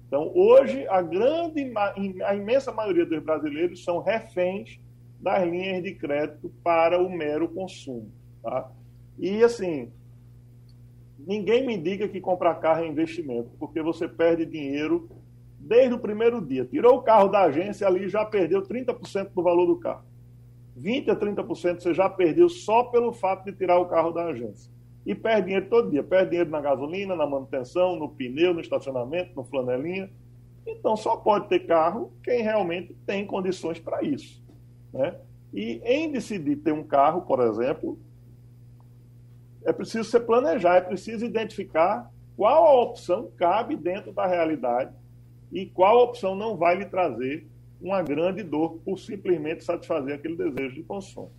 Então, 0.07 0.33
hoje, 0.35 0.87
a 0.89 1.01
grande, 1.01 1.73
a 2.25 2.35
imensa 2.35 2.73
maioria 2.73 3.07
dos 3.07 3.23
brasileiros 3.23 3.85
são 3.85 4.01
reféns 4.01 4.81
das 5.21 5.49
linhas 5.49 5.83
de 5.83 5.95
crédito 5.95 6.53
para 6.65 7.01
o 7.01 7.09
mero 7.09 7.49
consumo. 7.49 8.11
Tá? 8.43 8.71
E, 9.19 9.45
assim, 9.45 9.93
ninguém 11.19 11.65
me 11.65 11.79
diga 11.79 12.09
que 12.09 12.21
comprar 12.21 12.57
carro 12.57 12.83
é 12.83 12.89
investimento, 12.89 13.51
porque 13.59 13.81
você 13.83 14.09
perde 14.09 14.45
dinheiro 14.45 15.09
desde 15.59 15.95
o 15.95 15.99
primeiro 15.99 16.41
dia. 16.41 16.65
Tirou 16.65 16.97
o 16.97 17.03
carro 17.03 17.29
da 17.29 17.43
agência 17.43 17.87
ali 17.87 18.09
já 18.09 18.25
perdeu 18.25 18.63
30% 18.63 19.31
do 19.33 19.43
valor 19.43 19.67
do 19.67 19.77
carro. 19.77 20.10
20% 20.81 21.11
a 21.11 21.17
30% 21.17 21.81
você 21.81 21.95
já 21.95 22.09
perdeu 22.09 22.49
só 22.49 22.85
pelo 22.85 23.13
fato 23.13 23.45
de 23.45 23.53
tirar 23.53 23.79
o 23.79 23.87
carro 23.87 24.13
da 24.13 24.27
agência. 24.27 24.73
E 25.05 25.15
perde 25.15 25.47
dinheiro 25.47 25.69
todo 25.69 25.91
dia. 25.91 26.03
Perde 26.03 26.31
dinheiro 26.31 26.51
na 26.51 26.61
gasolina, 26.61 27.17
na 27.17 27.27
manutenção, 27.27 27.97
no 27.97 28.09
pneu, 28.09 28.55
no 28.55 28.61
estacionamento, 28.61 29.35
no 29.35 29.45
flanelinha. 29.45 30.11
Então 30.67 30.97
só 30.97 31.17
pode 31.17 31.49
ter 31.49 31.61
carro 31.61 32.13
quem 32.23 32.43
realmente 32.43 32.95
tem 33.07 33.27
condições 33.27 33.79
para 33.79 34.03
isso. 34.03 34.43
Né? 34.93 35.17
E 35.53 35.81
em 35.85 36.13
decidir 36.13 36.57
ter 36.57 36.73
um 36.73 36.85
carro, 36.85 37.23
por 37.23 37.41
exemplo, 37.41 37.99
é 39.65 39.73
preciso 39.73 40.09
se 40.09 40.21
planejar, 40.21 40.77
é 40.77 40.81
preciso 40.81 41.25
identificar 41.25 42.11
qual 42.37 42.67
a 42.67 42.83
opção 42.83 43.31
cabe 43.37 43.77
dentro 43.77 44.13
da 44.13 44.27
realidade 44.27 44.95
e 45.53 45.67
qual 45.67 46.03
opção 46.03 46.35
não 46.35 46.57
vai 46.57 46.77
lhe 46.77 46.87
trazer 46.87 47.47
uma 47.81 48.03
grande 48.03 48.43
dor 48.43 48.79
por 48.85 48.99
simplesmente 48.99 49.65
satisfazer 49.65 50.15
aquele 50.15 50.37
desejo 50.37 50.75
de 50.75 50.83
consumo. 50.83 51.31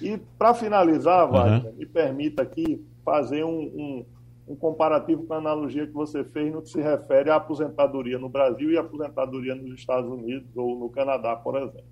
E 0.00 0.18
para 0.38 0.52
finalizar, 0.52 1.30
Wagner, 1.30 1.72
uhum. 1.72 1.78
me 1.78 1.86
permita 1.86 2.42
aqui 2.42 2.84
fazer 3.04 3.44
um, 3.44 3.60
um, 3.60 4.06
um, 4.48 4.56
comparativo 4.56 5.24
com 5.24 5.34
a 5.34 5.38
analogia 5.38 5.86
que 5.86 5.92
você 5.92 6.24
fez 6.24 6.52
no 6.52 6.62
que 6.62 6.68
se 6.68 6.80
refere 6.80 7.30
à 7.30 7.36
aposentadoria 7.36 8.18
no 8.18 8.28
Brasil 8.28 8.70
e 8.70 8.76
à 8.76 8.80
aposentadoria 8.80 9.54
nos 9.54 9.78
Estados 9.78 10.10
Unidos 10.10 10.48
ou 10.56 10.78
no 10.78 10.90
Canadá, 10.90 11.36
por 11.36 11.56
exemplo. 11.56 11.84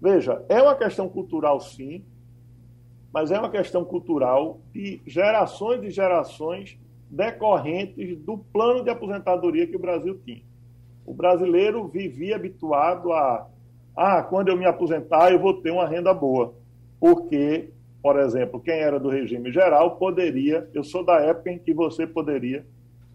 Veja, 0.00 0.44
é 0.48 0.60
uma 0.60 0.74
questão 0.74 1.08
cultural, 1.08 1.60
sim, 1.60 2.04
mas 3.12 3.30
é 3.30 3.38
uma 3.38 3.48
questão 3.48 3.84
cultural 3.84 4.60
de 4.72 5.00
gerações 5.06 5.82
e 5.82 5.90
gerações 5.90 6.78
decorrentes 7.08 8.18
do 8.18 8.36
plano 8.36 8.82
de 8.82 8.90
aposentadoria 8.90 9.66
que 9.66 9.76
o 9.76 9.78
Brasil 9.78 10.20
tinha. 10.24 10.42
O 11.06 11.12
brasileiro 11.12 11.86
vivia 11.86 12.36
habituado 12.36 13.12
a, 13.12 13.46
ah, 13.96 14.22
quando 14.22 14.48
eu 14.48 14.56
me 14.56 14.66
aposentar, 14.66 15.30
eu 15.30 15.38
vou 15.38 15.54
ter 15.54 15.70
uma 15.70 15.86
renda 15.86 16.12
boa. 16.12 16.54
Porque, 16.98 17.70
por 18.02 18.18
exemplo, 18.18 18.60
quem 18.60 18.74
era 18.74 18.98
do 18.98 19.08
regime 19.08 19.52
geral 19.52 19.96
poderia, 19.96 20.68
eu 20.72 20.82
sou 20.82 21.04
da 21.04 21.20
época 21.20 21.50
em 21.50 21.58
que 21.58 21.74
você 21.74 22.06
poderia 22.06 22.64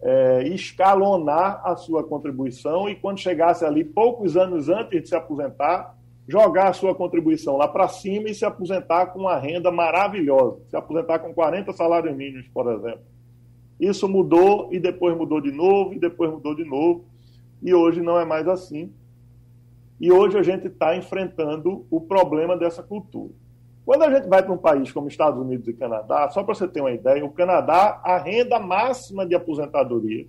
é, 0.00 0.48
escalonar 0.48 1.60
a 1.64 1.76
sua 1.76 2.02
contribuição 2.02 2.88
e 2.88 2.94
quando 2.94 3.18
chegasse 3.18 3.64
ali 3.64 3.84
poucos 3.84 4.36
anos 4.36 4.68
antes 4.68 5.02
de 5.02 5.08
se 5.08 5.14
aposentar, 5.14 5.96
jogar 6.26 6.68
a 6.68 6.72
sua 6.72 6.94
contribuição 6.94 7.56
lá 7.56 7.66
para 7.66 7.88
cima 7.88 8.30
e 8.30 8.34
se 8.34 8.44
aposentar 8.44 9.06
com 9.06 9.20
uma 9.20 9.36
renda 9.36 9.70
maravilhosa, 9.70 10.60
se 10.68 10.76
aposentar 10.76 11.18
com 11.18 11.34
40 11.34 11.72
salários 11.72 12.16
mínimos, 12.16 12.46
por 12.48 12.72
exemplo. 12.72 13.02
Isso 13.78 14.08
mudou 14.08 14.68
e 14.70 14.78
depois 14.78 15.16
mudou 15.16 15.40
de 15.40 15.50
novo 15.50 15.92
e 15.92 15.98
depois 15.98 16.30
mudou 16.30 16.54
de 16.54 16.64
novo 16.64 17.04
e 17.62 17.74
hoje 17.74 18.00
não 18.00 18.18
é 18.18 18.24
mais 18.24 18.48
assim. 18.48 18.92
E 20.00 20.10
hoje 20.10 20.38
a 20.38 20.42
gente 20.42 20.66
está 20.66 20.96
enfrentando 20.96 21.86
o 21.90 22.00
problema 22.00 22.56
dessa 22.56 22.82
cultura. 22.82 23.32
Quando 23.84 24.02
a 24.02 24.10
gente 24.10 24.28
vai 24.28 24.42
para 24.42 24.52
um 24.52 24.58
país 24.58 24.92
como 24.92 25.08
Estados 25.08 25.40
Unidos 25.40 25.66
e 25.68 25.72
Canadá, 25.72 26.28
só 26.30 26.42
para 26.42 26.54
você 26.54 26.68
ter 26.68 26.80
uma 26.80 26.92
ideia, 26.92 27.24
o 27.24 27.32
Canadá, 27.32 28.00
a 28.04 28.18
renda 28.18 28.58
máxima 28.58 29.26
de 29.26 29.34
aposentadoria, 29.34 30.26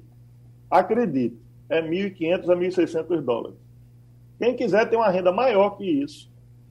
acredite, 0.69 1.37
é 1.69 1.81
1.500 1.81 2.49
a 2.49 2.55
1.600 2.55 3.21
dólares. 3.21 3.57
Quem 4.37 4.55
quiser 4.55 4.89
ter 4.89 4.95
uma 4.95 5.09
renda 5.09 5.31
maior 5.31 5.77
que 5.77 5.85
isso, 5.85 6.29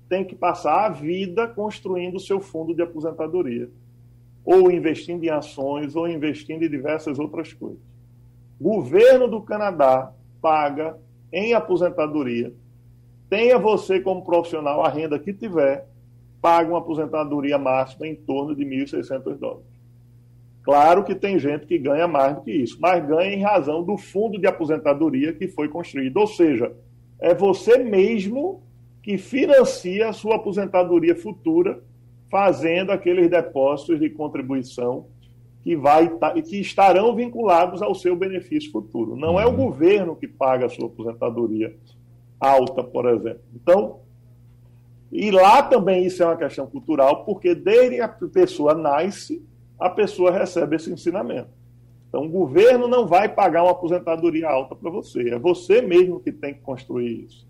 tem 0.08 0.24
que 0.24 0.34
passar 0.34 0.86
a 0.86 0.88
vida 0.88 1.46
construindo 1.46 2.16
o 2.16 2.20
seu 2.20 2.40
fundo 2.40 2.74
de 2.74 2.82
aposentadoria, 2.82 3.70
ou 4.44 4.70
investindo 4.70 5.22
em 5.22 5.30
ações, 5.30 5.94
ou 5.94 6.08
investindo 6.08 6.64
em 6.64 6.68
diversas 6.68 7.18
outras 7.18 7.52
coisas. 7.52 7.78
Governo 8.60 9.28
do 9.28 9.40
Canadá 9.40 10.12
paga 10.40 10.96
em 11.32 11.54
aposentadoria, 11.54 12.52
tenha 13.28 13.58
você 13.58 14.00
como 14.00 14.24
profissional 14.24 14.84
a 14.84 14.88
renda 14.88 15.18
que 15.18 15.32
tiver, 15.32 15.86
paga 16.40 16.70
uma 16.70 16.78
aposentadoria 16.78 17.58
máxima 17.58 18.06
em 18.06 18.14
torno 18.14 18.54
de 18.54 18.64
1.600 18.64 19.36
dólares. 19.36 19.70
Claro 20.62 21.04
que 21.04 21.14
tem 21.14 21.38
gente 21.38 21.66
que 21.66 21.78
ganha 21.78 22.06
mais 22.06 22.34
do 22.34 22.42
que 22.42 22.52
isso, 22.52 22.78
mas 22.80 23.06
ganha 23.06 23.32
em 23.32 23.42
razão 23.42 23.82
do 23.82 23.96
fundo 23.96 24.38
de 24.38 24.46
aposentadoria 24.46 25.32
que 25.32 25.48
foi 25.48 25.68
construído. 25.68 26.18
Ou 26.18 26.26
seja, 26.26 26.72
é 27.18 27.34
você 27.34 27.78
mesmo 27.78 28.62
que 29.02 29.16
financia 29.16 30.08
a 30.08 30.12
sua 30.12 30.36
aposentadoria 30.36 31.16
futura, 31.16 31.82
fazendo 32.30 32.92
aqueles 32.92 33.28
depósitos 33.28 33.98
de 33.98 34.10
contribuição 34.10 35.06
que, 35.62 35.76
vai, 35.76 36.10
que 36.42 36.60
estarão 36.60 37.14
vinculados 37.14 37.82
ao 37.82 37.94
seu 37.94 38.16
benefício 38.16 38.70
futuro. 38.70 39.16
Não 39.16 39.38
é 39.38 39.46
o 39.46 39.50
uhum. 39.50 39.56
governo 39.56 40.16
que 40.16 40.26
paga 40.26 40.66
a 40.66 40.68
sua 40.68 40.86
aposentadoria 40.86 41.76
alta, 42.38 42.82
por 42.82 43.06
exemplo. 43.06 43.42
Então, 43.54 44.00
e 45.12 45.30
lá 45.30 45.62
também 45.62 46.06
isso 46.06 46.22
é 46.22 46.26
uma 46.26 46.36
questão 46.36 46.66
cultural, 46.66 47.24
porque 47.24 47.54
desde 47.54 47.96
que 47.96 48.00
a 48.00 48.08
pessoa 48.08 48.74
nasce, 48.74 49.44
a 49.78 49.90
pessoa 49.90 50.30
recebe 50.30 50.76
esse 50.76 50.90
ensinamento. 50.90 51.50
Então, 52.08 52.24
o 52.24 52.28
governo 52.28 52.88
não 52.88 53.06
vai 53.06 53.28
pagar 53.28 53.62
uma 53.62 53.72
aposentadoria 53.72 54.48
alta 54.48 54.74
para 54.74 54.90
você, 54.90 55.30
é 55.30 55.38
você 55.38 55.80
mesmo 55.80 56.20
que 56.20 56.32
tem 56.32 56.54
que 56.54 56.60
construir 56.60 57.24
isso. 57.24 57.46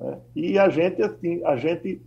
Né? 0.00 0.18
E 0.34 0.58
a 0.58 0.68
gente, 0.68 1.02
assim, 1.02 1.42
a 1.44 1.56
gente 1.56 2.00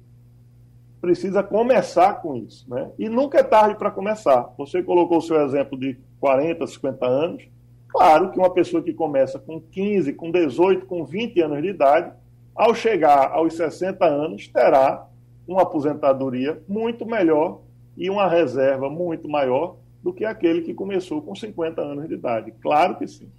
precisa 1.04 1.44
começar 1.44 2.22
com 2.22 2.34
isso. 2.34 2.66
Né? 2.70 2.90
E 2.98 3.10
nunca 3.10 3.40
é 3.40 3.44
tarde 3.44 3.76
para 3.76 3.92
começar. 3.92 4.50
Você 4.58 4.82
colocou 4.82 5.18
o 5.18 5.22
seu 5.22 5.44
exemplo 5.44 5.78
de 5.78 6.00
40, 6.22 6.66
50 6.66 7.06
anos. 7.06 7.44
Claro 7.90 8.32
que 8.32 8.40
uma 8.40 8.50
pessoa 8.50 8.82
que 8.82 8.94
começa 8.94 9.38
com 9.38 9.60
15, 9.60 10.14
com 10.14 10.32
18, 10.32 10.86
com 10.86 11.04
20 11.04 11.42
anos 11.42 11.62
de 11.62 11.68
idade, 11.68 12.14
ao 12.56 12.74
chegar 12.74 13.34
aos 13.34 13.54
60 13.54 14.06
anos, 14.06 14.48
terá 14.48 15.06
uma 15.46 15.64
aposentadoria 15.64 16.64
muito 16.70 17.06
melhor 17.06 17.60
e 17.98 18.10
uma 18.10 18.30
reserva 18.30 18.90
muito 18.90 19.28
maior 19.28 19.76
do 20.02 20.14
que 20.14 20.24
aquele 20.24 20.62
que 20.62 20.74
começou 20.74 21.22
com 21.22 21.36
50 21.36 21.82
anos 21.82 22.08
de 22.08 22.14
idade. 22.14 22.54
Claro 22.62 22.96
que 22.96 23.08
sim. 23.08 23.30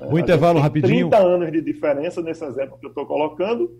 O 0.00 0.18
intervalo 0.18 0.58
rapidinho. 0.58 1.08
30 1.08 1.16
anos 1.16 1.52
de 1.52 1.60
diferença 1.60 2.20
nesse 2.20 2.44
exemplo 2.44 2.76
que 2.76 2.86
eu 2.86 2.90
estou 2.90 3.06
colocando, 3.06 3.70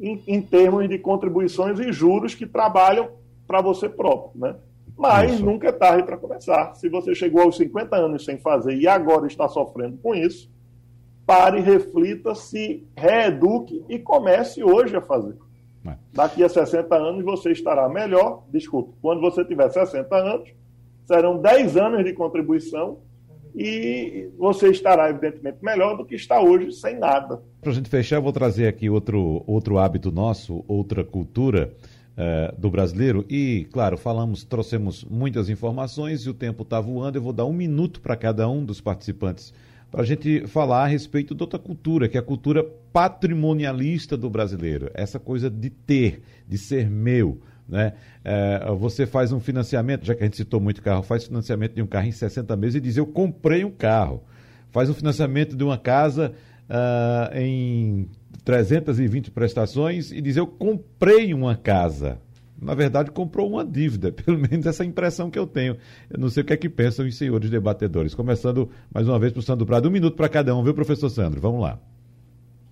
em, 0.00 0.22
em, 0.26 0.40
termos 0.40 0.88
de 0.88 0.98
contribuições 0.98 1.78
e 1.78 1.92
juros 1.92 2.34
que 2.34 2.46
trabalham 2.46 3.10
para 3.46 3.60
você 3.60 3.88
próprio. 3.88 4.40
Né? 4.40 4.56
Mas 4.96 5.34
isso. 5.34 5.44
nunca 5.44 5.68
é 5.68 5.72
tarde 5.72 6.04
para 6.04 6.16
começar. 6.16 6.74
Se 6.74 6.88
você 6.88 7.14
chegou 7.14 7.42
aos 7.42 7.56
50 7.56 7.96
anos 7.96 8.24
sem 8.24 8.38
fazer 8.38 8.74
e 8.74 8.86
agora 8.86 9.26
está 9.26 9.48
sofrendo 9.48 9.98
com 9.98 10.14
isso, 10.14 10.50
pare, 11.26 11.60
reflita, 11.60 12.34
se 12.34 12.86
reeduque 12.96 13.84
e 13.88 13.98
comece 13.98 14.62
hoje 14.64 14.96
a 14.96 15.00
fazer. 15.00 15.36
É. 15.86 15.94
Daqui 16.12 16.42
a 16.42 16.48
60 16.48 16.94
anos 16.94 17.24
você 17.24 17.52
estará 17.52 17.88
melhor. 17.88 18.44
Desculpe, 18.50 18.94
quando 19.00 19.20
você 19.20 19.44
tiver 19.44 19.70
60 19.70 20.14
anos, 20.16 20.50
serão 21.04 21.38
10 21.38 21.76
anos 21.76 22.04
de 22.04 22.12
contribuição 22.12 22.98
e 23.54 24.28
você 24.38 24.70
estará, 24.70 25.10
evidentemente, 25.10 25.58
melhor 25.62 25.96
do 25.96 26.04
que 26.04 26.14
está 26.14 26.40
hoje 26.40 26.72
sem 26.72 26.98
nada. 26.98 27.40
Para 27.60 27.70
a 27.70 27.74
gente 27.74 27.88
fechar, 27.88 28.16
eu 28.16 28.22
vou 28.22 28.32
trazer 28.32 28.66
aqui 28.66 28.88
outro, 28.88 29.42
outro 29.46 29.78
hábito 29.78 30.10
nosso, 30.10 30.64
outra 30.66 31.04
cultura 31.04 31.72
uh, 32.12 32.60
do 32.60 32.70
brasileiro. 32.70 33.24
E, 33.28 33.66
claro, 33.72 33.96
falamos, 33.96 34.44
trouxemos 34.44 35.04
muitas 35.04 35.48
informações 35.48 36.22
e 36.22 36.30
o 36.30 36.34
tempo 36.34 36.62
está 36.62 36.80
voando. 36.80 37.18
Eu 37.18 37.22
vou 37.22 37.32
dar 37.32 37.46
um 37.46 37.52
minuto 37.52 38.00
para 38.00 38.16
cada 38.16 38.48
um 38.48 38.64
dos 38.64 38.80
participantes 38.80 39.52
para 39.90 40.02
a 40.02 40.04
gente 40.04 40.46
falar 40.46 40.84
a 40.84 40.86
respeito 40.86 41.34
de 41.34 41.42
outra 41.42 41.58
cultura, 41.58 42.08
que 42.08 42.16
é 42.16 42.20
a 42.20 42.22
cultura 42.22 42.64
patrimonialista 42.92 44.16
do 44.16 44.30
brasileiro. 44.30 44.90
Essa 44.94 45.18
coisa 45.18 45.50
de 45.50 45.68
ter, 45.68 46.22
de 46.46 46.56
ser 46.56 46.88
meu. 46.88 47.40
Né? 47.70 47.92
É, 48.24 48.66
você 48.76 49.06
faz 49.06 49.32
um 49.32 49.38
financiamento, 49.38 50.04
já 50.04 50.14
que 50.14 50.22
a 50.22 50.26
gente 50.26 50.36
citou 50.36 50.60
muito 50.60 50.82
carro, 50.82 51.02
faz 51.02 51.24
financiamento 51.24 51.74
de 51.74 51.82
um 51.82 51.86
carro 51.86 52.08
em 52.08 52.12
60 52.12 52.56
meses 52.56 52.74
e 52.74 52.80
diz 52.80 52.96
eu 52.96 53.06
comprei 53.06 53.64
um 53.64 53.70
carro. 53.70 54.24
Faz 54.70 54.90
um 54.90 54.94
financiamento 54.94 55.56
de 55.56 55.62
uma 55.62 55.78
casa 55.78 56.32
uh, 56.68 57.38
em 57.38 58.08
320 58.44 59.30
prestações 59.30 60.10
e 60.10 60.20
diz 60.20 60.36
eu 60.36 60.46
comprei 60.46 61.32
uma 61.32 61.54
casa. 61.54 62.18
Na 62.60 62.74
verdade, 62.74 63.10
comprou 63.10 63.48
uma 63.48 63.64
dívida, 63.64 64.12
pelo 64.12 64.38
menos 64.38 64.66
essa 64.66 64.84
impressão 64.84 65.30
que 65.30 65.38
eu 65.38 65.46
tenho. 65.46 65.76
Eu 66.10 66.18
não 66.18 66.28
sei 66.28 66.42
o 66.42 66.46
que 66.46 66.52
é 66.52 66.56
que 66.56 66.68
pensam 66.68 67.06
os 67.06 67.16
senhores 67.16 67.48
debatedores. 67.48 68.14
Começando 68.14 68.68
mais 68.92 69.08
uma 69.08 69.18
vez 69.18 69.32
para 69.32 69.40
o 69.40 69.42
Sandro 69.42 69.64
Prado, 69.64 69.88
um 69.88 69.92
minuto 69.92 70.16
para 70.16 70.28
cada 70.28 70.54
um, 70.54 70.62
viu, 70.62 70.74
professor 70.74 71.08
Sandro? 71.08 71.40
Vamos 71.40 71.62
lá. 71.62 71.78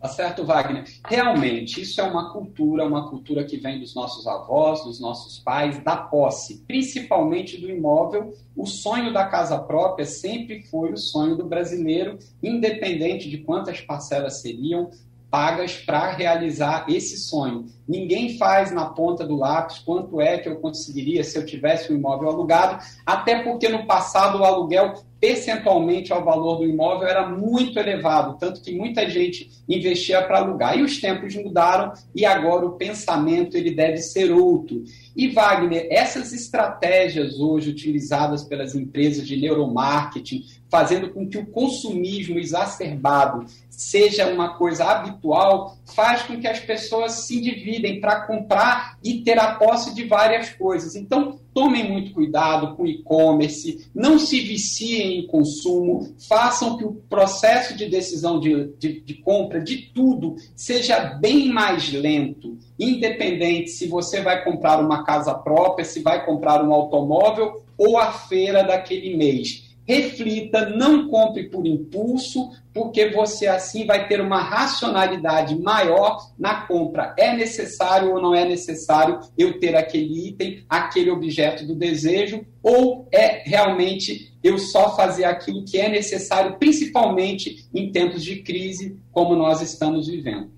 Tá 0.00 0.08
certo, 0.08 0.44
Wagner? 0.44 0.84
Realmente, 1.04 1.80
isso 1.80 2.00
é 2.00 2.04
uma 2.04 2.32
cultura, 2.32 2.86
uma 2.86 3.10
cultura 3.10 3.44
que 3.44 3.56
vem 3.56 3.80
dos 3.80 3.96
nossos 3.96 4.28
avós, 4.28 4.84
dos 4.84 5.00
nossos 5.00 5.40
pais, 5.40 5.82
da 5.82 5.96
posse, 5.96 6.62
principalmente 6.68 7.60
do 7.60 7.68
imóvel. 7.68 8.32
O 8.56 8.64
sonho 8.64 9.12
da 9.12 9.26
casa 9.26 9.58
própria 9.58 10.06
sempre 10.06 10.62
foi 10.62 10.92
o 10.92 10.96
sonho 10.96 11.34
do 11.34 11.44
brasileiro, 11.44 12.16
independente 12.40 13.28
de 13.28 13.38
quantas 13.38 13.80
parcelas 13.80 14.40
seriam 14.40 14.88
pagas 15.30 15.76
para 15.76 16.12
realizar 16.12 16.86
esse 16.88 17.18
sonho. 17.18 17.66
Ninguém 17.86 18.36
faz 18.36 18.70
na 18.70 18.86
ponta 18.86 19.26
do 19.26 19.36
lápis 19.36 19.78
quanto 19.78 20.20
é 20.20 20.38
que 20.38 20.48
eu 20.48 20.56
conseguiria 20.56 21.24
se 21.24 21.38
eu 21.38 21.44
tivesse 21.44 21.92
um 21.92 21.96
imóvel 21.96 22.28
alugado, 22.28 22.82
até 23.04 23.42
porque 23.42 23.68
no 23.68 23.86
passado 23.86 24.38
o 24.38 24.44
aluguel 24.44 24.94
percentualmente 25.20 26.12
ao 26.12 26.24
valor 26.24 26.58
do 26.58 26.66
imóvel 26.66 27.08
era 27.08 27.28
muito 27.28 27.78
elevado, 27.78 28.38
tanto 28.38 28.60
que 28.62 28.72
muita 28.72 29.08
gente 29.08 29.50
investia 29.68 30.22
para 30.22 30.38
alugar. 30.38 30.78
E 30.78 30.82
os 30.82 31.00
tempos 31.00 31.34
mudaram 31.34 31.92
e 32.14 32.24
agora 32.24 32.66
o 32.66 32.76
pensamento 32.76 33.56
ele 33.56 33.72
deve 33.72 33.98
ser 33.98 34.30
outro. 34.30 34.84
E 35.16 35.28
Wagner, 35.28 35.88
essas 35.90 36.32
estratégias 36.32 37.40
hoje 37.40 37.70
utilizadas 37.70 38.44
pelas 38.44 38.74
empresas 38.74 39.26
de 39.26 39.36
neuromarketing, 39.36 40.44
fazendo 40.70 41.10
com 41.10 41.26
que 41.26 41.38
o 41.38 41.46
consumismo 41.46 42.38
exacerbado 42.38 43.46
seja 43.70 44.26
uma 44.26 44.54
coisa 44.54 44.84
habitual, 44.84 45.76
faz 45.94 46.22
com 46.22 46.40
que 46.40 46.48
as 46.48 46.58
pessoas 46.58 47.26
se 47.26 47.40
dividem 47.40 48.00
para 48.00 48.26
comprar 48.26 48.98
e 49.04 49.22
ter 49.22 49.38
a 49.38 49.54
posse 49.54 49.94
de 49.94 50.04
várias 50.04 50.50
coisas. 50.50 50.96
Então, 50.96 51.38
tomem 51.54 51.88
muito 51.88 52.12
cuidado 52.12 52.74
com 52.74 52.82
o 52.82 52.88
e-commerce, 52.88 53.88
não 53.94 54.18
se 54.18 54.40
viciem 54.40 55.20
em 55.20 55.26
consumo, 55.28 56.12
façam 56.28 56.76
que 56.76 56.84
o 56.84 56.94
processo 57.08 57.76
de 57.76 57.88
decisão 57.88 58.40
de, 58.40 58.72
de, 58.78 59.00
de 59.00 59.14
compra 59.14 59.60
de 59.60 59.92
tudo 59.94 60.34
seja 60.56 60.98
bem 61.14 61.48
mais 61.48 61.92
lento, 61.92 62.58
independente 62.78 63.70
se 63.70 63.86
você 63.86 64.20
vai 64.20 64.42
comprar 64.42 64.80
uma 64.80 65.04
casa 65.04 65.32
própria, 65.34 65.84
se 65.84 66.00
vai 66.00 66.26
comprar 66.26 66.64
um 66.64 66.72
automóvel 66.72 67.62
ou 67.76 67.96
a 67.96 68.10
feira 68.10 68.64
daquele 68.64 69.16
mês 69.16 69.67
reflita, 69.88 70.68
não 70.68 71.08
compre 71.08 71.48
por 71.48 71.66
impulso, 71.66 72.50
porque 72.74 73.08
você 73.08 73.46
assim 73.46 73.86
vai 73.86 74.06
ter 74.06 74.20
uma 74.20 74.42
racionalidade 74.42 75.58
maior 75.58 76.30
na 76.38 76.66
compra. 76.66 77.14
É 77.18 77.34
necessário 77.34 78.12
ou 78.12 78.20
não 78.20 78.34
é 78.34 78.46
necessário 78.46 79.18
eu 79.36 79.58
ter 79.58 79.74
aquele 79.74 80.28
item, 80.28 80.62
aquele 80.68 81.10
objeto 81.10 81.66
do 81.66 81.74
desejo, 81.74 82.44
ou 82.62 83.08
é 83.10 83.42
realmente 83.48 84.30
eu 84.44 84.58
só 84.58 84.94
fazer 84.94 85.24
aquilo 85.24 85.64
que 85.64 85.78
é 85.78 85.88
necessário, 85.88 86.58
principalmente 86.58 87.66
em 87.74 87.90
tempos 87.90 88.22
de 88.22 88.42
crise 88.42 88.96
como 89.10 89.34
nós 89.34 89.62
estamos 89.62 90.06
vivendo. 90.06 90.50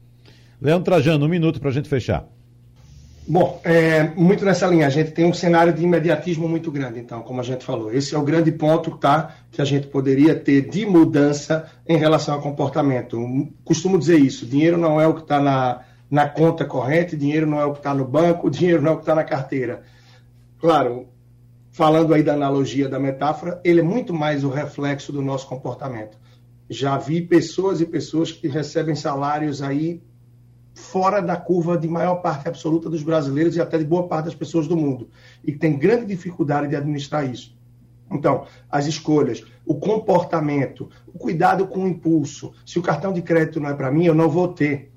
Leandro 0.61 0.85
Trajano, 0.85 1.25
um 1.25 1.29
minuto 1.29 1.61
para 1.61 1.71
a 1.71 1.73
gente 1.73 1.89
fechar. 1.89 2.29
Bom, 3.33 3.61
é, 3.63 4.09
muito 4.17 4.45
nessa 4.45 4.67
linha, 4.67 4.89
a 4.89 4.91
gente 4.91 5.13
tem 5.13 5.25
um 5.25 5.33
cenário 5.33 5.73
de 5.73 5.85
imediatismo 5.85 6.49
muito 6.49 6.69
grande, 6.69 6.99
então, 6.99 7.23
como 7.23 7.41
a 7.41 7.45
gente 7.45 7.65
falou. 7.65 7.93
Esse 7.93 8.13
é 8.13 8.19
o 8.19 8.25
grande 8.25 8.51
ponto 8.51 8.99
tá, 8.99 9.37
que 9.53 9.63
a 9.63 9.65
gente 9.65 9.87
poderia 9.87 10.35
ter 10.35 10.69
de 10.69 10.85
mudança 10.85 11.71
em 11.87 11.97
relação 11.97 12.35
ao 12.35 12.43
comportamento. 12.43 13.17
Costumo 13.65 13.97
dizer 14.01 14.19
isso: 14.19 14.45
dinheiro 14.45 14.77
não 14.77 15.01
é 15.01 15.07
o 15.07 15.15
que 15.15 15.21
está 15.21 15.41
na, 15.41 15.83
na 16.11 16.29
conta 16.29 16.65
corrente, 16.65 17.17
dinheiro 17.17 17.47
não 17.47 17.61
é 17.61 17.65
o 17.65 17.71
que 17.71 17.79
está 17.79 17.95
no 17.95 18.05
banco, 18.05 18.51
dinheiro 18.51 18.83
não 18.83 18.91
é 18.91 18.95
o 18.95 18.97
que 18.97 19.03
está 19.03 19.15
na 19.15 19.23
carteira. 19.23 19.85
Claro, 20.59 21.07
falando 21.71 22.13
aí 22.13 22.25
da 22.25 22.33
analogia 22.33 22.89
da 22.89 22.99
metáfora, 22.99 23.61
ele 23.63 23.79
é 23.79 23.85
muito 23.85 24.13
mais 24.13 24.43
o 24.43 24.51
reflexo 24.51 25.13
do 25.13 25.23
nosso 25.23 25.47
comportamento. 25.47 26.19
Já 26.69 26.99
vi 26.99 27.23
pessoas 27.23 27.81
e 27.81 27.87
pessoas 27.87 28.33
que 28.33 28.49
recebem 28.49 28.97
salários 28.97 29.63
aí 29.63 30.03
fora 30.75 31.21
da 31.21 31.37
curva 31.37 31.77
de 31.77 31.89
maior 31.89 32.17
parte 32.17 32.49
absoluta 32.49 32.89
dos 32.89 33.03
brasileiros 33.03 33.57
e 33.57 33.61
até 33.61 33.79
de 33.79 33.85
boa 33.85 34.07
parte 34.07 34.27
das 34.27 34.35
pessoas 34.35 34.67
do 34.67 34.77
mundo, 34.77 35.09
e 35.45 35.53
tem 35.53 35.79
grande 35.79 36.07
dificuldade 36.07 36.69
de 36.69 36.77
administrar 36.77 37.29
isso. 37.29 37.59
Então, 38.11 38.45
as 38.69 38.87
escolhas, 38.87 39.45
o 39.65 39.75
comportamento, 39.75 40.91
o 41.07 41.19
cuidado 41.19 41.67
com 41.69 41.85
o 41.85 41.89
impulso. 41.89 42.53
Se 42.67 42.79
o 42.79 42.83
cartão 42.83 43.13
de 43.13 43.23
crédito 43.23 43.61
não 43.61 43.71
é 43.71 43.75
para 43.75 43.91
mim, 43.91 44.05
eu 44.05 44.15
não 44.15 44.29
vou 44.29 44.49
ter. 44.49 44.91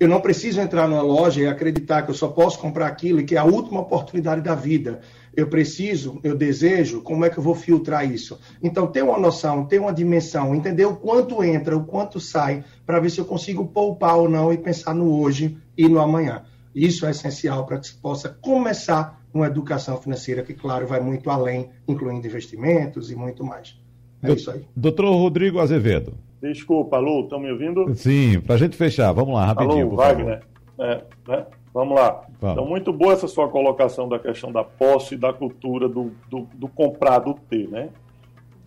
Eu 0.00 0.08
não 0.08 0.20
preciso 0.20 0.60
entrar 0.60 0.88
numa 0.88 1.02
loja 1.02 1.40
e 1.40 1.46
acreditar 1.46 2.02
que 2.02 2.10
eu 2.10 2.14
só 2.14 2.26
posso 2.26 2.58
comprar 2.58 2.88
aquilo 2.88 3.20
e 3.20 3.24
que 3.24 3.36
é 3.36 3.38
a 3.38 3.44
última 3.44 3.80
oportunidade 3.80 4.40
da 4.40 4.54
vida 4.54 5.00
eu 5.36 5.48
preciso, 5.48 6.20
eu 6.22 6.36
desejo, 6.36 7.02
como 7.02 7.24
é 7.24 7.30
que 7.30 7.38
eu 7.38 7.42
vou 7.42 7.54
filtrar 7.54 8.10
isso? 8.10 8.38
Então, 8.62 8.86
ter 8.86 9.02
uma 9.02 9.18
noção, 9.18 9.64
ter 9.64 9.80
uma 9.80 9.92
dimensão, 9.92 10.54
entender 10.54 10.84
o 10.84 10.96
quanto 10.96 11.42
entra, 11.42 11.76
o 11.76 11.84
quanto 11.84 12.20
sai, 12.20 12.64
para 12.86 13.00
ver 13.00 13.10
se 13.10 13.20
eu 13.20 13.24
consigo 13.24 13.66
poupar 13.66 14.16
ou 14.16 14.28
não 14.28 14.52
e 14.52 14.58
pensar 14.58 14.94
no 14.94 15.20
hoje 15.20 15.56
e 15.76 15.88
no 15.88 16.00
amanhã. 16.00 16.42
Isso 16.74 17.06
é 17.06 17.10
essencial 17.10 17.66
para 17.66 17.78
que 17.78 17.86
se 17.86 17.94
possa 17.94 18.28
começar 18.28 19.20
uma 19.32 19.46
educação 19.46 19.96
financeira 19.96 20.42
que, 20.42 20.54
claro, 20.54 20.86
vai 20.86 21.00
muito 21.00 21.28
além, 21.30 21.70
incluindo 21.88 22.26
investimentos 22.26 23.10
e 23.10 23.16
muito 23.16 23.44
mais. 23.44 23.78
É 24.22 24.32
isso 24.32 24.50
aí. 24.50 24.64
Doutor 24.74 25.10
Rodrigo 25.12 25.58
Azevedo. 25.58 26.14
Desculpa, 26.40 26.96
alô, 26.96 27.22
estão 27.22 27.40
me 27.40 27.50
ouvindo? 27.50 27.94
Sim, 27.94 28.40
para 28.40 28.54
a 28.54 28.58
gente 28.58 28.76
fechar, 28.76 29.12
vamos 29.12 29.34
lá, 29.34 29.46
rapidinho, 29.46 29.86
alô, 29.86 29.96
Wagner. 29.96 30.42
É, 30.78 31.02
né? 31.26 31.46
Vamos 31.74 31.96
lá. 31.98 32.24
Vamos. 32.40 32.52
Então, 32.52 32.66
muito 32.66 32.92
boa 32.92 33.14
essa 33.14 33.26
sua 33.26 33.48
colocação 33.48 34.08
da 34.08 34.16
questão 34.16 34.52
da 34.52 34.62
posse 34.62 35.16
da 35.16 35.32
cultura 35.32 35.88
do, 35.88 36.12
do, 36.30 36.48
do 36.54 36.68
comprar, 36.68 37.18
do 37.18 37.34
ter, 37.34 37.68
né? 37.68 37.88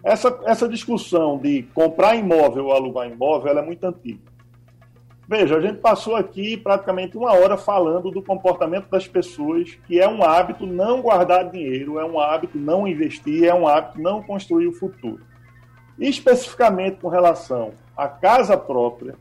Essa, 0.03 0.38
essa 0.43 0.68
discussão 0.68 1.38
de 1.38 1.64
comprar 1.74 2.16
imóvel 2.16 2.66
ou 2.66 2.74
alugar 2.74 3.10
imóvel, 3.10 3.49
ela 3.49 3.62
é 3.62 3.66
muito 3.66 3.84
antiga. 3.86 4.20
Veja, 5.26 5.58
a 5.58 5.62
gente 5.62 5.80
passou 5.80 6.16
aqui 6.16 6.55
praticamente 6.55 7.18
uma 7.18 7.34
hora 7.34 7.58
falando 7.58 8.12
do 8.12 8.22
comportamento 8.22 8.89
das 8.89 9.08
pessoas, 9.08 9.78
que 9.88 9.99
é 9.99 10.08
um 10.08 10.24
hábito 10.24 10.66
não 10.66 11.01
guardar 11.01 11.49
dinheiro, 11.49 11.99
é 11.99 12.05
um 12.05 12.20
hábito 12.20 12.58
não 12.58 12.88
investir, 12.88 13.45
é 13.45 13.53
um 13.53 13.68
hábito 13.68 14.01
não 14.01 14.22
construir 14.22 14.68
o 14.68 14.74
futuro. 14.74 15.22
E 15.97 16.08
especificamente 16.08 16.97
com 17.01 17.10
relação 17.10 17.72
à 17.95 18.08
casa 18.08 18.55
própria, 18.55 19.16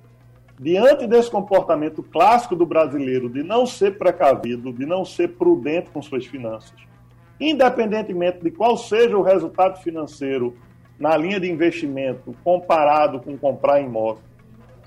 diante 0.59 1.07
desse 1.07 1.31
comportamento 1.31 2.03
clássico 2.03 2.57
do 2.57 2.65
brasileiro 2.65 3.29
de 3.29 3.43
não 3.43 3.67
ser 3.67 3.99
precavido, 3.99 4.73
de 4.73 4.87
não 4.87 5.05
ser 5.05 5.29
prudente 5.37 5.91
com 5.91 6.01
suas 6.01 6.27
finanças, 6.27 6.75
independentemente 7.39 8.39
de 8.43 8.51
qual 8.51 8.77
seja 8.77 9.17
o 9.17 9.23
resultado 9.23 9.83
financeiro 9.83 10.57
na 10.99 11.17
linha 11.17 11.39
de 11.39 11.51
investimento 11.51 12.35
comparado 12.43 13.21
com 13.21 13.37
comprar 13.37 13.81
imóvel, 13.81 14.23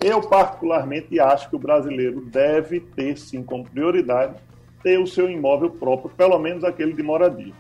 eu 0.01 0.21
particularmente 0.21 1.19
acho 1.19 1.49
que 1.49 1.55
o 1.55 1.59
brasileiro 1.59 2.21
deve 2.21 2.79
ter 2.79 3.17
sim 3.17 3.43
como 3.43 3.69
prioridade 3.69 4.35
ter 4.81 4.97
o 4.97 5.05
seu 5.05 5.29
imóvel 5.29 5.69
próprio, 5.71 6.09
pelo 6.15 6.39
menos 6.39 6.63
aquele 6.63 6.93
de 6.93 7.03
moradia. 7.03 7.53